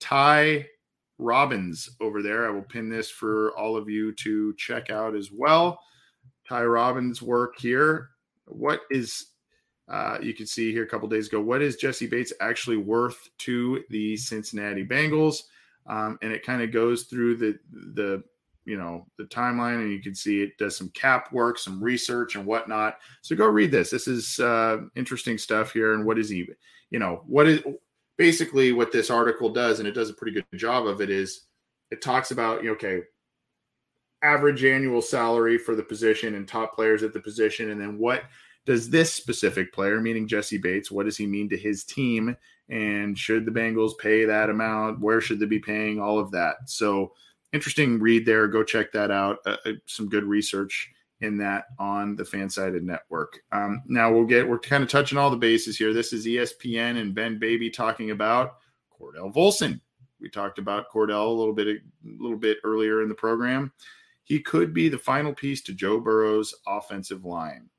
Ty 0.00 0.66
Robbins 1.18 1.88
over 2.00 2.22
there. 2.22 2.46
I 2.46 2.50
will 2.50 2.62
pin 2.62 2.90
this 2.90 3.10
for 3.10 3.56
all 3.58 3.76
of 3.76 3.88
you 3.88 4.12
to 4.16 4.54
check 4.56 4.90
out 4.90 5.16
as 5.16 5.30
well. 5.32 5.80
Ty 6.48 6.64
Robbins' 6.64 7.22
work 7.22 7.54
here. 7.58 8.10
What 8.46 8.82
is 8.90 9.28
uh, 9.88 10.18
you 10.22 10.34
can 10.34 10.46
see 10.46 10.72
here 10.72 10.84
a 10.84 10.88
couple 10.88 11.08
days 11.08 11.28
ago. 11.28 11.40
What 11.40 11.62
is 11.62 11.76
Jessie 11.76 12.06
Bates 12.06 12.32
actually 12.40 12.78
worth 12.78 13.28
to 13.38 13.82
the 13.90 14.16
Cincinnati 14.16 14.84
Bengals? 14.84 15.42
Um, 15.86 16.18
and 16.22 16.32
it 16.32 16.44
kind 16.44 16.62
of 16.62 16.72
goes 16.72 17.04
through 17.04 17.36
the 17.36 17.58
the 17.94 18.24
you 18.64 18.78
know 18.78 19.06
the 19.18 19.24
timeline 19.24 19.82
and 19.82 19.92
you 19.92 20.00
can 20.00 20.14
see 20.14 20.42
it 20.42 20.56
does 20.58 20.76
some 20.76 20.88
cap 20.90 21.32
work 21.32 21.58
some 21.58 21.82
research 21.82 22.34
and 22.34 22.46
whatnot 22.46 22.96
so 23.20 23.36
go 23.36 23.46
read 23.46 23.70
this 23.70 23.90
this 23.90 24.08
is 24.08 24.40
uh, 24.40 24.78
interesting 24.96 25.36
stuff 25.36 25.72
here 25.72 25.92
and 25.92 26.04
what 26.04 26.18
is 26.18 26.28
he 26.28 26.48
you 26.90 26.98
know 26.98 27.22
what 27.26 27.46
is 27.46 27.62
basically 28.16 28.72
what 28.72 28.92
this 28.92 29.10
article 29.10 29.50
does 29.50 29.80
and 29.80 29.88
it 29.88 29.92
does 29.92 30.08
a 30.08 30.14
pretty 30.14 30.32
good 30.32 30.46
job 30.58 30.86
of 30.86 31.00
it 31.00 31.10
is 31.10 31.42
it 31.90 32.00
talks 32.00 32.30
about 32.30 32.66
okay 32.66 33.02
average 34.22 34.64
annual 34.64 35.02
salary 35.02 35.58
for 35.58 35.76
the 35.76 35.82
position 35.82 36.34
and 36.34 36.48
top 36.48 36.74
players 36.74 37.02
at 37.02 37.12
the 37.12 37.20
position 37.20 37.70
and 37.70 37.80
then 37.80 37.98
what 37.98 38.22
does 38.66 38.90
this 38.90 39.12
specific 39.12 39.72
player 39.72 40.00
meaning 40.00 40.28
Jessie 40.28 40.58
bates 40.58 40.90
what 40.90 41.06
does 41.06 41.16
he 41.16 41.26
mean 41.26 41.48
to 41.50 41.56
his 41.56 41.84
team 41.84 42.36
and 42.68 43.18
should 43.18 43.44
the 43.44 43.50
bengals 43.50 43.96
pay 43.98 44.24
that 44.24 44.50
amount 44.50 45.00
where 45.00 45.20
should 45.20 45.38
they 45.38 45.46
be 45.46 45.58
paying 45.58 46.00
all 46.00 46.18
of 46.18 46.30
that 46.30 46.56
so 46.66 47.12
interesting 47.54 48.00
read 48.00 48.26
there. 48.26 48.48
Go 48.48 48.62
check 48.62 48.92
that 48.92 49.10
out. 49.10 49.38
Uh, 49.46 49.56
uh, 49.64 49.72
some 49.86 50.08
good 50.08 50.24
research 50.24 50.90
in 51.20 51.38
that 51.38 51.66
on 51.78 52.16
the 52.16 52.24
FanSided 52.24 52.82
network. 52.82 53.38
Um, 53.52 53.82
now 53.86 54.12
we'll 54.12 54.26
get 54.26 54.46
we're 54.46 54.58
kind 54.58 54.82
of 54.82 54.90
touching 54.90 55.16
all 55.16 55.30
the 55.30 55.36
bases 55.36 55.78
here. 55.78 55.94
This 55.94 56.12
is 56.12 56.26
ESPN 56.26 57.00
and 57.00 57.14
Ben 57.14 57.38
Baby 57.38 57.70
talking 57.70 58.10
about 58.10 58.56
Cordell 58.92 59.32
Volson. 59.32 59.80
We 60.20 60.28
talked 60.28 60.58
about 60.58 60.90
Cordell 60.92 61.28
a 61.28 61.38
little 61.38 61.54
bit 61.54 61.68
a 61.68 61.78
little 62.04 62.36
bit 62.36 62.58
earlier 62.64 63.02
in 63.02 63.08
the 63.08 63.14
program. 63.14 63.72
He 64.24 64.40
could 64.40 64.74
be 64.74 64.88
the 64.88 64.98
final 64.98 65.32
piece 65.32 65.62
to 65.62 65.74
Joe 65.74 66.00
Burrow's 66.00 66.54
offensive 66.66 67.24
line. 67.24 67.70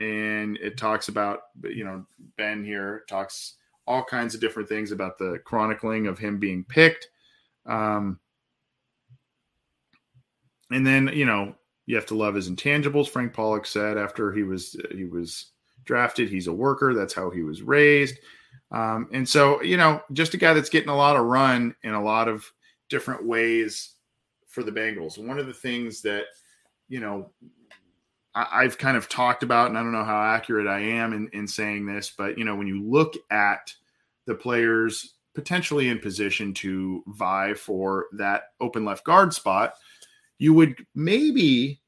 And 0.00 0.56
it 0.58 0.76
talks 0.76 1.08
about, 1.08 1.40
you 1.62 1.84
know, 1.84 2.04
Ben 2.36 2.64
here 2.64 3.04
talks 3.08 3.54
all 3.86 4.04
kinds 4.04 4.34
of 4.34 4.40
different 4.40 4.68
things 4.68 4.92
about 4.92 5.18
the 5.18 5.40
chronicling 5.44 6.06
of 6.06 6.18
him 6.18 6.38
being 6.38 6.64
picked. 6.64 7.08
Um, 7.64 8.20
and 10.70 10.86
then 10.86 11.10
you 11.14 11.24
know 11.24 11.54
you 11.86 11.94
have 11.96 12.06
to 12.06 12.14
love 12.16 12.34
his 12.34 12.50
intangibles. 12.50 13.08
Frank 13.08 13.32
Pollack 13.32 13.66
said 13.66 13.96
after 13.96 14.32
he 14.32 14.42
was 14.42 14.76
he 14.90 15.04
was 15.04 15.52
drafted, 15.84 16.28
he's 16.28 16.48
a 16.48 16.52
worker. 16.52 16.94
That's 16.94 17.14
how 17.14 17.30
he 17.30 17.42
was 17.42 17.62
raised. 17.62 18.18
Um, 18.72 19.08
and 19.12 19.28
so 19.28 19.62
you 19.62 19.76
know, 19.76 20.02
just 20.12 20.34
a 20.34 20.38
guy 20.38 20.52
that's 20.52 20.70
getting 20.70 20.88
a 20.88 20.96
lot 20.96 21.16
of 21.16 21.26
run 21.26 21.74
in 21.82 21.94
a 21.94 22.02
lot 22.02 22.28
of 22.28 22.50
different 22.88 23.24
ways 23.24 23.94
for 24.48 24.62
the 24.62 24.72
Bengals. 24.72 25.18
One 25.24 25.38
of 25.38 25.46
the 25.46 25.54
things 25.54 26.02
that 26.02 26.24
you 26.88 27.00
know 27.00 27.30
I, 28.36 28.64
have 28.64 28.76
kind 28.76 28.96
of 28.96 29.08
talked 29.08 29.42
about, 29.42 29.68
and 29.68 29.78
I 29.78 29.82
don't 29.82 29.92
know 29.92 30.04
how 30.04 30.22
accurate 30.22 30.66
I 30.66 30.80
am 30.80 31.12
in, 31.12 31.30
in 31.32 31.48
saying 31.48 31.86
this, 31.86 32.12
but 32.16 32.36
you 32.38 32.44
know, 32.44 32.54
when 32.54 32.66
you 32.66 32.82
look 32.82 33.14
at 33.30 33.72
the 34.26 34.34
players 34.34 35.14
potentially 35.34 35.88
in 35.88 35.98
position 35.98 36.52
to 36.54 37.02
vie 37.08 37.54
for 37.54 38.06
that 38.12 38.44
open 38.60 38.84
left 38.84 39.04
guard 39.04 39.32
spot 39.32 39.74
you 40.38 40.52
would 40.54 40.84
maybe 40.94 41.80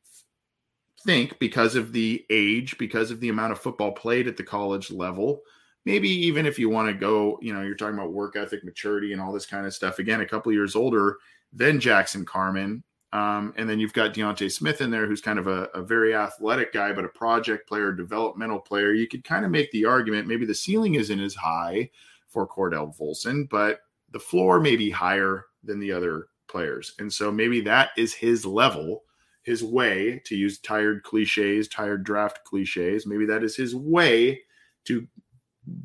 think 1.05 1.39
because 1.39 1.77
of 1.77 1.93
the 1.93 2.25
age, 2.31 2.77
because 2.79 3.11
of 3.11 3.21
the 3.21 3.29
amount 3.29 3.53
of 3.53 3.59
football 3.59 3.93
played 3.93 4.27
at 4.27 4.37
the 4.37 4.43
college 4.43 4.91
level, 4.91 5.43
maybe 5.85 6.09
even 6.09 6.47
if 6.47 6.59
you 6.59 6.69
want 6.69 6.89
to 6.89 6.95
go, 6.95 7.39
you 7.43 7.53
know, 7.53 7.63
you're 7.63 7.75
talking 7.75 7.95
about 7.95 8.13
work 8.13 8.37
ethic, 8.37 8.65
maturity, 8.65 9.13
and 9.13 9.21
all 9.21 9.33
this 9.33 9.47
kind 9.47 9.67
of 9.67 9.75
stuff. 9.75 9.99
Again, 9.99 10.21
a 10.21 10.27
couple 10.27 10.53
years 10.53 10.75
older 10.75 11.19
than 11.53 11.81
Jackson 11.81 12.25
Carman. 12.25 12.83
Um, 13.13 13.55
and 13.57 13.69
then 13.69 13.81
you've 13.81 13.95
got 13.95 14.13
D'Ante 14.13 14.49
Smith 14.51 14.83
in 14.83 14.91
there, 14.91 15.07
who's 15.07 15.23
kind 15.23 15.39
of 15.39 15.47
a, 15.47 15.65
a, 15.75 15.81
very 15.81 16.15
athletic 16.15 16.75
guy, 16.75 16.93
but 16.93 17.07
a 17.07 17.09
project 17.09 17.67
player, 17.67 17.91
developmental 17.91 18.59
player. 18.59 18.93
You 18.93 19.09
could 19.09 19.25
kind 19.25 19.47
of 19.47 19.51
make 19.51 19.71
the 19.71 19.87
argument 19.87 20.29
maybe 20.29 20.45
the 20.45 20.55
ceiling 20.55 20.97
isn't 20.97 21.19
as 21.19 21.35
high 21.35 21.89
for 22.29 22.47
Cordell 22.47 22.95
Volson, 22.99 23.49
but 23.49 23.81
the 24.11 24.19
floor 24.19 24.61
may 24.61 24.77
be 24.77 24.91
higher 24.91 25.47
than 25.65 25.81
the 25.81 25.91
other 25.91 26.29
players. 26.49 26.95
And 26.99 27.11
so 27.11 27.33
maybe 27.33 27.63
that 27.63 27.91
is 27.97 28.13
his 28.13 28.45
level, 28.45 29.05
his 29.43 29.65
way 29.65 30.21
to 30.27 30.37
use 30.37 30.59
tired 30.59 31.03
cliches, 31.03 31.69
tired 31.69 32.05
draft 32.05 32.45
cliches. 32.45 33.07
Maybe 33.07 33.25
that 33.27 33.43
is 33.43 33.57
his 33.57 33.75
way 33.75 34.43
to 34.85 35.07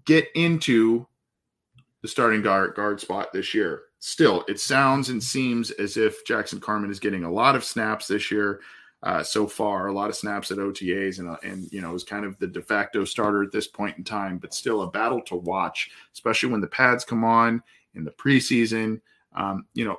get 0.05 0.27
into 0.35 1.07
the 2.01 2.07
starting 2.07 2.41
guard 2.41 2.75
guard 2.75 2.99
spot 2.99 3.31
this 3.31 3.53
year. 3.53 3.83
Still, 4.05 4.43
it 4.49 4.59
sounds 4.59 5.07
and 5.07 5.23
seems 5.23 5.71
as 5.71 5.95
if 5.95 6.25
Jackson 6.25 6.59
Carman 6.59 6.91
is 6.91 6.99
getting 6.99 7.23
a 7.23 7.31
lot 7.31 7.55
of 7.55 7.63
snaps 7.63 8.05
this 8.05 8.29
year 8.29 8.59
uh, 9.01 9.23
so 9.23 9.47
far, 9.47 9.87
a 9.87 9.93
lot 9.93 10.09
of 10.09 10.15
snaps 10.17 10.51
at 10.51 10.57
OTAs, 10.57 11.19
and 11.19 11.29
uh, 11.29 11.37
and 11.41 11.71
you 11.71 11.79
know 11.79 11.95
is 11.95 12.03
kind 12.03 12.25
of 12.25 12.37
the 12.37 12.47
de 12.47 12.61
facto 12.61 13.05
starter 13.05 13.43
at 13.43 13.53
this 13.53 13.65
point 13.65 13.97
in 13.97 14.03
time. 14.03 14.39
But 14.39 14.53
still, 14.53 14.81
a 14.81 14.91
battle 14.91 15.21
to 15.21 15.37
watch, 15.37 15.89
especially 16.11 16.49
when 16.49 16.59
the 16.59 16.67
pads 16.67 17.05
come 17.05 17.23
on 17.23 17.63
in 17.95 18.03
the 18.03 18.11
preseason. 18.11 18.99
Um, 19.35 19.67
you 19.73 19.85
know, 19.85 19.97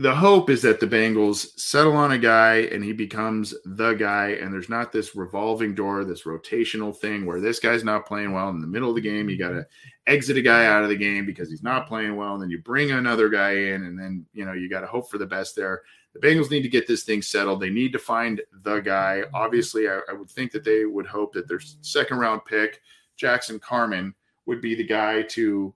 the 0.00 0.14
hope 0.14 0.48
is 0.48 0.62
that 0.62 0.80
the 0.80 0.86
Bengals 0.86 1.48
settle 1.58 1.94
on 1.94 2.12
a 2.12 2.18
guy 2.18 2.60
and 2.72 2.82
he 2.82 2.94
becomes 2.94 3.54
the 3.66 3.92
guy, 3.92 4.30
and 4.30 4.50
there's 4.50 4.70
not 4.70 4.92
this 4.92 5.14
revolving 5.14 5.74
door, 5.74 6.04
this 6.04 6.22
rotational 6.22 6.96
thing 6.96 7.26
where 7.26 7.38
this 7.38 7.58
guy's 7.58 7.84
not 7.84 8.06
playing 8.06 8.32
well 8.32 8.48
in 8.48 8.62
the 8.62 8.66
middle 8.66 8.88
of 8.88 8.94
the 8.94 9.02
game. 9.02 9.28
You 9.28 9.36
got 9.36 9.50
to 9.50 9.66
exit 10.06 10.38
a 10.38 10.42
guy 10.42 10.64
out 10.64 10.82
of 10.82 10.88
the 10.88 10.96
game 10.96 11.26
because 11.26 11.50
he's 11.50 11.62
not 11.62 11.86
playing 11.86 12.16
well, 12.16 12.32
and 12.32 12.42
then 12.42 12.48
you 12.48 12.62
bring 12.62 12.92
another 12.92 13.28
guy 13.28 13.50
in, 13.50 13.84
and 13.84 13.98
then 13.98 14.24
you 14.32 14.46
know 14.46 14.54
you 14.54 14.70
got 14.70 14.80
to 14.80 14.86
hope 14.86 15.10
for 15.10 15.18
the 15.18 15.26
best 15.26 15.54
there. 15.54 15.82
The 16.14 16.20
Bengals 16.20 16.50
need 16.50 16.62
to 16.62 16.70
get 16.70 16.86
this 16.86 17.02
thing 17.02 17.20
settled. 17.20 17.60
They 17.60 17.68
need 17.68 17.92
to 17.92 17.98
find 17.98 18.40
the 18.62 18.80
guy. 18.80 19.24
Obviously, 19.34 19.86
I, 19.86 20.00
I 20.08 20.14
would 20.14 20.30
think 20.30 20.50
that 20.52 20.64
they 20.64 20.86
would 20.86 21.06
hope 21.06 21.34
that 21.34 21.46
their 21.46 21.60
second 21.82 22.16
round 22.16 22.46
pick, 22.46 22.80
Jackson 23.16 23.58
Carman, 23.58 24.14
would 24.46 24.62
be 24.62 24.74
the 24.74 24.86
guy 24.86 25.22
to 25.22 25.74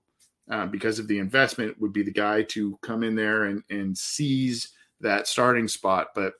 uh, 0.49 0.65
because 0.67 0.99
of 0.99 1.07
the 1.07 1.19
investment, 1.19 1.79
would 1.79 1.93
be 1.93 2.03
the 2.03 2.11
guy 2.11 2.43
to 2.43 2.77
come 2.81 3.03
in 3.03 3.15
there 3.15 3.45
and, 3.45 3.63
and 3.69 3.97
seize 3.97 4.69
that 5.01 5.27
starting 5.27 5.67
spot. 5.67 6.07
But, 6.13 6.33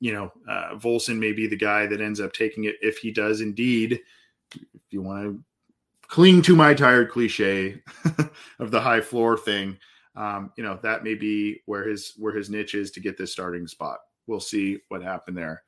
you 0.00 0.12
know, 0.12 0.32
uh, 0.48 0.76
Volson 0.76 1.18
may 1.18 1.32
be 1.32 1.46
the 1.46 1.56
guy 1.56 1.86
that 1.86 2.00
ends 2.00 2.20
up 2.20 2.32
taking 2.32 2.64
it 2.64 2.76
if 2.80 2.98
he 2.98 3.10
does 3.10 3.40
indeed. 3.40 4.00
If 4.54 4.82
you 4.90 5.02
want 5.02 5.24
to 5.24 5.44
cling 6.08 6.42
to 6.42 6.56
my 6.56 6.74
tired 6.74 7.10
cliche 7.10 7.82
of 8.58 8.70
the 8.70 8.80
high 8.80 9.00
floor 9.00 9.36
thing, 9.36 9.78
um, 10.14 10.52
you 10.56 10.64
know, 10.64 10.78
that 10.82 11.04
may 11.04 11.14
be 11.14 11.60
where 11.66 11.86
his 11.86 12.14
where 12.16 12.34
his 12.34 12.48
niche 12.48 12.74
is 12.74 12.90
to 12.92 13.00
get 13.00 13.18
this 13.18 13.32
starting 13.32 13.66
spot. 13.66 13.98
We'll 14.26 14.40
see 14.40 14.78
what 14.88 15.02
happened 15.02 15.36
there. 15.36 15.62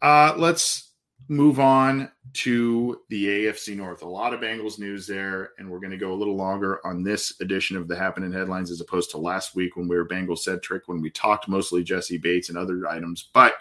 Uh, 0.00 0.34
let's 0.36 0.91
move 1.32 1.58
on 1.58 2.10
to 2.34 3.00
the 3.08 3.26
AFC 3.26 3.74
North. 3.76 4.02
A 4.02 4.08
lot 4.08 4.34
of 4.34 4.40
Bengals 4.40 4.78
news 4.78 5.06
there, 5.06 5.52
and 5.58 5.68
we're 5.68 5.80
going 5.80 5.90
to 5.90 5.96
go 5.96 6.12
a 6.12 6.14
little 6.14 6.36
longer 6.36 6.86
on 6.86 7.02
this 7.02 7.40
edition 7.40 7.76
of 7.76 7.88
the 7.88 7.96
Happening 7.96 8.32
Headlines 8.32 8.70
as 8.70 8.80
opposed 8.80 9.10
to 9.12 9.18
last 9.18 9.54
week 9.54 9.76
when 9.76 9.88
we 9.88 9.96
were 9.96 10.06
Bengals 10.06 10.40
centric, 10.40 10.88
when 10.88 11.00
we 11.00 11.10
talked 11.10 11.48
mostly 11.48 11.82
Jessie 11.82 12.18
Bates 12.18 12.50
and 12.50 12.58
other 12.58 12.86
items. 12.86 13.30
But 13.32 13.54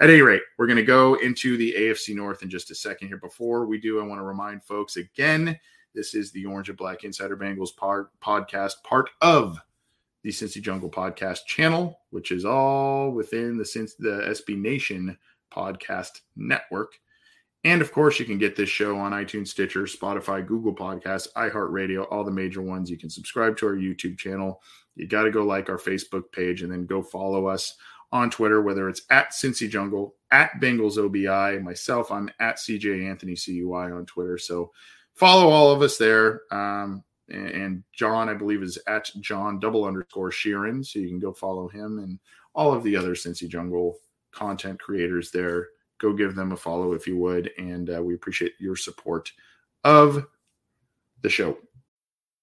at 0.00 0.08
any 0.08 0.22
rate, 0.22 0.42
we're 0.56 0.66
going 0.66 0.76
to 0.76 0.82
go 0.82 1.14
into 1.14 1.56
the 1.58 1.74
AFC 1.78 2.14
North 2.14 2.42
in 2.42 2.48
just 2.48 2.70
a 2.70 2.74
second 2.74 3.08
here. 3.08 3.18
Before 3.18 3.66
we 3.66 3.78
do, 3.78 4.00
I 4.00 4.06
want 4.06 4.18
to 4.18 4.24
remind 4.24 4.62
folks 4.64 4.96
again 4.96 5.58
this 5.94 6.14
is 6.14 6.32
the 6.32 6.46
Orange 6.46 6.70
and 6.70 6.78
Black 6.78 7.04
Insider 7.04 7.36
Bengals 7.36 7.76
pod- 7.76 8.06
podcast, 8.22 8.82
part 8.82 9.10
of 9.20 9.58
the 10.22 10.30
Cincy 10.30 10.62
Jungle 10.62 10.90
podcast 10.90 11.44
channel, 11.46 12.00
which 12.10 12.32
is 12.32 12.44
all 12.44 13.10
within 13.10 13.58
the, 13.58 13.64
the 13.98 14.22
SB 14.30 14.58
Nation 14.58 15.18
podcast 15.52 16.20
network. 16.36 16.94
And 17.64 17.82
of 17.82 17.92
course, 17.92 18.18
you 18.18 18.24
can 18.24 18.38
get 18.38 18.56
this 18.56 18.70
show 18.70 18.96
on 18.96 19.12
iTunes, 19.12 19.48
Stitcher, 19.48 19.82
Spotify, 19.82 20.46
Google 20.46 20.74
Podcasts, 20.74 21.28
iHeartRadio, 21.36 22.06
all 22.10 22.24
the 22.24 22.30
major 22.30 22.62
ones. 22.62 22.90
You 22.90 22.96
can 22.96 23.10
subscribe 23.10 23.56
to 23.58 23.66
our 23.66 23.76
YouTube 23.76 24.18
channel. 24.18 24.62
You 24.96 25.06
got 25.06 25.24
to 25.24 25.30
go 25.30 25.44
like 25.44 25.68
our 25.68 25.76
Facebook 25.76 26.32
page 26.32 26.62
and 26.62 26.72
then 26.72 26.86
go 26.86 27.02
follow 27.02 27.46
us 27.46 27.76
on 28.12 28.30
Twitter, 28.30 28.62
whether 28.62 28.88
it's 28.88 29.02
at 29.10 29.32
Cincy 29.32 29.68
Jungle, 29.68 30.14
at 30.30 30.52
Bengals 30.60 30.96
OBI. 30.96 31.62
Myself, 31.62 32.10
I'm 32.10 32.30
at 32.40 32.56
CJ 32.56 33.08
Anthony 33.08 33.36
CUI 33.36 33.92
on 33.92 34.06
Twitter. 34.06 34.38
So 34.38 34.72
follow 35.14 35.50
all 35.50 35.70
of 35.70 35.82
us 35.82 35.98
there. 35.98 36.42
Um, 36.50 37.04
and 37.28 37.84
John, 37.92 38.28
I 38.28 38.34
believe, 38.34 38.62
is 38.62 38.78
at 38.88 39.10
John 39.20 39.60
double 39.60 39.84
underscore 39.84 40.30
Sheeran. 40.30 40.84
So 40.84 40.98
you 40.98 41.08
can 41.08 41.20
go 41.20 41.32
follow 41.32 41.68
him 41.68 41.98
and 41.98 42.18
all 42.54 42.72
of 42.72 42.82
the 42.82 42.96
other 42.96 43.14
Cincy 43.14 43.48
Jungle 43.48 43.98
content 44.32 44.80
creators 44.80 45.30
there. 45.30 45.68
Go 46.00 46.12
give 46.12 46.34
them 46.34 46.52
a 46.52 46.56
follow 46.56 46.92
if 46.92 47.06
you 47.06 47.16
would. 47.18 47.50
And 47.58 47.90
uh, 47.90 48.02
we 48.02 48.14
appreciate 48.14 48.54
your 48.58 48.76
support 48.76 49.30
of 49.84 50.26
the 51.22 51.28
show. 51.28 51.58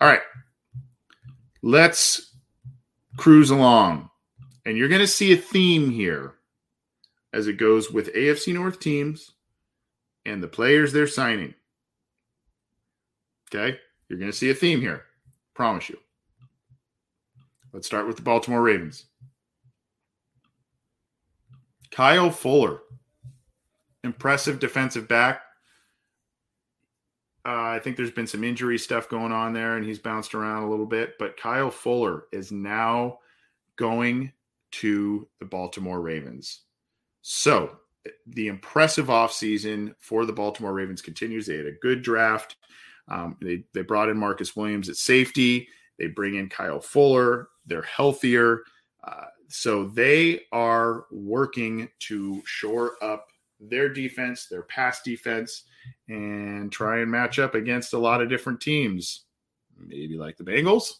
All 0.00 0.08
right. 0.08 0.22
Let's 1.62 2.34
cruise 3.16 3.50
along. 3.50 4.10
And 4.64 4.76
you're 4.76 4.88
going 4.88 5.00
to 5.00 5.06
see 5.06 5.32
a 5.32 5.36
theme 5.36 5.90
here 5.90 6.34
as 7.32 7.46
it 7.46 7.54
goes 7.54 7.90
with 7.90 8.14
AFC 8.14 8.54
North 8.54 8.80
teams 8.80 9.32
and 10.24 10.42
the 10.42 10.48
players 10.48 10.92
they're 10.92 11.06
signing. 11.06 11.54
Okay? 13.48 13.78
You're 14.08 14.18
going 14.18 14.30
to 14.30 14.36
see 14.36 14.50
a 14.50 14.54
theme 14.54 14.80
here. 14.80 15.04
Promise 15.54 15.88
you. 15.88 15.98
Let's 17.72 17.86
start 17.86 18.06
with 18.06 18.16
the 18.16 18.22
Baltimore 18.22 18.62
Ravens. 18.62 19.06
Kyle 21.90 22.30
Fuller, 22.30 22.80
impressive 24.04 24.58
defensive 24.58 25.08
back, 25.08 25.42
uh, 27.48 27.70
I 27.70 27.78
think 27.78 27.96
there's 27.96 28.10
been 28.10 28.26
some 28.26 28.44
injury 28.44 28.76
stuff 28.76 29.08
going 29.08 29.32
on 29.32 29.54
there, 29.54 29.76
and 29.76 29.86
he's 29.86 29.98
bounced 29.98 30.34
around 30.34 30.64
a 30.64 30.70
little 30.70 30.84
bit. 30.84 31.14
But 31.18 31.38
Kyle 31.38 31.70
Fuller 31.70 32.24
is 32.30 32.52
now 32.52 33.20
going 33.76 34.32
to 34.72 35.26
the 35.40 35.46
Baltimore 35.46 36.02
Ravens. 36.02 36.60
So 37.22 37.78
the 38.26 38.48
impressive 38.48 39.06
offseason 39.06 39.94
for 39.98 40.26
the 40.26 40.32
Baltimore 40.32 40.74
Ravens 40.74 41.00
continues. 41.00 41.46
They 41.46 41.56
had 41.56 41.66
a 41.66 41.72
good 41.72 42.02
draft. 42.02 42.56
Um, 43.08 43.38
they, 43.40 43.64
they 43.72 43.80
brought 43.80 44.10
in 44.10 44.18
Marcus 44.18 44.54
Williams 44.54 44.90
at 44.90 44.96
safety. 44.96 45.68
They 45.98 46.08
bring 46.08 46.34
in 46.34 46.50
Kyle 46.50 46.80
Fuller. 46.80 47.48
They're 47.64 47.80
healthier. 47.80 48.62
Uh, 49.02 49.24
so 49.48 49.84
they 49.84 50.42
are 50.52 51.06
working 51.10 51.88
to 52.00 52.42
shore 52.44 53.02
up 53.02 53.28
their 53.58 53.88
defense, 53.88 54.48
their 54.48 54.64
pass 54.64 55.00
defense, 55.02 55.64
and 56.08 56.72
try 56.72 57.00
and 57.00 57.10
match 57.10 57.38
up 57.38 57.54
against 57.54 57.92
a 57.92 57.98
lot 57.98 58.20
of 58.20 58.28
different 58.28 58.60
teams, 58.60 59.24
maybe 59.76 60.16
like 60.16 60.36
the 60.36 60.44
Bengals. 60.44 60.92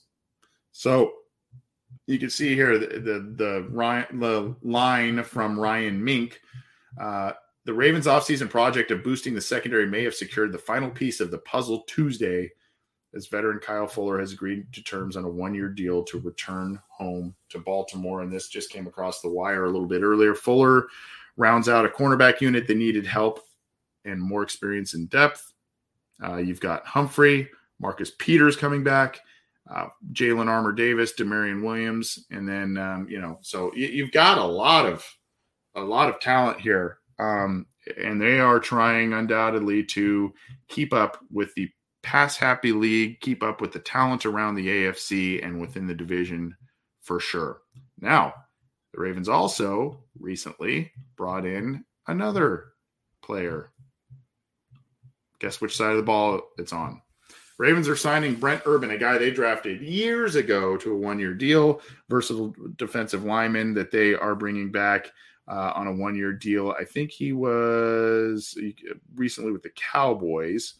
So 0.72 1.12
you 2.06 2.18
can 2.18 2.30
see 2.30 2.54
here 2.54 2.78
the 2.78 2.86
the 2.86 3.34
the, 3.36 3.68
Ryan, 3.70 4.20
the 4.20 4.56
line 4.62 5.22
from 5.22 5.58
Ryan 5.58 6.02
Mink. 6.02 6.40
Uh, 7.00 7.32
the 7.64 7.74
Ravens 7.74 8.06
offseason 8.06 8.48
project 8.48 8.90
of 8.90 9.04
boosting 9.04 9.34
the 9.34 9.40
secondary 9.40 9.86
may 9.86 10.02
have 10.04 10.14
secured 10.14 10.52
the 10.52 10.58
final 10.58 10.90
piece 10.90 11.20
of 11.20 11.30
the 11.30 11.38
puzzle 11.38 11.82
Tuesday 11.86 12.50
as 13.14 13.26
veteran 13.26 13.58
Kyle 13.58 13.86
Fuller 13.86 14.18
has 14.20 14.32
agreed 14.32 14.72
to 14.72 14.82
terms 14.82 15.16
on 15.16 15.24
a 15.24 15.28
one 15.28 15.54
year 15.54 15.68
deal 15.68 16.02
to 16.04 16.20
return 16.20 16.80
home 16.88 17.34
to 17.50 17.58
Baltimore. 17.58 18.22
And 18.22 18.32
this 18.32 18.48
just 18.48 18.70
came 18.70 18.86
across 18.86 19.20
the 19.20 19.30
wire 19.30 19.64
a 19.64 19.70
little 19.70 19.86
bit 19.86 20.02
earlier. 20.02 20.34
Fuller 20.34 20.88
rounds 21.36 21.68
out 21.68 21.86
a 21.86 21.88
cornerback 21.88 22.40
unit 22.40 22.66
that 22.66 22.76
needed 22.76 23.06
help 23.06 23.40
and 24.08 24.20
more 24.20 24.42
experience 24.42 24.94
in 24.94 25.06
depth. 25.06 25.52
Uh, 26.22 26.36
you've 26.36 26.60
got 26.60 26.86
Humphrey, 26.86 27.48
Marcus 27.80 28.12
Peters 28.18 28.56
coming 28.56 28.82
back, 28.82 29.20
uh, 29.70 29.88
Jalyn 30.12 30.48
Armour 30.48 30.72
Davis, 30.72 31.12
Damarion 31.12 31.62
Williams, 31.62 32.26
and 32.30 32.48
then 32.48 32.76
um, 32.76 33.06
you 33.08 33.20
know, 33.20 33.38
so 33.42 33.72
you, 33.74 34.04
have 34.04 34.12
got 34.12 34.38
a 34.38 34.44
lot 34.44 34.86
of 34.86 35.04
a 35.74 35.80
lot 35.80 36.08
of 36.08 36.20
talent 36.20 36.60
here, 36.60 36.98
um, 37.18 37.66
and 37.96 38.20
they 38.20 38.40
are 38.40 38.58
trying 38.58 39.12
undoubtedly 39.12 39.84
to 39.84 40.32
keep 40.68 40.92
up 40.92 41.18
with 41.30 41.54
the 41.54 41.68
pass 42.02 42.36
happy 42.36 42.72
league, 42.72 43.20
keep 43.20 43.42
up 43.42 43.60
with 43.60 43.72
the 43.72 43.78
talent 43.78 44.24
around 44.24 44.54
the 44.54 44.66
AFC 44.66 45.44
and 45.44 45.60
within 45.60 45.86
the 45.86 45.94
division 45.94 46.56
for 47.02 47.20
sure. 47.20 47.60
Now, 48.00 48.32
the 48.94 49.00
Ravens 49.00 49.28
also 49.28 50.04
recently 50.18 50.92
brought 51.16 51.44
in 51.44 51.84
another 52.06 52.72
player. 53.22 53.72
Guess 55.40 55.60
which 55.60 55.76
side 55.76 55.90
of 55.90 55.96
the 55.96 56.02
ball 56.02 56.40
it's 56.58 56.72
on? 56.72 57.00
Ravens 57.58 57.88
are 57.88 57.96
signing 57.96 58.36
Brent 58.36 58.62
Urban, 58.66 58.92
a 58.92 58.98
guy 58.98 59.18
they 59.18 59.32
drafted 59.32 59.82
years 59.82 60.36
ago 60.36 60.76
to 60.76 60.92
a 60.92 60.96
one 60.96 61.18
year 61.18 61.34
deal, 61.34 61.80
versatile 62.08 62.54
defensive 62.76 63.24
lineman 63.24 63.74
that 63.74 63.90
they 63.90 64.14
are 64.14 64.36
bringing 64.36 64.70
back 64.70 65.10
uh, 65.48 65.72
on 65.74 65.88
a 65.88 65.92
one 65.92 66.14
year 66.14 66.32
deal. 66.32 66.74
I 66.78 66.84
think 66.84 67.10
he 67.10 67.32
was 67.32 68.56
recently 69.16 69.50
with 69.50 69.62
the 69.62 69.70
Cowboys. 69.70 70.74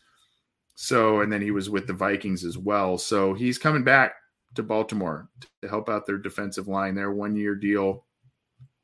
So, 0.77 1.23
and 1.23 1.33
then 1.33 1.43
he 1.43 1.51
was 1.51 1.69
with 1.69 1.89
the 1.89 1.93
Vikings 1.93 2.45
as 2.45 2.57
well. 2.57 2.99
So 2.99 3.35
he's 3.35 3.59
coming 3.59 3.83
back 3.83 4.15
to 4.55 4.63
Baltimore 4.63 5.29
to 5.63 5.69
help 5.69 5.89
out 5.89 6.07
their 6.07 6.19
defensive 6.19 6.69
line, 6.69 6.95
their 6.95 7.11
one 7.11 7.35
year 7.35 7.57
deal, 7.57 8.05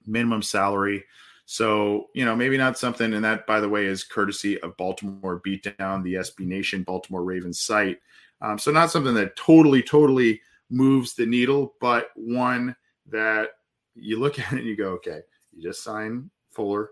minimum 0.04 0.42
salary. 0.42 1.04
So, 1.46 2.06
you 2.14 2.24
know, 2.24 2.34
maybe 2.34 2.56
not 2.56 2.78
something, 2.78 3.12
and 3.12 3.24
that, 3.24 3.46
by 3.46 3.60
the 3.60 3.68
way, 3.68 3.84
is 3.84 4.02
courtesy 4.02 4.60
of 4.62 4.76
Baltimore 4.76 5.42
Beatdown, 5.46 6.02
the 6.02 6.14
SB 6.14 6.46
Nation 6.46 6.82
Baltimore 6.82 7.22
Ravens 7.22 7.60
site. 7.60 7.98
Um, 8.40 8.58
so, 8.58 8.70
not 8.70 8.90
something 8.90 9.14
that 9.14 9.36
totally, 9.36 9.82
totally 9.82 10.40
moves 10.70 11.14
the 11.14 11.26
needle, 11.26 11.74
but 11.80 12.08
one 12.16 12.74
that 13.10 13.50
you 13.94 14.18
look 14.18 14.38
at 14.38 14.52
and 14.52 14.64
you 14.64 14.76
go, 14.76 14.90
okay, 14.92 15.20
you 15.52 15.62
just 15.62 15.82
sign 15.82 16.30
Fuller, 16.52 16.90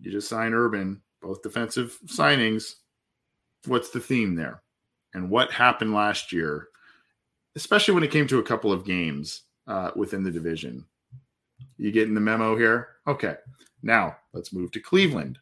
you 0.00 0.10
just 0.10 0.28
sign 0.28 0.54
Urban, 0.54 1.02
both 1.20 1.42
defensive 1.42 1.98
signings. 2.06 2.74
What's 3.66 3.90
the 3.90 4.00
theme 4.00 4.34
there? 4.34 4.62
And 5.14 5.30
what 5.30 5.52
happened 5.52 5.92
last 5.92 6.32
year, 6.32 6.68
especially 7.56 7.94
when 7.94 8.02
it 8.02 8.10
came 8.10 8.26
to 8.28 8.38
a 8.38 8.42
couple 8.42 8.72
of 8.72 8.84
games 8.84 9.42
uh, 9.66 9.90
within 9.94 10.22
the 10.22 10.30
division? 10.30 10.84
You 11.76 11.92
getting 11.92 12.14
the 12.14 12.20
memo 12.20 12.56
here? 12.56 12.88
Okay. 13.06 13.36
Now 13.82 14.16
let's 14.32 14.52
move 14.52 14.70
to 14.72 14.80
Cleveland. 14.80 15.38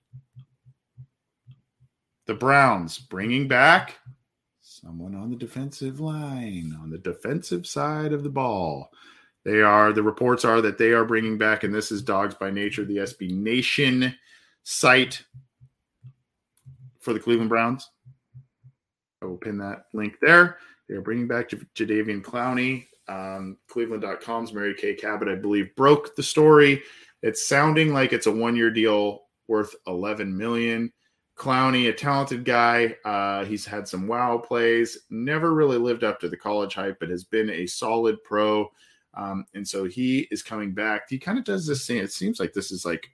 The 2.27 2.35
Browns 2.35 2.99
bringing 2.99 3.49
back 3.49 3.97
someone 4.61 5.15
on 5.15 5.31
the 5.31 5.37
defensive 5.37 6.01
line, 6.01 6.77
on 6.81 6.91
the 6.91 6.99
defensive 6.99 7.67
side 7.67 8.13
of 8.13 8.23
the 8.23 8.31
ball. 8.31 8.91
They 9.45 9.63
are, 9.63 9.93
the 9.93 10.03
reports 10.03 10.45
are 10.45 10.61
that 10.61 10.79
they 10.79 10.93
are 10.93 11.05
bringing 11.05 11.39
back, 11.39 11.65
and 11.65 11.75
this 11.75 11.91
is 11.91 12.03
Dogs 12.03 12.35
by 12.35 12.51
Nature, 12.51 12.85
the 12.85 12.99
SB 12.99 13.31
Nation 13.33 14.15
site 14.63 15.25
for 17.01 17.13
the 17.13 17.21
Cleveland 17.21 17.49
Browns. 17.49 17.89
I 19.23 19.27
will 19.27 19.37
pin 19.37 19.59
that 19.59 19.87
link 19.93 20.17
there. 20.21 20.59
They 20.89 20.95
are 20.95 21.03
bringing 21.03 21.27
back 21.27 21.51
J- 21.51 21.59
Jadeveon 21.75 22.23
Clowney. 22.23 22.87
Um, 23.09 23.57
Cleveland.com's 23.69 24.53
Mary 24.53 24.75
Kay 24.75 24.95
Cabot, 24.95 25.29
I 25.29 25.35
believe, 25.35 25.75
broke 25.75 26.15
the 26.15 26.23
story 26.23 26.83
it's 27.23 27.47
sounding 27.47 27.93
like 27.93 28.13
it's 28.13 28.27
a 28.27 28.33
one 28.33 28.57
year 28.57 28.71
deal 28.71 29.25
worth 29.49 29.75
11 29.87 30.37
million. 30.37 30.93
Clowney, 31.37 31.89
a 31.89 31.93
talented 31.93 32.45
guy. 32.45 32.97
Uh, 33.05 33.45
he's 33.47 33.65
had 33.65 33.89
some 33.89 34.07
wow 34.07 34.37
plays. 34.39 34.99
Never 35.09 35.55
really 35.55 35.79
lived 35.79 36.05
up 36.05 36.21
to 36.21 36.29
the 36.29 36.37
college 36.37 36.75
hype, 36.75 37.01
but 37.01 37.09
has 37.09 37.25
been 37.25 37.49
a 37.49 37.67
solid 37.67 38.23
pro. 38.25 38.71
Um, 39.15 39.47
and 39.55 39.67
so 39.67 39.85
he 39.85 40.29
is 40.31 40.43
coming 40.43 40.73
back. 40.73 41.09
He 41.09 41.19
kind 41.19 41.39
of 41.39 41.45
does 41.45 41.67
this 41.67 41.87
thing. 41.87 41.97
It 41.97 42.13
seems 42.13 42.39
like 42.39 42.53
this 42.53 42.71
is 42.71 42.85
like 42.85 43.11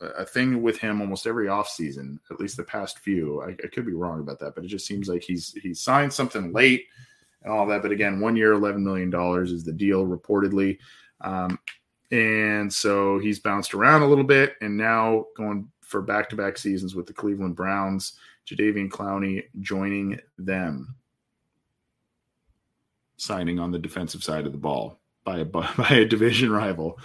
a 0.00 0.24
thing 0.24 0.62
with 0.62 0.78
him 0.78 1.00
almost 1.00 1.26
every 1.26 1.46
offseason, 1.46 2.18
at 2.30 2.40
least 2.40 2.56
the 2.56 2.64
past 2.64 2.98
few. 2.98 3.42
I, 3.42 3.50
I, 3.50 3.68
could 3.68 3.86
be 3.86 3.94
wrong 3.94 4.20
about 4.20 4.38
that, 4.40 4.54
but 4.54 4.64
it 4.64 4.68
just 4.68 4.86
seems 4.86 5.08
like 5.08 5.22
he's 5.22 5.52
he 5.54 5.74
signed 5.74 6.12
something 6.12 6.52
late 6.52 6.86
and 7.42 7.52
all 7.52 7.66
that. 7.66 7.82
But 7.82 7.92
again, 7.92 8.20
one 8.20 8.36
year, 8.36 8.52
eleven 8.52 8.84
million 8.84 9.10
dollars 9.10 9.52
is 9.52 9.64
the 9.64 9.72
deal 9.72 10.06
reportedly. 10.06 10.78
Um, 11.20 11.58
and 12.12 12.70
so 12.70 13.18
he's 13.18 13.40
bounced 13.40 13.72
around 13.72 14.02
a 14.02 14.06
little 14.06 14.22
bit 14.22 14.54
and 14.60 14.76
now 14.76 15.24
going 15.34 15.66
for 15.80 16.02
back 16.02 16.28
to 16.28 16.36
back 16.36 16.58
seasons 16.58 16.94
with 16.94 17.06
the 17.06 17.12
Cleveland 17.12 17.56
Browns. 17.56 18.12
Jadeveon 18.46 18.90
Clowney 18.90 19.44
joining 19.60 20.20
them, 20.36 20.96
signing 23.16 23.58
on 23.58 23.70
the 23.70 23.78
defensive 23.78 24.22
side 24.22 24.46
of 24.46 24.52
the 24.52 24.58
ball 24.58 24.98
by 25.24 25.38
a, 25.38 25.44
by 25.44 25.88
a 25.90 26.04
division 26.04 26.50
rival. 26.52 26.98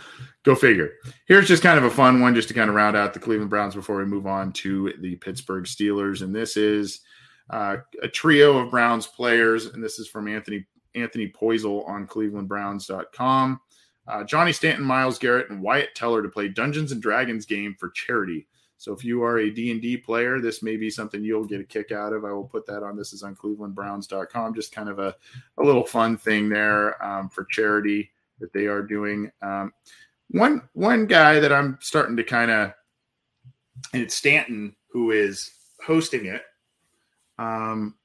Go 0.43 0.55
figure. 0.55 0.93
Here's 1.25 1.47
just 1.47 1.63
kind 1.63 1.77
of 1.77 1.85
a 1.85 1.91
fun 1.91 2.19
one 2.19 2.35
just 2.35 2.47
to 2.49 2.53
kind 2.53 2.69
of 2.69 2.75
round 2.75 2.97
out 2.97 3.13
the 3.13 3.19
Cleveland 3.19 3.49
Browns 3.49 3.75
before 3.75 3.97
we 3.97 4.05
move 4.05 4.27
on 4.27 4.51
to 4.53 4.93
the 4.99 5.15
Pittsburgh 5.17 5.65
Steelers. 5.65 6.21
And 6.21 6.35
this 6.35 6.57
is 6.57 7.01
uh, 7.49 7.77
a 8.01 8.07
trio 8.07 8.57
of 8.57 8.71
Browns 8.71 9.07
players. 9.07 9.67
And 9.67 9.81
this 9.81 9.99
is 9.99 10.07
from 10.07 10.27
Anthony 10.27 10.65
Anthony 10.95 11.31
Poisal 11.31 11.87
on 11.87 12.07
clevelandbrowns.com 12.07 13.61
uh, 14.07 14.23
Johnny 14.23 14.53
Stanton, 14.53 14.85
Myles 14.85 15.19
Garrett, 15.19 15.49
and 15.49 15.61
Wyatt 15.61 15.95
Teller 15.95 16.23
to 16.23 16.29
play 16.29 16.47
Dungeons 16.47 16.91
and 16.91 17.01
Dragons 17.01 17.45
game 17.45 17.75
for 17.79 17.89
charity. 17.89 18.47
So 18.77 18.93
if 18.93 19.03
you 19.03 19.23
are 19.23 19.39
a 19.39 19.49
D&D 19.49 19.97
player, 19.97 20.39
this 20.39 20.61
may 20.61 20.77
be 20.77 20.89
something 20.89 21.23
you'll 21.23 21.45
get 21.45 21.61
a 21.61 21.63
kick 21.63 21.91
out 21.91 22.13
of. 22.13 22.25
I 22.25 22.31
will 22.31 22.43
put 22.43 22.65
that 22.67 22.83
on. 22.83 22.95
This 22.95 23.11
is 23.11 23.23
on 23.23 23.35
clevelandbrowns.com. 23.35 24.53
Just 24.53 24.71
kind 24.71 24.87
of 24.87 24.99
a, 24.99 25.15
a 25.57 25.63
little 25.63 25.85
fun 25.85 26.17
thing 26.17 26.47
there 26.47 27.03
um, 27.03 27.29
for 27.29 27.45
charity 27.45 28.11
that 28.39 28.53
they 28.53 28.67
are 28.67 28.83
doing. 28.83 29.31
Um, 29.41 29.73
one 30.29 30.61
one 30.73 31.07
guy 31.07 31.39
that 31.39 31.51
I'm 31.51 31.79
starting 31.81 32.17
to 32.17 32.23
kind 32.23 32.51
of, 32.51 32.73
and 33.93 34.03
it's 34.03 34.15
Stanton 34.15 34.75
who 34.89 35.11
is 35.11 35.51
hosting 35.83 36.25
it. 36.25 36.43
Um, 37.39 37.95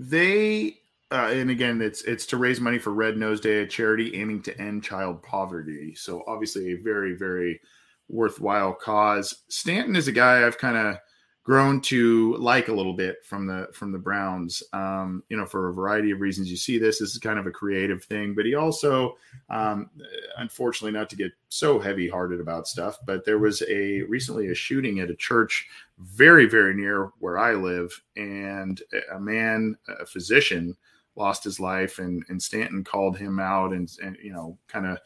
they 0.00 0.78
uh, 1.10 1.30
and 1.32 1.50
again, 1.50 1.80
it's 1.80 2.02
it's 2.02 2.26
to 2.26 2.36
raise 2.36 2.60
money 2.60 2.78
for 2.78 2.92
Red 2.92 3.16
Nose 3.16 3.40
Day, 3.40 3.62
a 3.62 3.66
charity 3.66 4.14
aiming 4.14 4.42
to 4.42 4.60
end 4.60 4.84
child 4.84 5.22
poverty. 5.22 5.94
So 5.94 6.22
obviously, 6.26 6.72
a 6.72 6.76
very 6.76 7.14
very 7.14 7.60
worthwhile 8.08 8.74
cause. 8.74 9.44
Stanton 9.48 9.96
is 9.96 10.08
a 10.08 10.12
guy 10.12 10.46
I've 10.46 10.58
kind 10.58 10.76
of 10.76 10.96
grown 11.44 11.80
to 11.80 12.36
like 12.36 12.68
a 12.68 12.74
little 12.74 12.92
bit 12.92 13.24
from 13.24 13.46
the 13.46 13.68
from 13.72 13.90
the 13.90 13.98
Browns. 13.98 14.62
Um, 14.74 15.22
you 15.30 15.36
know, 15.38 15.46
for 15.46 15.70
a 15.70 15.72
variety 15.72 16.10
of 16.10 16.20
reasons. 16.20 16.50
You 16.50 16.58
see 16.58 16.76
this, 16.76 16.98
this 16.98 17.12
is 17.12 17.18
kind 17.18 17.38
of 17.38 17.46
a 17.46 17.50
creative 17.50 18.04
thing, 18.04 18.34
but 18.34 18.44
he 18.44 18.54
also, 18.54 19.16
um, 19.48 19.88
unfortunately, 20.36 20.92
not 20.92 21.08
to 21.08 21.16
get 21.16 21.32
so 21.48 21.78
heavy 21.78 22.06
hearted 22.06 22.40
about 22.40 22.68
stuff, 22.68 22.98
but 23.06 23.24
there 23.24 23.38
was 23.38 23.62
a 23.62 24.02
recently 24.02 24.48
a 24.48 24.54
shooting 24.54 25.00
at 25.00 25.10
a 25.10 25.16
church 25.16 25.66
very 26.00 26.44
very 26.44 26.74
near 26.74 27.12
where 27.18 27.38
I 27.38 27.54
live, 27.54 27.98
and 28.14 28.82
a 29.10 29.18
man, 29.18 29.74
a 29.88 30.04
physician 30.04 30.76
lost 31.18 31.44
his 31.44 31.60
life, 31.60 31.98
and 31.98 32.24
and 32.28 32.42
Stanton 32.42 32.84
called 32.84 33.18
him 33.18 33.38
out 33.38 33.72
and 33.72 33.90
and 34.02 34.16
you 34.22 34.32
know 34.32 34.56
kind 34.68 34.86
of 34.86 34.98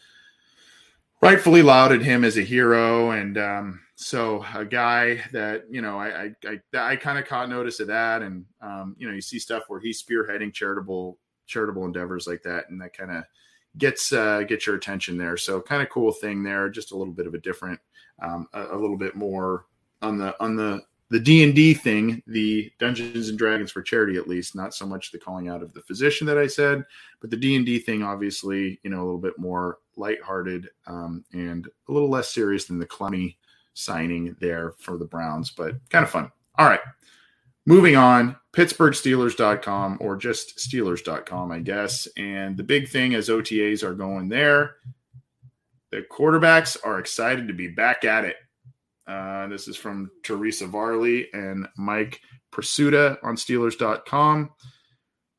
rightfully 1.21 1.63
lauded 1.63 2.03
him 2.03 2.25
as 2.25 2.37
a 2.37 2.43
hero. 2.43 3.13
And 3.13 3.39
um, 3.39 3.81
so 3.95 4.45
a 4.55 4.65
guy 4.65 5.23
that 5.33 5.65
you 5.71 5.81
know 5.81 5.99
i 5.99 6.33
i 6.45 6.61
i, 6.75 6.93
I 6.93 6.97
kind 6.97 7.19
of 7.19 7.25
caught 7.25 7.49
notice 7.49 7.81
of 7.81 7.87
that. 7.89 8.23
And 8.23 8.45
um, 8.61 8.95
you 8.99 9.09
know 9.09 9.15
you 9.15 9.23
see 9.23 9.39
stuff 9.39 9.65
where 9.69 9.81
he's 9.81 10.03
spearheading 10.03 10.53
charitable 10.53 11.19
charitable 11.47 11.85
endeavors 11.85 12.27
like 12.27 12.43
that. 12.43 12.69
And 12.69 12.81
that 12.81 12.97
kind 12.97 13.11
of 13.11 13.25
gets 13.79 14.13
uh 14.13 14.43
gets 14.43 14.67
your 14.67 14.77
attention 14.77 15.17
there. 15.17 15.37
So 15.37 15.61
kind 15.61 15.83
of 15.83 15.89
cool 15.89 16.13
thing 16.13 16.43
there. 16.43 16.69
Just 16.69 16.93
a 16.93 16.97
little 16.97 17.15
bit 17.15 17.27
of 17.27 17.35
a 17.35 17.39
different 17.39 17.81
um 18.23 18.47
a, 18.53 18.67
a 18.73 18.77
little 18.77 18.99
bit 18.99 19.15
more 19.15 19.67
on 20.03 20.19
the 20.19 20.41
on 20.43 20.57
the 20.57 20.83
the 21.13 21.21
d&d 21.21 21.75
thing 21.75 22.23
the 22.27 22.73
dungeons 22.79 23.29
and 23.29 23.39
dragons 23.39 23.71
for 23.71 23.83
charity 23.83 24.17
at 24.17 24.27
least 24.27 24.57
not 24.57 24.73
so 24.73 24.87
much 24.87 25.13
the 25.13 25.19
calling 25.19 25.47
out 25.47 25.63
of 25.63 25.73
the 25.75 25.83
physician 25.83 26.27
that 26.27 26.39
i 26.39 26.47
said 26.47 26.83
but 27.21 27.29
the 27.29 27.37
d&d 27.37 27.79
thing 27.81 28.03
obviously 28.03 28.81
you 28.83 28.89
know 28.89 28.97
a 28.97 29.05
little 29.05 29.19
bit 29.19 29.39
more 29.39 29.79
lighthearted 29.97 30.71
um, 30.87 31.23
and 31.35 31.69
a 31.89 31.93
little 31.93 32.09
less 32.09 32.31
serious 32.31 32.65
than 32.65 32.79
the 32.79 32.87
Clowney 32.87 33.37
signing 33.75 34.35
there 34.41 34.73
for 34.79 34.97
the 34.97 35.05
browns 35.05 35.51
but 35.51 35.75
kind 35.91 36.03
of 36.03 36.11
fun. 36.11 36.33
All 36.59 36.67
right 36.67 36.81
moving 37.67 37.95
on 37.95 38.35
pittsburghsteelers.com 38.55 39.99
or 40.01 40.17
just 40.17 40.57
steelers.com 40.57 41.53
i 41.53 41.59
guess 41.59 42.09
and 42.17 42.57
the 42.57 42.65
big 42.65 42.89
thing 42.89 43.15
as 43.15 43.29
otas 43.29 43.83
are 43.83 43.95
going 43.95 44.31
there 44.31 44.77
the 45.91 46.03
quarterbacks 46.11 46.79
are 46.83 46.99
excited 46.99 47.47
to 47.47 47.55
be 47.55 47.69
back 47.69 48.05
at 48.05 48.25
it 48.25 48.37
uh, 49.13 49.47
this 49.49 49.69
is 49.69 49.77
from 49.77 50.11
Teresa 50.23 50.67
Varley 50.67 51.29
and 51.35 51.69
Mike 51.77 52.21
Prisuta 52.51 53.19
on 53.23 53.37
Steelers.com. 53.37 54.51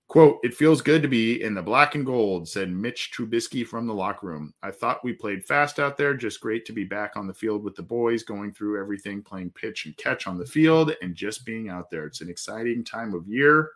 Quote, 0.07 0.39
it 0.43 0.53
feels 0.53 0.81
good 0.83 1.01
to 1.01 1.07
be 1.07 1.41
in 1.41 1.55
the 1.55 1.61
black 1.61 1.95
and 1.95 2.05
gold, 2.05 2.47
said 2.47 2.69
Mitch 2.69 3.11
Trubisky 3.11 3.65
from 3.65 3.87
the 3.87 3.93
locker 3.93 4.27
room. 4.27 4.53
I 4.61 4.69
thought 4.69 5.03
we 5.03 5.13
played 5.13 5.43
fast 5.43 5.79
out 5.79 5.97
there. 5.97 6.13
Just 6.13 6.39
great 6.39 6.65
to 6.67 6.71
be 6.71 6.83
back 6.83 7.13
on 7.15 7.25
the 7.25 7.33
field 7.33 7.63
with 7.63 7.73
the 7.75 7.81
boys, 7.81 8.21
going 8.21 8.53
through 8.53 8.79
everything, 8.79 9.23
playing 9.23 9.49
pitch 9.51 9.87
and 9.87 9.97
catch 9.97 10.27
on 10.27 10.37
the 10.37 10.45
field, 10.45 10.93
and 11.01 11.15
just 11.15 11.45
being 11.45 11.69
out 11.69 11.89
there. 11.89 12.05
It's 12.05 12.21
an 12.21 12.29
exciting 12.29 12.83
time 12.83 13.15
of 13.15 13.27
year. 13.27 13.71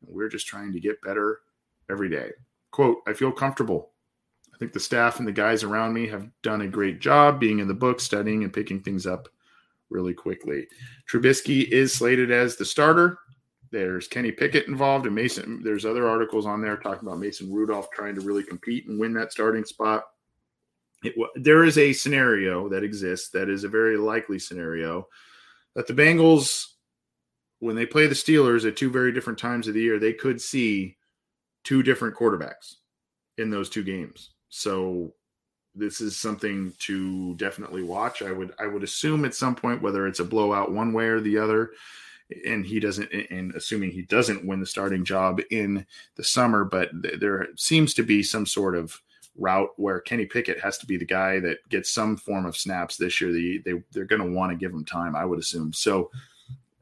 And 0.00 0.14
we're 0.14 0.30
just 0.30 0.46
trying 0.46 0.72
to 0.72 0.80
get 0.80 1.02
better 1.02 1.40
every 1.90 2.08
day. 2.08 2.30
Quote, 2.70 2.98
I 3.06 3.12
feel 3.12 3.32
comfortable. 3.32 3.90
I 4.56 4.58
think 4.58 4.72
the 4.72 4.80
staff 4.80 5.18
and 5.18 5.28
the 5.28 5.32
guys 5.32 5.62
around 5.62 5.92
me 5.92 6.08
have 6.08 6.30
done 6.42 6.62
a 6.62 6.68
great 6.68 6.98
job 6.98 7.38
being 7.38 7.58
in 7.58 7.68
the 7.68 7.74
book, 7.74 8.00
studying, 8.00 8.42
and 8.42 8.52
picking 8.52 8.80
things 8.80 9.06
up 9.06 9.28
really 9.90 10.14
quickly. 10.14 10.66
Trubisky 11.10 11.68
is 11.68 11.92
slated 11.92 12.30
as 12.30 12.56
the 12.56 12.64
starter. 12.64 13.18
There's 13.70 14.08
Kenny 14.08 14.32
Pickett 14.32 14.66
involved, 14.66 15.04
and 15.04 15.14
Mason. 15.14 15.60
There's 15.62 15.84
other 15.84 16.08
articles 16.08 16.46
on 16.46 16.62
there 16.62 16.78
talking 16.78 17.06
about 17.06 17.18
Mason 17.18 17.52
Rudolph 17.52 17.90
trying 17.90 18.14
to 18.14 18.22
really 18.22 18.42
compete 18.42 18.88
and 18.88 18.98
win 18.98 19.12
that 19.12 19.30
starting 19.30 19.64
spot. 19.64 20.04
It, 21.04 21.14
there 21.34 21.64
is 21.64 21.76
a 21.76 21.92
scenario 21.92 22.70
that 22.70 22.82
exists 22.82 23.28
that 23.30 23.50
is 23.50 23.64
a 23.64 23.68
very 23.68 23.98
likely 23.98 24.38
scenario 24.38 25.06
that 25.74 25.86
the 25.86 25.92
Bengals 25.92 26.64
when 27.58 27.76
they 27.76 27.86
play 27.86 28.06
the 28.06 28.14
Steelers 28.14 28.66
at 28.66 28.76
two 28.76 28.90
very 28.90 29.12
different 29.12 29.38
times 29.38 29.68
of 29.68 29.74
the 29.74 29.80
year, 29.80 29.98
they 29.98 30.12
could 30.12 30.40
see 30.40 30.96
two 31.64 31.82
different 31.82 32.14
quarterbacks 32.16 32.76
in 33.38 33.50
those 33.50 33.68
two 33.68 33.82
games. 33.82 34.30
So 34.56 35.12
this 35.74 36.00
is 36.00 36.16
something 36.16 36.72
to 36.78 37.34
definitely 37.34 37.82
watch. 37.82 38.22
I 38.22 38.32
would 38.32 38.54
I 38.58 38.66
would 38.66 38.82
assume 38.82 39.26
at 39.26 39.34
some 39.34 39.54
point 39.54 39.82
whether 39.82 40.06
it's 40.06 40.20
a 40.20 40.24
blowout 40.24 40.72
one 40.72 40.94
way 40.94 41.04
or 41.04 41.20
the 41.20 41.36
other, 41.36 41.72
and 42.46 42.64
he 42.64 42.80
doesn't 42.80 43.12
and 43.30 43.54
assuming 43.54 43.90
he 43.90 44.02
doesn't 44.02 44.46
win 44.46 44.60
the 44.60 44.66
starting 44.66 45.04
job 45.04 45.42
in 45.50 45.86
the 46.14 46.24
summer, 46.24 46.64
but 46.64 46.90
th- 47.02 47.20
there 47.20 47.48
seems 47.56 47.92
to 47.94 48.02
be 48.02 48.22
some 48.22 48.46
sort 48.46 48.74
of 48.74 48.98
route 49.36 49.68
where 49.76 50.00
Kenny 50.00 50.24
Pickett 50.24 50.58
has 50.60 50.78
to 50.78 50.86
be 50.86 50.96
the 50.96 51.04
guy 51.04 51.38
that 51.40 51.58
gets 51.68 51.92
some 51.92 52.16
form 52.16 52.46
of 52.46 52.56
snaps 52.56 52.96
this 52.96 53.20
year. 53.20 53.32
They, 53.32 53.58
they 53.58 53.82
they're 53.92 54.06
going 54.06 54.22
to 54.22 54.34
want 54.34 54.52
to 54.52 54.56
give 54.56 54.72
him 54.72 54.86
time, 54.86 55.14
I 55.14 55.26
would 55.26 55.38
assume. 55.38 55.74
So 55.74 56.10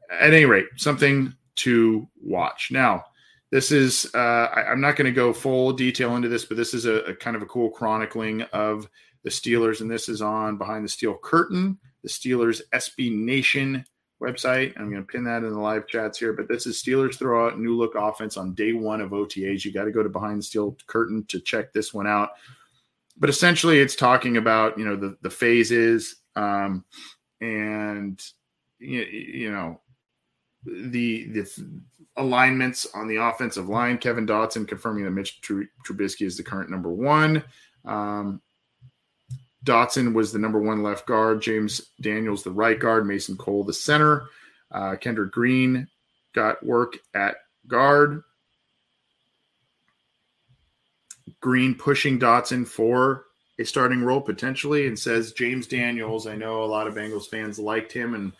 at 0.09 0.33
any 0.33 0.45
rate, 0.45 0.67
something 0.77 1.33
to 1.55 2.07
watch. 2.23 2.69
Now, 2.71 3.03
this 3.51 3.71
is 3.71 4.09
uh, 4.13 4.49
I, 4.53 4.71
am 4.71 4.81
not 4.81 4.95
going 4.95 5.05
to 5.05 5.11
go 5.11 5.33
full 5.33 5.71
detail 5.71 6.15
into 6.15 6.27
this, 6.27 6.45
but 6.45 6.57
this 6.57 6.73
is 6.73 6.85
a, 6.85 6.95
a, 7.03 7.15
kind 7.15 7.35
of 7.35 7.41
a 7.41 7.47
cool 7.47 7.69
chronicling 7.69 8.41
of 8.53 8.89
the 9.23 9.29
Steelers, 9.29 9.81
and 9.81 9.89
this 9.89 10.09
is 10.09 10.21
on 10.21 10.57
Behind 10.57 10.83
the 10.83 10.89
Steel 10.89 11.17
Curtain, 11.17 11.77
the 12.03 12.09
Steelers 12.09 12.61
SB 12.73 13.15
Nation 13.15 13.85
website. 14.21 14.73
I'm 14.77 14.89
going 14.89 15.01
to 15.01 15.11
pin 15.11 15.23
that 15.25 15.43
in 15.43 15.49
the 15.49 15.59
live 15.59 15.87
chats 15.87 16.17
here, 16.17 16.33
but 16.33 16.47
this 16.47 16.65
is 16.65 16.81
Steelers 16.81 17.17
throw 17.17 17.47
out 17.47 17.59
new 17.59 17.75
look 17.75 17.95
offense 17.95 18.37
on 18.37 18.53
day 18.55 18.73
one 18.73 19.01
of 19.01 19.11
OTAs. 19.11 19.63
You 19.63 19.71
got 19.71 19.85
to 19.85 19.91
go 19.91 20.03
to 20.03 20.09
Behind 20.09 20.39
the 20.39 20.43
Steel 20.43 20.75
Curtain 20.87 21.25
to 21.29 21.39
check 21.39 21.71
this 21.71 21.93
one 21.93 22.07
out. 22.07 22.29
But 23.17 23.29
essentially, 23.29 23.79
it's 23.79 23.95
talking 23.95 24.37
about 24.37 24.77
you 24.77 24.85
know 24.85 24.95
the 24.95 25.17
the 25.21 25.29
phases 25.29 26.17
um, 26.35 26.83
and 27.39 28.21
you, 28.79 29.01
you 29.01 29.51
know 29.51 29.79
the 30.65 31.25
the 31.29 31.81
alignments 32.17 32.87
on 32.93 33.07
the 33.07 33.17
offensive 33.17 33.69
line. 33.69 33.97
Kevin 33.97 34.25
Dotson 34.25 34.67
confirming 34.67 35.03
that 35.03 35.11
Mitch 35.11 35.41
Trubisky 35.41 36.25
is 36.25 36.37
the 36.37 36.43
current 36.43 36.69
number 36.69 36.89
one. 36.89 37.43
Um, 37.83 38.41
Dotson 39.63 40.13
was 40.13 40.31
the 40.31 40.39
number 40.39 40.59
one 40.59 40.83
left 40.83 41.07
guard. 41.07 41.41
James 41.41 41.81
Daniels 41.99 42.43
the 42.43 42.51
right 42.51 42.79
guard. 42.79 43.05
Mason 43.05 43.35
Cole 43.35 43.63
the 43.63 43.73
center. 43.73 44.27
Uh, 44.71 44.95
Kendrick 44.95 45.31
Green 45.31 45.87
got 46.33 46.63
work 46.63 46.97
at 47.13 47.37
guard. 47.67 48.23
Green 51.41 51.75
pushing 51.75 52.19
Dotson 52.19 52.67
for 52.67 53.25
a 53.57 53.63
starting 53.63 54.03
role 54.03 54.21
potentially, 54.21 54.87
and 54.87 54.97
says 54.97 55.33
James 55.33 55.67
Daniels. 55.67 56.27
I 56.27 56.35
know 56.35 56.63
a 56.63 56.65
lot 56.65 56.87
of 56.87 56.95
Bengals 56.95 57.27
fans 57.27 57.57
liked 57.57 57.91
him 57.91 58.13
and 58.13 58.33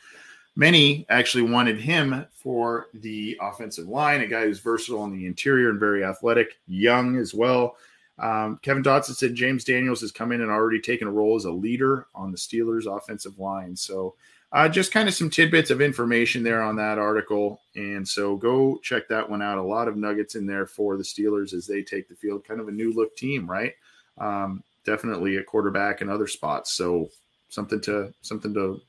Many 0.55 1.05
actually 1.09 1.43
wanted 1.43 1.79
him 1.79 2.25
for 2.31 2.87
the 2.93 3.37
offensive 3.41 3.89
line, 3.89 4.21
a 4.21 4.27
guy 4.27 4.45
who's 4.45 4.59
versatile 4.59 5.03
in 5.03 5.11
the 5.11 5.25
interior 5.25 5.69
and 5.69 5.79
very 5.79 6.03
athletic, 6.03 6.57
young 6.67 7.17
as 7.17 7.33
well. 7.33 7.75
Um, 8.19 8.59
Kevin 8.61 8.83
Dotson 8.83 9.15
said 9.15 9.35
James 9.35 9.65
Daniels 9.65 9.99
has 10.01 10.11
come 10.11 10.31
in 10.31 10.41
and 10.41 10.49
already 10.49 10.79
taken 10.79 11.07
a 11.07 11.11
role 11.11 11.35
as 11.35 11.45
a 11.45 11.51
leader 11.51 12.07
on 12.15 12.31
the 12.31 12.37
Steelers' 12.37 12.85
offensive 12.85 13.37
line. 13.39 13.75
So, 13.75 14.15
uh, 14.53 14.69
just 14.69 14.93
kind 14.93 15.09
of 15.09 15.13
some 15.13 15.29
tidbits 15.29 15.69
of 15.69 15.81
information 15.81 16.41
there 16.41 16.61
on 16.61 16.77
that 16.77 16.97
article. 16.97 17.59
And 17.75 18.07
so, 18.07 18.37
go 18.37 18.79
check 18.81 19.09
that 19.09 19.29
one 19.29 19.41
out. 19.41 19.57
A 19.57 19.61
lot 19.61 19.89
of 19.89 19.97
nuggets 19.97 20.35
in 20.35 20.45
there 20.45 20.65
for 20.65 20.95
the 20.95 21.03
Steelers 21.03 21.53
as 21.53 21.67
they 21.67 21.81
take 21.81 22.07
the 22.07 22.15
field. 22.15 22.45
Kind 22.45 22.61
of 22.61 22.69
a 22.69 22.71
new 22.71 22.93
look 22.93 23.17
team, 23.17 23.49
right? 23.49 23.73
Um, 24.17 24.63
definitely 24.85 25.35
a 25.35 25.43
quarterback 25.43 25.99
and 25.99 26.09
other 26.09 26.27
spots. 26.27 26.71
So, 26.71 27.09
something 27.49 27.81
to 27.81 28.13
something 28.21 28.53
to 28.53 28.79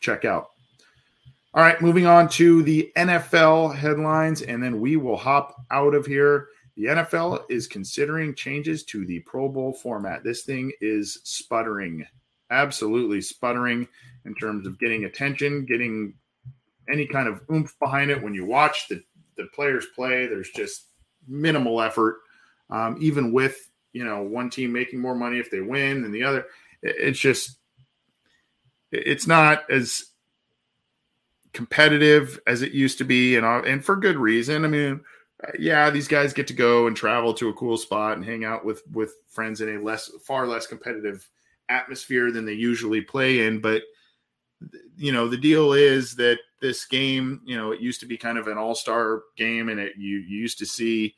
check 0.00 0.24
out. 0.24 0.50
All 1.54 1.62
right, 1.62 1.80
moving 1.80 2.06
on 2.06 2.28
to 2.30 2.62
the 2.62 2.92
NFL 2.96 3.74
headlines, 3.74 4.42
and 4.42 4.62
then 4.62 4.78
we 4.78 4.96
will 4.96 5.16
hop 5.16 5.56
out 5.70 5.94
of 5.94 6.04
here. 6.04 6.48
The 6.76 6.84
NFL 6.84 7.44
is 7.48 7.66
considering 7.66 8.34
changes 8.34 8.84
to 8.84 9.06
the 9.06 9.20
Pro 9.20 9.48
Bowl 9.48 9.72
format. 9.72 10.22
This 10.22 10.42
thing 10.42 10.70
is 10.82 11.18
sputtering, 11.24 12.06
absolutely 12.50 13.22
sputtering 13.22 13.88
in 14.26 14.34
terms 14.34 14.66
of 14.66 14.78
getting 14.78 15.04
attention, 15.04 15.64
getting 15.64 16.12
any 16.92 17.06
kind 17.06 17.26
of 17.26 17.40
oomph 17.50 17.74
behind 17.78 18.10
it. 18.10 18.22
When 18.22 18.34
you 18.34 18.44
watch 18.44 18.88
the, 18.88 19.02
the 19.38 19.46
players 19.54 19.86
play, 19.94 20.26
there's 20.26 20.50
just 20.50 20.88
minimal 21.26 21.80
effort. 21.80 22.18
Um, 22.68 22.98
even 23.00 23.32
with 23.32 23.70
you 23.92 24.04
know 24.04 24.22
one 24.22 24.50
team 24.50 24.72
making 24.72 25.00
more 25.00 25.14
money 25.14 25.38
if 25.38 25.50
they 25.50 25.60
win 25.60 26.02
than 26.02 26.12
the 26.12 26.22
other, 26.22 26.44
it's 26.82 27.18
just 27.18 27.56
it's 28.92 29.26
not 29.26 29.70
as 29.70 30.06
competitive 31.52 32.38
as 32.46 32.62
it 32.62 32.72
used 32.72 32.98
to 32.98 33.04
be, 33.04 33.36
and 33.36 33.44
uh, 33.44 33.62
and 33.62 33.84
for 33.84 33.96
good 33.96 34.16
reason. 34.16 34.64
I 34.64 34.68
mean, 34.68 35.00
yeah, 35.58 35.90
these 35.90 36.08
guys 36.08 36.32
get 36.32 36.46
to 36.48 36.54
go 36.54 36.86
and 36.86 36.96
travel 36.96 37.34
to 37.34 37.48
a 37.48 37.54
cool 37.54 37.76
spot 37.76 38.16
and 38.16 38.24
hang 38.24 38.44
out 38.44 38.64
with 38.64 38.82
with 38.92 39.14
friends 39.28 39.60
in 39.60 39.76
a 39.76 39.82
less 39.82 40.10
far 40.24 40.46
less 40.46 40.66
competitive 40.66 41.28
atmosphere 41.68 42.30
than 42.30 42.44
they 42.44 42.52
usually 42.52 43.00
play 43.00 43.46
in, 43.46 43.60
but 43.60 43.82
you 44.96 45.12
know 45.12 45.28
the 45.28 45.36
deal 45.36 45.72
is 45.72 46.14
that 46.16 46.38
this 46.60 46.86
game 46.86 47.40
you 47.44 47.56
know 47.56 47.72
it 47.72 47.80
used 47.80 48.00
to 48.00 48.06
be 48.06 48.16
kind 48.16 48.38
of 48.38 48.46
an 48.46 48.56
all-star 48.56 49.22
game 49.36 49.68
and 49.68 49.78
it 49.78 49.92
you, 49.96 50.18
you 50.18 50.38
used 50.38 50.58
to 50.58 50.66
see 50.66 51.14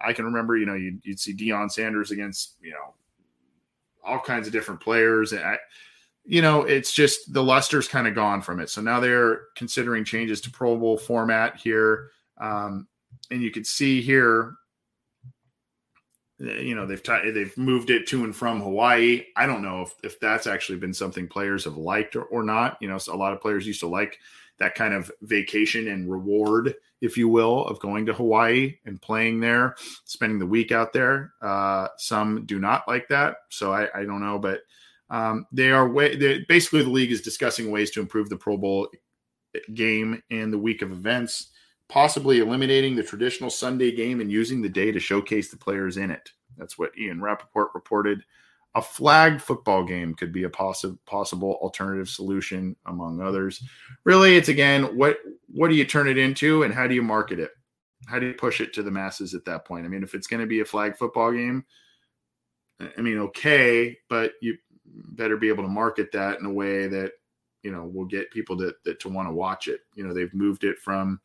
i 0.00 0.12
can 0.12 0.24
remember 0.24 0.56
you 0.56 0.64
know 0.64 0.74
you'd, 0.74 1.00
you'd 1.04 1.20
see 1.20 1.34
Deion 1.34 1.70
Sanders 1.70 2.10
against 2.10 2.56
you 2.62 2.70
know 2.70 2.94
all 4.04 4.20
kinds 4.20 4.46
of 4.46 4.52
different 4.52 4.80
players 4.80 5.32
and 5.32 5.42
I, 5.42 5.58
you 6.30 6.42
know, 6.42 6.60
it's 6.60 6.92
just 6.92 7.32
the 7.32 7.42
luster's 7.42 7.88
kind 7.88 8.06
of 8.06 8.14
gone 8.14 8.42
from 8.42 8.60
it. 8.60 8.68
So 8.68 8.82
now 8.82 9.00
they're 9.00 9.44
considering 9.56 10.04
changes 10.04 10.42
to 10.42 10.50
Pro 10.50 10.76
Bowl 10.76 10.98
format 10.98 11.56
here. 11.56 12.10
Um, 12.36 12.86
and 13.30 13.40
you 13.42 13.50
can 13.50 13.64
see 13.64 14.02
here, 14.02 14.52
you 16.38 16.74
know, 16.74 16.84
they've 16.84 17.02
t- 17.02 17.30
they've 17.30 17.56
moved 17.56 17.88
it 17.88 18.06
to 18.08 18.24
and 18.24 18.36
from 18.36 18.60
Hawaii. 18.60 19.24
I 19.36 19.46
don't 19.46 19.62
know 19.62 19.80
if, 19.80 19.94
if 20.04 20.20
that's 20.20 20.46
actually 20.46 20.76
been 20.76 20.92
something 20.92 21.28
players 21.28 21.64
have 21.64 21.78
liked 21.78 22.14
or, 22.14 22.24
or 22.24 22.42
not. 22.42 22.76
You 22.82 22.88
know, 22.88 22.98
a 23.08 23.16
lot 23.16 23.32
of 23.32 23.40
players 23.40 23.66
used 23.66 23.80
to 23.80 23.88
like 23.88 24.18
that 24.58 24.74
kind 24.74 24.92
of 24.92 25.10
vacation 25.22 25.88
and 25.88 26.10
reward, 26.10 26.74
if 27.00 27.16
you 27.16 27.30
will, 27.30 27.64
of 27.64 27.80
going 27.80 28.04
to 28.04 28.12
Hawaii 28.12 28.76
and 28.84 29.00
playing 29.00 29.40
there, 29.40 29.76
spending 30.04 30.38
the 30.38 30.46
week 30.46 30.72
out 30.72 30.92
there. 30.92 31.32
Uh, 31.40 31.88
some 31.96 32.44
do 32.44 32.58
not 32.58 32.86
like 32.86 33.08
that. 33.08 33.36
So 33.48 33.72
I, 33.72 33.88
I 33.94 34.04
don't 34.04 34.20
know, 34.20 34.38
but 34.38 34.60
um, 35.10 35.46
they 35.52 35.70
are 35.70 35.88
way, 35.88 36.44
basically 36.48 36.82
the 36.82 36.90
league 36.90 37.12
is 37.12 37.22
discussing 37.22 37.70
ways 37.70 37.90
to 37.92 38.00
improve 38.00 38.28
the 38.28 38.36
Pro 38.36 38.56
Bowl 38.56 38.88
game 39.74 40.22
and 40.30 40.52
the 40.52 40.58
week 40.58 40.82
of 40.82 40.92
events, 40.92 41.48
possibly 41.88 42.40
eliminating 42.40 42.94
the 42.94 43.02
traditional 43.02 43.50
Sunday 43.50 43.94
game 43.94 44.20
and 44.20 44.30
using 44.30 44.60
the 44.60 44.68
day 44.68 44.92
to 44.92 45.00
showcase 45.00 45.50
the 45.50 45.56
players 45.56 45.96
in 45.96 46.10
it. 46.10 46.30
That's 46.56 46.78
what 46.78 46.96
Ian 46.98 47.22
Rapoport 47.22 47.70
reported. 47.74 48.22
A 48.74 48.82
flag 48.82 49.40
football 49.40 49.82
game 49.82 50.14
could 50.14 50.32
be 50.32 50.44
a 50.44 50.50
possible 50.50 50.98
possible 51.06 51.58
alternative 51.62 52.08
solution, 52.08 52.76
among 52.86 53.20
others. 53.20 53.62
Really, 54.04 54.36
it's 54.36 54.50
again 54.50 54.96
what 54.96 55.18
what 55.48 55.68
do 55.68 55.74
you 55.74 55.86
turn 55.86 56.06
it 56.06 56.18
into 56.18 56.62
and 56.62 56.74
how 56.74 56.86
do 56.86 56.94
you 56.94 57.02
market 57.02 57.40
it? 57.40 57.50
How 58.06 58.18
do 58.18 58.26
you 58.26 58.34
push 58.34 58.60
it 58.60 58.74
to 58.74 58.82
the 58.82 58.90
masses 58.90 59.34
at 59.34 59.44
that 59.46 59.64
point? 59.64 59.86
I 59.86 59.88
mean, 59.88 60.02
if 60.02 60.14
it's 60.14 60.26
going 60.26 60.40
to 60.40 60.46
be 60.46 60.60
a 60.60 60.64
flag 60.66 60.96
football 60.96 61.32
game, 61.32 61.64
I 62.96 63.00
mean, 63.00 63.18
okay, 63.18 63.96
but 64.08 64.32
you 64.40 64.56
better 65.12 65.36
be 65.36 65.48
able 65.48 65.64
to 65.64 65.68
market 65.68 66.12
that 66.12 66.38
in 66.38 66.46
a 66.46 66.52
way 66.52 66.86
that 66.86 67.12
you 67.62 67.70
know 67.70 67.84
will 67.84 68.04
get 68.04 68.30
people 68.30 68.56
that 68.56 69.00
to 69.00 69.08
want 69.08 69.28
to 69.28 69.34
watch 69.34 69.68
it. 69.68 69.80
You 69.94 70.06
know, 70.06 70.14
they've 70.14 70.32
moved 70.34 70.64
it 70.64 70.78
from 70.78 71.20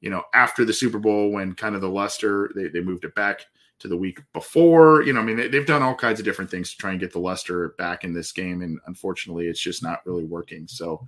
you 0.00 0.10
know 0.10 0.22
after 0.34 0.64
the 0.64 0.72
Super 0.72 0.98
Bowl 0.98 1.30
when 1.30 1.54
kind 1.54 1.74
of 1.74 1.80
the 1.80 1.88
luster 1.88 2.50
they, 2.54 2.68
they 2.68 2.80
moved 2.80 3.04
it 3.04 3.14
back 3.14 3.46
to 3.80 3.88
the 3.88 3.96
week 3.96 4.20
before. 4.32 5.02
You 5.02 5.12
know, 5.12 5.20
I 5.20 5.24
mean 5.24 5.36
they, 5.36 5.48
they've 5.48 5.66
done 5.66 5.82
all 5.82 5.94
kinds 5.94 6.18
of 6.18 6.24
different 6.24 6.50
things 6.50 6.70
to 6.70 6.76
try 6.76 6.90
and 6.90 7.00
get 7.00 7.12
the 7.12 7.18
luster 7.18 7.74
back 7.78 8.04
in 8.04 8.12
this 8.12 8.32
game, 8.32 8.62
and 8.62 8.78
unfortunately, 8.86 9.46
it's 9.46 9.60
just 9.60 9.82
not 9.82 10.06
really 10.06 10.24
working. 10.24 10.66
So 10.68 11.06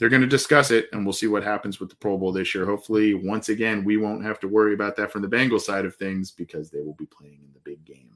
they're 0.00 0.08
going 0.08 0.22
to 0.22 0.26
discuss 0.26 0.70
it 0.70 0.88
and 0.92 1.04
we'll 1.04 1.12
see 1.12 1.26
what 1.26 1.44
happens 1.44 1.78
with 1.78 1.90
the 1.90 1.96
Pro 1.96 2.16
Bowl 2.16 2.32
this 2.32 2.54
year. 2.54 2.64
Hopefully, 2.64 3.12
once 3.12 3.50
again, 3.50 3.84
we 3.84 3.98
won't 3.98 4.24
have 4.24 4.40
to 4.40 4.48
worry 4.48 4.72
about 4.72 4.96
that 4.96 5.12
from 5.12 5.20
the 5.20 5.28
Bengals 5.28 5.60
side 5.60 5.84
of 5.84 5.94
things 5.94 6.30
because 6.30 6.70
they 6.70 6.80
will 6.80 6.94
be 6.94 7.04
playing 7.04 7.40
in 7.44 7.52
the 7.52 7.60
big 7.60 7.84
game. 7.84 8.10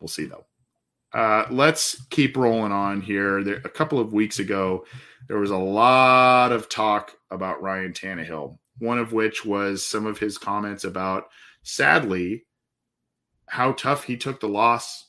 We'll 0.00 0.08
see 0.08 0.24
though. 0.24 0.46
Uh, 1.12 1.44
let's 1.50 2.06
keep 2.10 2.36
rolling 2.36 2.72
on 2.72 3.00
here. 3.00 3.42
There, 3.42 3.60
a 3.64 3.68
couple 3.68 3.98
of 3.98 4.12
weeks 4.12 4.38
ago, 4.38 4.84
there 5.28 5.38
was 5.38 5.50
a 5.50 5.56
lot 5.56 6.52
of 6.52 6.68
talk 6.68 7.16
about 7.30 7.62
Ryan 7.62 7.92
Tannehill, 7.92 8.58
one 8.78 8.98
of 8.98 9.12
which 9.12 9.44
was 9.44 9.84
some 9.84 10.06
of 10.06 10.18
his 10.18 10.38
comments 10.38 10.84
about, 10.84 11.24
sadly, 11.62 12.46
how 13.46 13.72
tough 13.72 14.04
he 14.04 14.16
took 14.16 14.40
the 14.40 14.48
loss 14.48 15.08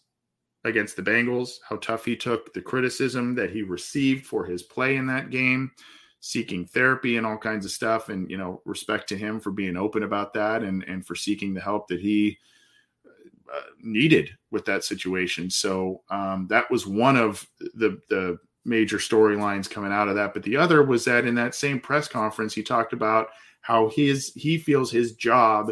against 0.64 0.95
the 0.95 1.04
Bengals, 1.04 1.54
how 1.68 1.76
tough 1.78 2.06
he 2.06 2.16
took 2.16 2.54
the 2.54 2.62
criticism 2.62 3.36
that 3.36 3.52
he 3.52 3.62
received 3.62 4.26
for 4.26 4.45
his 4.45 4.64
play 4.64 4.95
in 4.95 5.08
that 5.08 5.30
game, 5.30 5.72
seeking 6.20 6.66
therapy 6.66 7.18
and 7.18 7.26
all 7.26 7.38
kinds 7.38 7.66
of 7.66 7.72
stuff. 7.72 8.10
And, 8.10 8.30
you 8.30 8.38
know, 8.38 8.62
respect 8.66 9.10
to 9.10 9.18
him 9.18 9.39
for 9.39 9.52
being 9.52 9.78
open 9.78 10.04
about 10.04 10.34
that 10.34 10.64
and, 10.64 10.84
and 10.84 11.06
for 11.06 11.16
seeking 11.16 11.54
the 11.54 11.62
help 11.62 11.88
that 11.88 11.99
he 11.99 12.38
needed 13.82 14.32
with 14.52 14.66
that 14.66 14.84
situation. 14.84 15.49
So 15.49 16.02
um, 16.10 16.47
that 16.49 16.70
was 16.72 16.88
one 16.88 17.18
of 17.18 17.47
the 17.74 17.99
the 18.10 18.38
major 18.64 18.97
storylines 18.97 19.70
coming 19.70 19.91
out 19.91 20.08
of 20.08 20.16
that. 20.16 20.34
But 20.34 20.43
the 20.43 20.58
other 20.58 20.84
was 20.84 21.06
that 21.06 21.26
in 21.26 21.36
that 21.36 21.56
same 21.56 21.80
press 21.80 22.08
conference, 22.08 22.54
he 22.54 22.64
talked 22.64 22.93
about 22.93 23.30
how 23.62 23.89
his 23.89 24.32
he 24.36 24.58
feels 24.58 24.91
his 24.91 25.14
job 25.14 25.72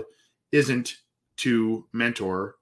isn't 0.51 0.95
to 1.37 1.85
mentor 1.93 2.55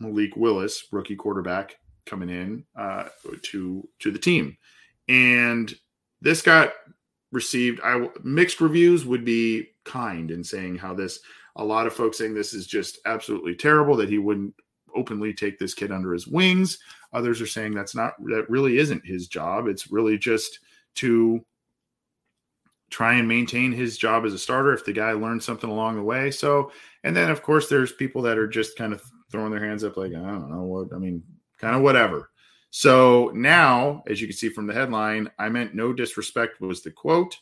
Malik 0.00 0.36
Willis, 0.36 0.86
rookie 0.90 1.16
quarterback 1.16 1.76
coming 2.06 2.30
in 2.30 2.64
uh, 2.76 3.08
to 3.42 3.88
to 4.00 4.10
the 4.10 4.18
team, 4.18 4.56
and 5.08 5.74
this 6.20 6.42
got 6.42 6.72
received. 7.32 7.80
I 7.82 8.08
mixed 8.22 8.60
reviews 8.60 9.04
would 9.04 9.24
be 9.24 9.68
kind 9.84 10.30
in 10.30 10.44
saying 10.44 10.76
how 10.76 10.94
this. 10.94 11.20
A 11.56 11.64
lot 11.64 11.86
of 11.86 11.94
folks 11.94 12.18
saying 12.18 12.34
this 12.34 12.52
is 12.52 12.66
just 12.66 12.98
absolutely 13.06 13.54
terrible 13.54 13.94
that 13.98 14.08
he 14.08 14.18
wouldn't 14.18 14.54
openly 14.94 15.32
take 15.32 15.58
this 15.58 15.74
kid 15.74 15.92
under 15.92 16.12
his 16.12 16.26
wings. 16.26 16.78
Others 17.12 17.40
are 17.40 17.46
saying 17.46 17.74
that's 17.74 17.94
not 17.94 18.14
that 18.24 18.48
really 18.48 18.78
isn't 18.78 19.06
his 19.06 19.28
job. 19.28 19.66
It's 19.66 19.90
really 19.90 20.18
just 20.18 20.60
to 20.96 21.44
try 22.90 23.14
and 23.14 23.26
maintain 23.26 23.72
his 23.72 23.98
job 23.98 24.24
as 24.24 24.32
a 24.32 24.38
starter 24.38 24.72
if 24.72 24.84
the 24.84 24.92
guy 24.92 25.12
learns 25.12 25.44
something 25.44 25.70
along 25.70 25.96
the 25.96 26.02
way. 26.02 26.30
So, 26.30 26.70
and 27.02 27.16
then 27.16 27.30
of 27.30 27.42
course 27.42 27.68
there's 27.68 27.92
people 27.92 28.22
that 28.22 28.38
are 28.38 28.46
just 28.46 28.78
kind 28.78 28.92
of 28.92 29.02
throwing 29.30 29.50
their 29.50 29.64
hands 29.64 29.82
up 29.82 29.96
like 29.96 30.12
I 30.12 30.20
don't 30.20 30.50
know 30.50 30.62
what 30.62 30.92
I 30.94 30.98
mean, 30.98 31.22
kind 31.58 31.74
of 31.74 31.82
whatever. 31.82 32.30
So 32.70 33.30
now, 33.34 34.02
as 34.08 34.20
you 34.20 34.26
can 34.26 34.36
see 34.36 34.48
from 34.48 34.66
the 34.66 34.74
headline, 34.74 35.30
I 35.38 35.48
meant 35.48 35.74
no 35.74 35.92
disrespect 35.92 36.60
was 36.60 36.82
the 36.82 36.90
quote. 36.90 37.36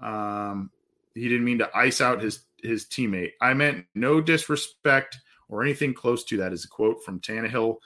Um, 0.00 0.70
he 1.14 1.28
didn't 1.28 1.44
mean 1.44 1.58
to 1.58 1.70
ice 1.74 2.00
out 2.00 2.22
his 2.22 2.44
his 2.62 2.86
teammate. 2.86 3.32
I 3.40 3.54
meant 3.54 3.86
no 3.94 4.20
disrespect 4.20 5.18
or 5.48 5.62
anything 5.62 5.94
close 5.94 6.24
to 6.24 6.36
that 6.38 6.52
is 6.52 6.64
a 6.64 6.68
quote 6.68 7.02
from 7.04 7.20
Tannehill 7.20 7.76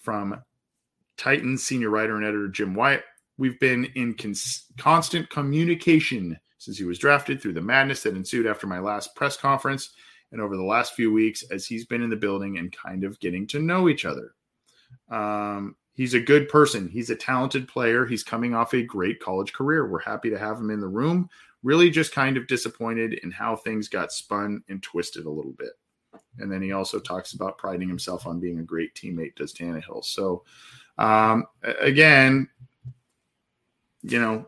from 0.00 0.40
Titans 1.16 1.64
senior 1.64 1.90
writer 1.90 2.16
and 2.16 2.24
editor 2.24 2.48
Jim 2.48 2.74
Wyatt. 2.74 3.04
We've 3.36 3.58
been 3.60 3.86
in 3.94 4.14
cons- 4.14 4.64
constant 4.78 5.28
communication 5.30 6.38
since 6.58 6.76
he 6.76 6.84
was 6.84 6.98
drafted 6.98 7.40
through 7.40 7.52
the 7.52 7.60
madness 7.60 8.02
that 8.02 8.16
ensued 8.16 8.46
after 8.46 8.66
my 8.66 8.80
last 8.80 9.14
press 9.14 9.36
conference 9.36 9.90
and 10.32 10.40
over 10.40 10.56
the 10.56 10.62
last 10.62 10.94
few 10.94 11.12
weeks 11.12 11.44
as 11.50 11.66
he's 11.66 11.86
been 11.86 12.02
in 12.02 12.10
the 12.10 12.16
building 12.16 12.58
and 12.58 12.76
kind 12.76 13.04
of 13.04 13.18
getting 13.20 13.46
to 13.48 13.60
know 13.60 13.88
each 13.88 14.04
other. 14.04 14.34
Um, 15.10 15.76
he's 15.94 16.14
a 16.14 16.20
good 16.20 16.48
person. 16.48 16.88
He's 16.88 17.10
a 17.10 17.16
talented 17.16 17.68
player. 17.68 18.04
He's 18.04 18.24
coming 18.24 18.54
off 18.54 18.74
a 18.74 18.82
great 18.82 19.20
college 19.20 19.52
career. 19.52 19.86
We're 19.86 20.00
happy 20.00 20.30
to 20.30 20.38
have 20.38 20.58
him 20.58 20.70
in 20.70 20.80
the 20.80 20.88
room. 20.88 21.28
Really 21.62 21.90
just 21.90 22.12
kind 22.12 22.36
of 22.36 22.46
disappointed 22.46 23.14
in 23.22 23.30
how 23.30 23.56
things 23.56 23.88
got 23.88 24.12
spun 24.12 24.62
and 24.68 24.82
twisted 24.82 25.26
a 25.26 25.30
little 25.30 25.52
bit. 25.52 25.72
And 26.40 26.50
then 26.50 26.62
he 26.62 26.72
also 26.72 26.98
talks 26.98 27.32
about 27.32 27.58
priding 27.58 27.88
himself 27.88 28.26
on 28.26 28.40
being 28.40 28.58
a 28.58 28.64
great 28.64 28.94
teammate, 28.94 29.34
does 29.36 29.52
Tannehill. 29.52 30.04
So, 30.04 30.44
um, 30.98 31.46
again, 31.80 32.48
you 34.02 34.20
know, 34.20 34.46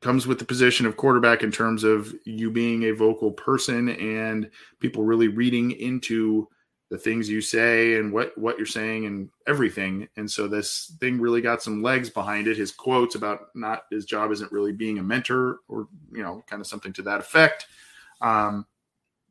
comes 0.00 0.26
with 0.26 0.38
the 0.38 0.44
position 0.44 0.84
of 0.84 0.98
quarterback 0.98 1.42
in 1.42 1.50
terms 1.50 1.82
of 1.82 2.14
you 2.24 2.50
being 2.50 2.84
a 2.84 2.90
vocal 2.92 3.32
person 3.32 3.88
and 3.88 4.50
people 4.78 5.02
really 5.02 5.28
reading 5.28 5.70
into 5.72 6.46
the 6.90 6.98
things 6.98 7.28
you 7.28 7.40
say 7.40 7.96
and 7.96 8.12
what 8.12 8.36
what 8.36 8.58
you're 8.58 8.66
saying 8.66 9.06
and 9.06 9.30
everything. 9.46 10.06
And 10.16 10.30
so 10.30 10.46
this 10.46 10.92
thing 11.00 11.20
really 11.20 11.40
got 11.40 11.62
some 11.62 11.82
legs 11.82 12.10
behind 12.10 12.46
it. 12.46 12.56
His 12.56 12.70
quotes 12.70 13.14
about 13.14 13.48
not 13.54 13.84
his 13.90 14.04
job 14.04 14.30
isn't 14.30 14.52
really 14.52 14.72
being 14.72 14.98
a 14.98 15.02
mentor 15.02 15.60
or 15.68 15.88
you 16.12 16.22
know 16.22 16.44
kind 16.46 16.60
of 16.60 16.66
something 16.66 16.92
to 16.92 17.02
that 17.02 17.20
effect. 17.20 17.66
Um, 18.20 18.66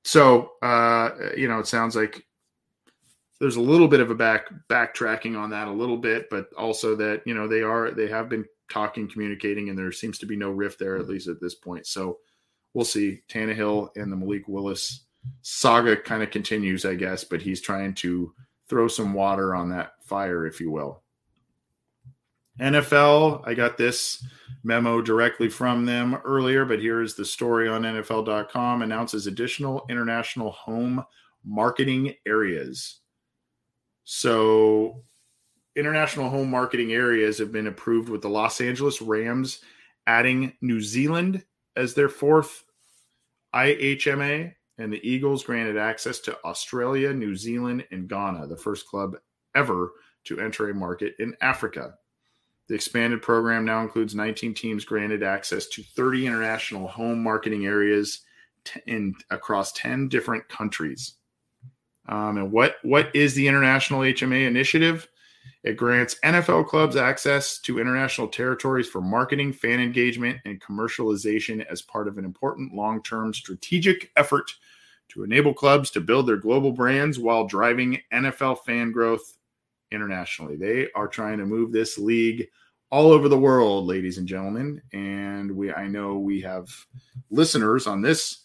so 0.04 0.52
uh, 0.62 1.10
you 1.36 1.48
know, 1.48 1.60
it 1.60 1.68
sounds 1.68 1.96
like 1.96 2.26
there's 3.40 3.56
a 3.58 3.62
little 3.62 3.88
bit 3.88 4.00
of 4.00 4.10
a 4.10 4.16
back 4.16 4.48
backtracking 4.70 5.38
on 5.38 5.50
that 5.50 5.68
a 5.68 5.72
little 5.72 5.98
bit, 5.98 6.30
but 6.30 6.48
also 6.58 6.96
that 6.96 7.22
you 7.26 7.34
know 7.34 7.48
they 7.48 7.62
are 7.62 7.92
they 7.92 8.08
have 8.08 8.30
been 8.30 8.46
talking, 8.70 9.10
communicating, 9.10 9.70
and 9.70 9.78
there 9.78 9.92
seems 9.92 10.18
to 10.20 10.26
be 10.26 10.36
no 10.36 10.50
rift 10.50 10.80
there 10.80 10.98
at 10.98 11.08
least 11.08 11.28
at 11.28 11.42
this 11.42 11.56
point. 11.56 11.86
So 11.86 12.20
we'll 12.74 12.86
see. 12.86 13.22
Tannehill 13.30 13.90
and 13.96 14.12
the 14.12 14.16
Malik 14.16 14.48
Willis 14.48 15.06
saga 15.42 15.96
kind 15.96 16.24
of 16.24 16.32
continues, 16.32 16.86
I 16.86 16.96
guess, 16.96 17.24
but 17.24 17.42
he's 17.42 17.62
trying 17.62 17.94
to 17.96 18.34
throw 18.68 18.88
some 18.88 19.14
water 19.14 19.56
on 19.56 19.70
that 19.70 19.94
fire, 20.04 20.48
if 20.48 20.60
you 20.60 20.72
will. 20.72 21.03
NFL, 22.60 23.48
I 23.48 23.54
got 23.54 23.78
this 23.78 24.26
memo 24.64 25.02
directly 25.02 25.50
from 25.50 25.86
them 25.86 26.16
earlier, 26.24 26.66
but 26.66 26.80
here 26.80 27.02
is 27.02 27.16
the 27.16 27.26
story 27.26 27.68
on 27.68 27.82
NFL.com 27.82 28.82
announces 28.82 29.28
additional 29.28 29.86
international 29.90 30.52
home 30.52 31.04
marketing 31.44 32.14
areas. 32.26 33.00
So, 34.04 35.04
international 35.76 36.30
home 36.30 36.50
marketing 36.50 36.94
areas 36.94 37.38
have 37.40 37.52
been 37.52 37.68
approved 37.68 38.10
with 38.10 38.22
the 38.22 38.30
Los 38.30 38.62
Angeles 38.62 39.02
Rams 39.02 39.62
adding 40.06 40.54
New 40.62 40.82
Zealand 40.82 41.44
as 41.76 41.94
their 41.94 42.10
fourth 42.10 42.64
IHMA, 43.56 44.54
and 44.78 44.92
the 44.92 45.08
Eagles 45.08 45.44
granted 45.44 45.78
access 45.78 46.20
to 46.20 46.38
Australia, 46.44 47.14
New 47.14 47.36
Zealand, 47.36 47.86
and 47.92 48.08
Ghana, 48.08 48.48
the 48.48 48.58
first 48.58 48.88
club 48.88 49.16
ever 49.56 49.92
to 50.26 50.40
enter 50.40 50.70
a 50.70 50.74
market 50.74 51.16
in 51.20 51.36
Africa. 51.42 51.96
The 52.68 52.76
expanded 52.76 53.22
program 53.22 53.66
now 53.66 53.82
includes 53.82 54.16
19 54.16 54.54
teams 54.54 54.86
granted 54.86 55.22
access 55.22 55.68
to 55.68 55.84
30 55.84 56.28
international 56.28 56.88
home 56.88 57.22
marketing 57.22 57.66
areas 57.66 58.22
in 58.88 59.14
across 59.30 59.74
10 59.74 60.08
different 60.08 60.48
countries. 60.48 61.16
Um, 62.08 62.38
and 62.38 62.52
what 62.52 62.76
what 62.84 63.14
is 63.16 63.34
the 63.34 63.48
International 63.48 64.02
HMA 64.02 64.48
initiative? 64.48 65.08
It 65.64 65.78
grants 65.78 66.20
NFL 66.26 66.68
clubs 66.68 66.98
access 66.98 67.58
to 67.60 67.80
international 67.80 68.28
territories 68.28 68.88
for 68.88 69.02
marketing, 69.02 69.54
fan 69.54 69.80
engagement, 69.80 70.40
and 70.46 70.62
commercialization 70.62 71.66
as 71.68 71.82
part 71.82 72.10
of 72.10 72.18
an 72.18 72.26
important 72.26 72.74
long-term 72.74 73.34
strategic 73.34 74.12
effort 74.18 74.52
to 75.10 75.24
enable 75.24 75.54
clubs 75.54 75.90
to 75.92 76.02
build 76.02 76.28
their 76.28 76.38
global 76.38 76.74
brands 76.74 77.18
while 77.18 77.48
driving 77.48 78.02
NFL 78.12 78.60
fan 78.66 78.92
growth 78.92 79.38
internationally. 79.94 80.58
They 80.58 80.88
are 80.96 81.08
trying 81.08 81.38
to 81.38 81.46
move 81.46 81.72
this 81.72 81.98
league 81.98 82.48
all 82.92 83.12
over 83.12 83.28
the 83.28 83.40
world, 83.40 83.86
ladies 83.86 84.18
and 84.18 84.28
gentlemen. 84.28 84.82
And 84.94 85.52
we 85.52 85.74
I 85.74 85.88
know 85.88 86.18
we 86.18 86.42
have 86.42 86.70
listeners 87.32 87.88
on 87.88 88.02
this 88.02 88.44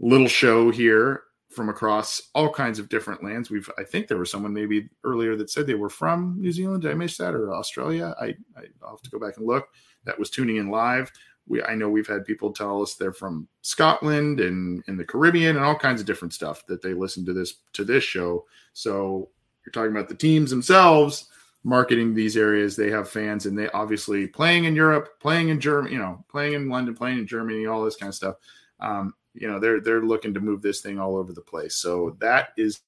little 0.00 0.28
show 0.28 0.70
here 0.70 1.22
from 1.52 1.68
across 1.68 2.30
all 2.34 2.52
kinds 2.52 2.78
of 2.78 2.88
different 2.88 3.22
lands. 3.22 3.50
We've 3.50 3.70
I 3.78 3.84
think 3.84 4.08
there 4.08 4.18
was 4.18 4.30
someone 4.30 4.52
maybe 4.52 4.88
earlier 5.04 5.36
that 5.36 5.50
said 5.50 5.66
they 5.66 5.74
were 5.74 5.88
from 5.88 6.36
New 6.38 6.52
Zealand. 6.52 6.82
Did 6.82 6.90
I 6.90 6.94
miss 6.94 7.16
that 7.18 7.34
or 7.34 7.54
Australia? 7.54 8.14
I, 8.20 8.34
I 8.56 8.64
will 8.80 8.90
have 8.90 9.02
to 9.02 9.10
go 9.10 9.18
back 9.18 9.36
and 9.36 9.46
look. 9.46 9.68
That 10.04 10.18
was 10.18 10.30
tuning 10.30 10.56
in 10.56 10.68
live. 10.68 11.10
We 11.46 11.62
I 11.62 11.74
know 11.74 11.88
we've 11.88 12.06
had 12.06 12.24
people 12.24 12.52
tell 12.52 12.82
us 12.82 12.94
they're 12.94 13.12
from 13.12 13.48
Scotland 13.62 14.40
and 14.40 14.82
in 14.86 14.96
the 14.96 15.04
Caribbean 15.04 15.56
and 15.56 15.64
all 15.64 15.78
kinds 15.78 16.00
of 16.00 16.06
different 16.06 16.34
stuff 16.34 16.66
that 16.66 16.82
they 16.82 16.94
listen 16.94 17.24
to 17.26 17.32
this 17.32 17.56
to 17.74 17.84
this 17.84 18.04
show. 18.04 18.44
So 18.72 19.30
you're 19.64 19.72
talking 19.72 19.90
about 19.92 20.08
the 20.08 20.14
teams 20.14 20.50
themselves 20.50 21.28
marketing 21.64 22.14
these 22.14 22.36
areas. 22.36 22.76
They 22.76 22.90
have 22.90 23.08
fans, 23.08 23.46
and 23.46 23.56
they 23.56 23.68
obviously 23.70 24.26
playing 24.26 24.64
in 24.64 24.74
Europe, 24.74 25.20
playing 25.20 25.48
in 25.48 25.60
Germany, 25.60 25.94
you 25.94 26.00
know, 26.00 26.24
playing 26.28 26.54
in 26.54 26.68
London, 26.68 26.94
playing 26.94 27.18
in 27.18 27.26
Germany, 27.26 27.66
all 27.66 27.84
this 27.84 27.96
kind 27.96 28.08
of 28.08 28.14
stuff. 28.14 28.36
Um, 28.80 29.14
you 29.34 29.48
know, 29.48 29.58
they're 29.58 29.80
they're 29.80 30.02
looking 30.02 30.34
to 30.34 30.40
move 30.40 30.62
this 30.62 30.80
thing 30.80 30.98
all 30.98 31.16
over 31.16 31.32
the 31.32 31.40
place. 31.40 31.76
So 31.76 32.16
that 32.20 32.48
is 32.56 32.80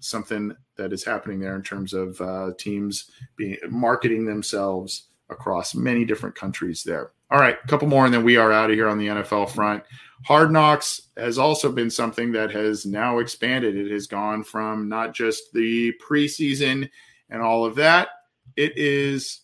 something 0.00 0.54
that 0.76 0.92
is 0.92 1.04
happening 1.04 1.40
there 1.40 1.56
in 1.56 1.62
terms 1.62 1.94
of 1.94 2.20
uh, 2.20 2.50
teams 2.58 3.10
being 3.36 3.56
marketing 3.70 4.24
themselves 4.26 5.08
across 5.30 5.74
many 5.74 6.04
different 6.04 6.34
countries 6.34 6.82
there. 6.82 7.10
All 7.30 7.40
right, 7.40 7.56
a 7.62 7.68
couple 7.68 7.88
more, 7.88 8.04
and 8.04 8.14
then 8.14 8.24
we 8.24 8.36
are 8.36 8.52
out 8.52 8.70
of 8.70 8.76
here 8.76 8.88
on 8.88 8.98
the 8.98 9.08
NFL 9.08 9.50
front. 9.50 9.82
Hard 10.24 10.52
Knocks 10.52 11.08
has 11.16 11.38
also 11.38 11.72
been 11.72 11.90
something 11.90 12.32
that 12.32 12.50
has 12.52 12.86
now 12.86 13.18
expanded. 13.18 13.76
It 13.76 13.90
has 13.90 14.06
gone 14.06 14.44
from 14.44 14.88
not 14.88 15.14
just 15.14 15.52
the 15.52 15.92
preseason 15.94 16.88
and 17.30 17.42
all 17.42 17.64
of 17.64 17.74
that. 17.76 18.08
It 18.56 18.78
is 18.78 19.40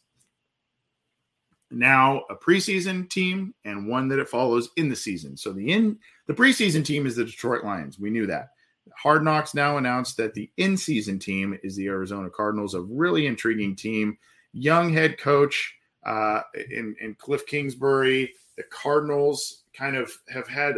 now 1.73 2.23
a 2.31 2.37
preseason 2.37 3.09
team 3.09 3.55
and 3.65 3.89
one 3.89 4.09
that 4.09 4.19
it 4.19 4.29
follows 4.29 4.71
in 4.77 4.89
the 4.89 4.97
season. 4.97 5.37
So 5.37 5.53
the 5.53 5.73
in 5.73 5.99
the 6.27 6.35
preseason 6.35 6.85
team 6.85 7.07
is 7.07 7.17
the 7.17 7.25
Detroit 7.25 7.65
Lions. 7.65 7.99
We 7.99 8.11
knew 8.11 8.27
that. 8.27 8.51
Hard 8.97 9.25
Knocks 9.25 9.55
now 9.55 9.79
announced 9.79 10.17
that 10.17 10.35
the 10.35 10.51
in-season 10.57 11.19
team 11.19 11.59
is 11.63 11.77
the 11.77 11.87
Arizona 11.87 12.29
Cardinals, 12.29 12.75
a 12.75 12.81
really 12.81 13.27
intriguing 13.27 13.77
team. 13.77 14.19
Young 14.53 14.93
head 14.93 15.19
coach 15.19 15.75
uh, 16.05 16.43
in, 16.71 16.95
in 17.01 17.15
Cliff 17.15 17.47
Kingsbury. 17.47 18.33
The 18.57 18.65
Cardinals 18.65 19.63
kind 19.75 19.97
of 19.97 20.13
have 20.29 20.47
had 20.47 20.77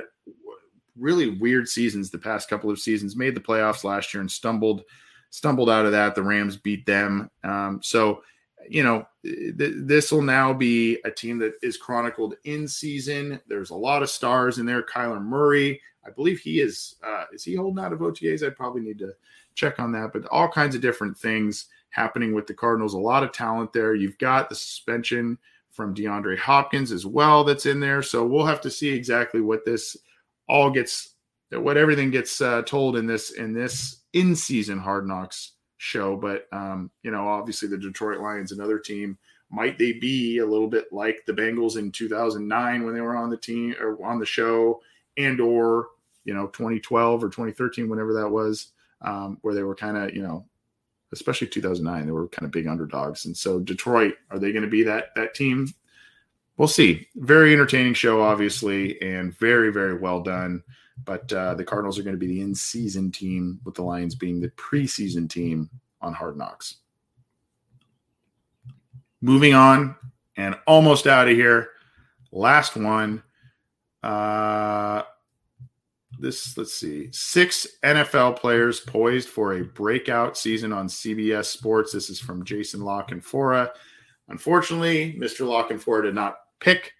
really 0.96 1.30
weird 1.30 1.68
seasons 1.68 2.10
the 2.10 2.18
past 2.18 2.48
couple 2.48 2.70
of 2.70 2.78
seasons. 2.78 3.16
Made 3.16 3.34
the 3.34 3.40
playoffs 3.40 3.84
last 3.84 4.14
year 4.14 4.20
and 4.20 4.30
stumbled 4.30 4.82
stumbled 5.30 5.68
out 5.68 5.84
of 5.84 5.92
that. 5.92 6.14
The 6.14 6.22
Rams 6.22 6.56
beat 6.56 6.86
them. 6.86 7.28
Um, 7.42 7.80
so, 7.82 8.22
you 8.68 8.84
know, 8.84 9.04
th- 9.24 9.54
this 9.58 10.12
will 10.12 10.22
now 10.22 10.52
be 10.52 10.98
a 11.04 11.10
team 11.10 11.38
that 11.38 11.54
is 11.60 11.76
chronicled 11.76 12.36
in 12.44 12.68
season. 12.68 13.40
There's 13.48 13.70
a 13.70 13.74
lot 13.74 14.04
of 14.04 14.10
stars 14.10 14.58
in 14.58 14.66
there. 14.66 14.84
Kyler 14.84 15.20
Murray, 15.20 15.80
I 16.06 16.10
believe 16.10 16.38
he 16.38 16.60
is. 16.60 16.94
Uh, 17.04 17.24
is 17.32 17.42
he 17.42 17.56
holding 17.56 17.84
out 17.84 17.92
of 17.92 17.98
OTAs? 17.98 18.46
I 18.46 18.50
probably 18.50 18.82
need 18.82 19.00
to 19.00 19.12
check 19.56 19.80
on 19.80 19.90
that. 19.92 20.12
But 20.12 20.26
all 20.26 20.48
kinds 20.48 20.76
of 20.76 20.80
different 20.80 21.18
things 21.18 21.66
happening 21.94 22.34
with 22.34 22.46
the 22.46 22.54
Cardinals. 22.54 22.94
A 22.94 22.98
lot 22.98 23.22
of 23.22 23.32
talent 23.32 23.72
there. 23.72 23.94
You've 23.94 24.18
got 24.18 24.48
the 24.48 24.54
suspension 24.54 25.38
from 25.70 25.94
DeAndre 25.94 26.38
Hopkins 26.38 26.92
as 26.92 27.06
well 27.06 27.44
that's 27.44 27.66
in 27.66 27.80
there. 27.80 28.02
So 28.02 28.24
we'll 28.26 28.46
have 28.46 28.60
to 28.62 28.70
see 28.70 28.90
exactly 28.90 29.40
what 29.40 29.64
this 29.64 29.96
all 30.48 30.70
gets, 30.70 31.14
what 31.50 31.76
everything 31.76 32.10
gets 32.10 32.40
uh, 32.40 32.62
told 32.62 32.96
in 32.96 33.06
this 33.06 33.32
in 33.32 33.52
this 33.52 34.02
in 34.12 34.36
season 34.36 34.78
Hard 34.78 35.06
Knocks 35.06 35.52
show. 35.76 36.16
But 36.16 36.46
um, 36.52 36.90
you 37.02 37.10
know, 37.10 37.28
obviously 37.28 37.68
the 37.68 37.78
Detroit 37.78 38.20
Lions, 38.20 38.52
another 38.52 38.78
team. 38.78 39.18
Might 39.50 39.78
they 39.78 39.92
be 39.92 40.38
a 40.38 40.46
little 40.46 40.66
bit 40.66 40.86
like 40.90 41.22
the 41.26 41.32
Bengals 41.32 41.76
in 41.76 41.92
2009 41.92 42.84
when 42.84 42.94
they 42.94 43.00
were 43.00 43.16
on 43.16 43.30
the 43.30 43.36
team 43.36 43.74
or 43.78 44.04
on 44.04 44.18
the 44.18 44.26
show, 44.26 44.80
and 45.16 45.40
or 45.40 45.88
you 46.24 46.34
know 46.34 46.46
2012 46.48 47.22
or 47.22 47.28
2013, 47.28 47.88
whenever 47.88 48.14
that 48.14 48.28
was, 48.28 48.72
um, 49.02 49.38
where 49.42 49.54
they 49.54 49.62
were 49.62 49.76
kind 49.76 49.96
of 49.96 50.14
you 50.14 50.22
know 50.22 50.44
especially 51.14 51.46
2009. 51.46 52.04
They 52.04 52.12
were 52.12 52.28
kind 52.28 52.44
of 52.44 52.52
big 52.52 52.66
underdogs, 52.66 53.24
and 53.24 53.36
so 53.36 53.58
Detroit 53.60 54.14
are 54.30 54.38
they 54.38 54.52
going 54.52 54.64
to 54.64 54.70
be 54.70 54.82
that 54.82 55.14
that 55.16 55.34
team? 55.34 55.72
We'll 56.56 56.68
see. 56.68 57.08
Very 57.16 57.52
entertaining 57.52 57.94
show, 57.94 58.22
obviously, 58.22 59.00
and 59.00 59.36
very 59.38 59.72
very 59.72 59.96
well 59.96 60.20
done. 60.20 60.62
But 61.04 61.32
uh, 61.32 61.54
the 61.54 61.64
Cardinals 61.64 61.98
are 61.98 62.02
going 62.02 62.14
to 62.14 62.20
be 62.20 62.28
the 62.28 62.40
in-season 62.40 63.10
team, 63.10 63.60
with 63.64 63.74
the 63.74 63.82
Lions 63.82 64.14
being 64.14 64.40
the 64.40 64.50
preseason 64.50 65.28
team 65.28 65.68
on 66.00 66.12
Hard 66.12 66.36
Knocks. 66.36 66.76
Moving 69.20 69.54
on, 69.54 69.96
and 70.36 70.56
almost 70.66 71.06
out 71.06 71.28
of 71.28 71.34
here. 71.34 71.70
Last 72.30 72.76
one. 72.76 73.22
Uh, 74.02 75.02
this 76.24 76.56
let's 76.56 76.72
see 76.72 77.08
six 77.12 77.66
nfl 77.84 78.36
players 78.36 78.80
poised 78.80 79.28
for 79.28 79.54
a 79.54 79.64
breakout 79.64 80.36
season 80.36 80.72
on 80.72 80.88
cbs 80.88 81.44
sports. 81.44 81.92
This 81.92 82.10
is 82.10 82.18
from 82.18 82.44
jason 82.44 82.80
la 82.80 83.04
canfora 83.04 83.70
unfortunately 84.28 85.16
mr 85.20 85.46
la 85.46 85.66
canfora 85.68 86.04
did 86.04 86.14
not 86.14 86.36
pick 86.60 86.92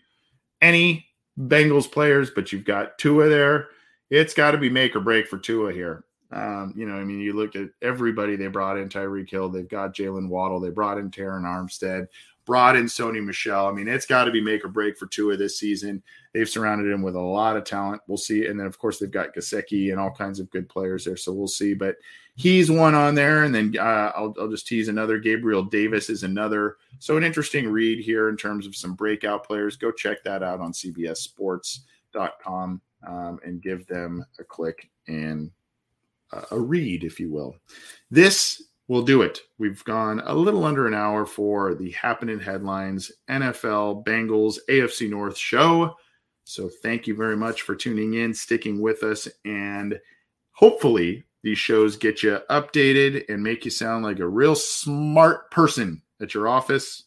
any 0.61 1.07
bengals 1.39 1.91
players 1.91 2.31
but 2.31 2.53
you've 2.53 2.64
got 2.64 2.99
tua 2.99 3.29
there. 3.29 3.68
It's 4.11 4.35
got 4.35 4.53
to 4.53 4.59
be 4.59 4.68
make 4.68 4.95
or 4.95 5.01
break 5.01 5.27
for 5.27 5.39
tua 5.39 5.72
here. 5.72 6.05
Um, 6.31 6.75
you 6.77 6.87
know 6.87 6.97
i 6.97 7.05
mean 7.05 7.20
you 7.20 7.33
look 7.33 7.55
at 7.55 7.68
everybody 7.81 8.35
they 8.35 8.49
brought 8.49 8.77
in 8.77 8.89
tyreek 8.89 9.31
hill 9.31 9.49
they've 9.49 9.68
got 9.68 9.95
jaylen 9.95 10.29
waddle 10.29 10.59
they 10.59 10.70
brought 10.70 10.99
in 10.99 11.11
Terron 11.11 11.43
armstead 11.43 12.09
brought 12.45 12.76
in 12.76 12.84
Sony 12.84 13.24
Michel. 13.24 13.66
I 13.66 13.72
mean, 13.72 13.88
it's 13.88 14.07
got 14.07 14.24
to 14.24 14.30
be 14.30 14.40
make 14.40 14.64
or 14.64 14.68
break 14.68 14.97
for 14.97 15.07
Tua 15.07 15.36
this 15.36 15.59
season. 15.59 16.03
They've 16.32 16.49
surrounded 16.49 16.92
him 16.92 17.03
with 17.03 17.14
a 17.14 17.20
lot 17.20 17.57
of 17.57 17.64
talent. 17.64 18.03
We'll 18.07 18.18
see. 18.18 18.47
And 18.47 18.59
then, 18.59 18.66
of 18.66 18.78
course, 18.78 18.99
they've 18.99 19.11
got 19.11 19.34
Gesicki 19.34 19.90
and 19.90 20.01
all 20.01 20.11
kinds 20.11 20.40
of 20.40 20.51
good 20.51 20.68
players 20.68 21.05
there. 21.05 21.16
So 21.16 21.32
we'll 21.32 21.47
see. 21.47 21.74
But 21.74 21.97
he's 22.34 22.70
one 22.70 22.95
on 22.95 23.14
there. 23.14 23.45
And 23.45 23.55
then 23.55 23.74
uh, 23.78 24.12
I'll, 24.14 24.34
I'll 24.38 24.51
just 24.51 24.66
tease 24.66 24.88
another. 24.88 25.18
Gabriel 25.18 25.62
Davis 25.62 26.11
is 26.11 26.22
another. 26.22 26.76
So 26.99 27.16
an 27.16 27.24
interesting 27.24 27.68
read 27.68 28.01
here 28.01 28.28
in 28.28 28.36
terms 28.36 28.66
of 28.66 28.76
some 28.76 28.95
breakout 28.95 29.47
players. 29.47 29.76
Go 29.76 29.90
check 29.90 30.22
that 30.24 30.42
out 30.42 30.61
on 30.61 30.72
CBSSports.com 30.72 32.80
um, 33.07 33.38
and 33.45 33.62
give 33.62 33.86
them 33.86 34.24
a 34.38 34.45
click 34.45 34.90
and 35.07 35.51
uh, 36.32 36.42
a 36.51 36.59
read, 36.59 37.05
if 37.05 37.20
you 37.20 37.30
will. 37.30 37.55
This 38.11 38.62
we'll 38.89 39.03
do 39.03 39.22
it. 39.22 39.41
We've 39.59 39.82
gone 39.85 40.22
a 40.24 40.35
little 40.35 40.64
under 40.64 40.87
an 40.87 40.95
hour 40.95 41.26
for 41.26 41.74
the 41.74 41.91
happening 41.93 42.41
headlines 42.41 43.11
NFL 43.28 44.05
Bengals 44.05 44.59
AFC 44.68 45.09
North 45.09 45.37
show. 45.37 45.95
So 46.45 46.68
thank 46.68 47.07
you 47.07 47.14
very 47.14 47.37
much 47.37 47.62
for 47.62 47.74
tuning 47.74 48.14
in, 48.14 48.35
sticking 48.35 48.80
with 48.80 49.03
us, 49.03 49.28
and 49.45 49.99
hopefully 50.53 51.24
these 51.43 51.59
shows 51.59 51.97
get 51.97 52.22
you 52.22 52.39
updated 52.51 53.24
and 53.28 53.43
make 53.43 53.64
you 53.64 53.70
sound 53.70 54.05
like 54.05 54.18
a 54.18 54.26
real 54.26 54.55
smart 54.55 55.51
person 55.51 56.03
at 56.20 56.35
your 56.35 56.49
office, 56.49 57.05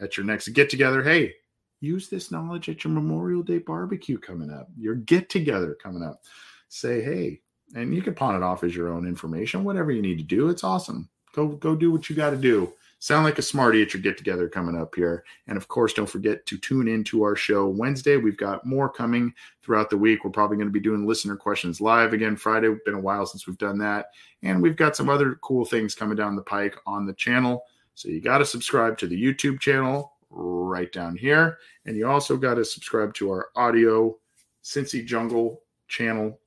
at 0.00 0.16
your 0.16 0.26
next 0.26 0.48
get 0.48 0.68
together. 0.68 1.02
Hey, 1.02 1.34
use 1.80 2.08
this 2.08 2.30
knowledge 2.30 2.68
at 2.68 2.84
your 2.84 2.92
Memorial 2.92 3.42
Day 3.42 3.58
barbecue 3.58 4.18
coming 4.18 4.50
up, 4.50 4.68
your 4.76 4.94
get 4.94 5.30
together 5.30 5.76
coming 5.82 6.02
up. 6.02 6.22
Say, 6.68 7.02
hey, 7.02 7.40
and 7.74 7.94
you 7.94 8.02
can 8.02 8.14
pawn 8.14 8.36
it 8.36 8.42
off 8.42 8.64
as 8.64 8.74
your 8.74 8.92
own 8.92 9.06
information, 9.06 9.64
whatever 9.64 9.92
you 9.92 10.02
need 10.02 10.18
to 10.18 10.24
do. 10.24 10.48
It's 10.48 10.64
awesome. 10.64 11.08
Go 11.34 11.48
go 11.48 11.74
do 11.74 11.90
what 11.90 12.08
you 12.08 12.16
got 12.16 12.30
to 12.30 12.36
do. 12.36 12.72
Sound 13.00 13.24
like 13.24 13.38
a 13.38 13.42
smarty 13.42 13.82
at 13.82 13.92
your 13.92 14.00
get 14.00 14.16
together 14.16 14.48
coming 14.48 14.80
up 14.80 14.94
here. 14.94 15.24
And 15.46 15.58
of 15.58 15.68
course, 15.68 15.92
don't 15.92 16.08
forget 16.08 16.46
to 16.46 16.56
tune 16.56 16.88
in 16.88 17.04
to 17.04 17.22
our 17.22 17.36
show 17.36 17.68
Wednesday. 17.68 18.16
We've 18.16 18.36
got 18.36 18.64
more 18.64 18.88
coming 18.88 19.34
throughout 19.62 19.90
the 19.90 19.98
week. 19.98 20.24
We're 20.24 20.30
probably 20.30 20.56
going 20.56 20.68
to 20.68 20.72
be 20.72 20.80
doing 20.80 21.06
listener 21.06 21.36
questions 21.36 21.82
live 21.82 22.14
again 22.14 22.34
Friday. 22.34 22.74
Been 22.86 22.94
a 22.94 23.00
while 23.00 23.26
since 23.26 23.46
we've 23.46 23.58
done 23.58 23.76
that. 23.80 24.06
And 24.42 24.62
we've 24.62 24.76
got 24.76 24.96
some 24.96 25.10
other 25.10 25.34
cool 25.42 25.66
things 25.66 25.94
coming 25.94 26.16
down 26.16 26.34
the 26.34 26.42
pike 26.42 26.76
on 26.86 27.04
the 27.04 27.12
channel. 27.12 27.64
So 27.94 28.08
you 28.08 28.22
got 28.22 28.38
to 28.38 28.46
subscribe 28.46 28.96
to 28.98 29.06
the 29.06 29.22
YouTube 29.22 29.60
channel 29.60 30.14
right 30.30 30.90
down 30.90 31.14
here. 31.14 31.58
And 31.84 31.98
you 31.98 32.08
also 32.08 32.38
got 32.38 32.54
to 32.54 32.64
subscribe 32.64 33.12
to 33.14 33.30
our 33.30 33.48
audio 33.54 34.16
Cincy 34.62 35.04
Jungle 35.04 35.60
channel 35.88 36.40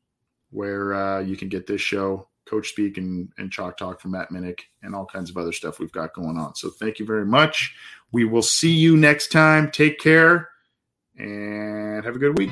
where 0.49 0.95
uh, 0.95 1.19
you 1.19 1.37
can 1.37 1.49
get 1.49 1.67
this 1.67 1.81
show 1.81 2.27
Coach 2.47 2.69
Speak 2.69 2.97
and, 2.97 3.29
and 3.37 3.51
Chalk 3.51 3.77
Talk 3.77 3.99
from 3.99 4.11
Matt 4.11 4.29
Minnick 4.29 4.61
and 4.81 4.95
all 4.95 5.05
kinds 5.05 5.29
of 5.29 5.37
other 5.37 5.51
stuff 5.51 5.79
we've 5.79 5.91
got 5.91 6.13
going 6.13 6.37
on. 6.37 6.55
So 6.55 6.69
thank 6.69 6.99
you 6.99 7.05
very 7.05 7.25
much. 7.25 7.75
We 8.11 8.25
will 8.25 8.41
see 8.41 8.71
you 8.71 8.97
next 8.97 9.31
time. 9.31 9.71
Take 9.71 9.99
care 9.99 10.49
and 11.17 12.03
have 12.05 12.15
a 12.15 12.19
good 12.19 12.37
week. 12.37 12.51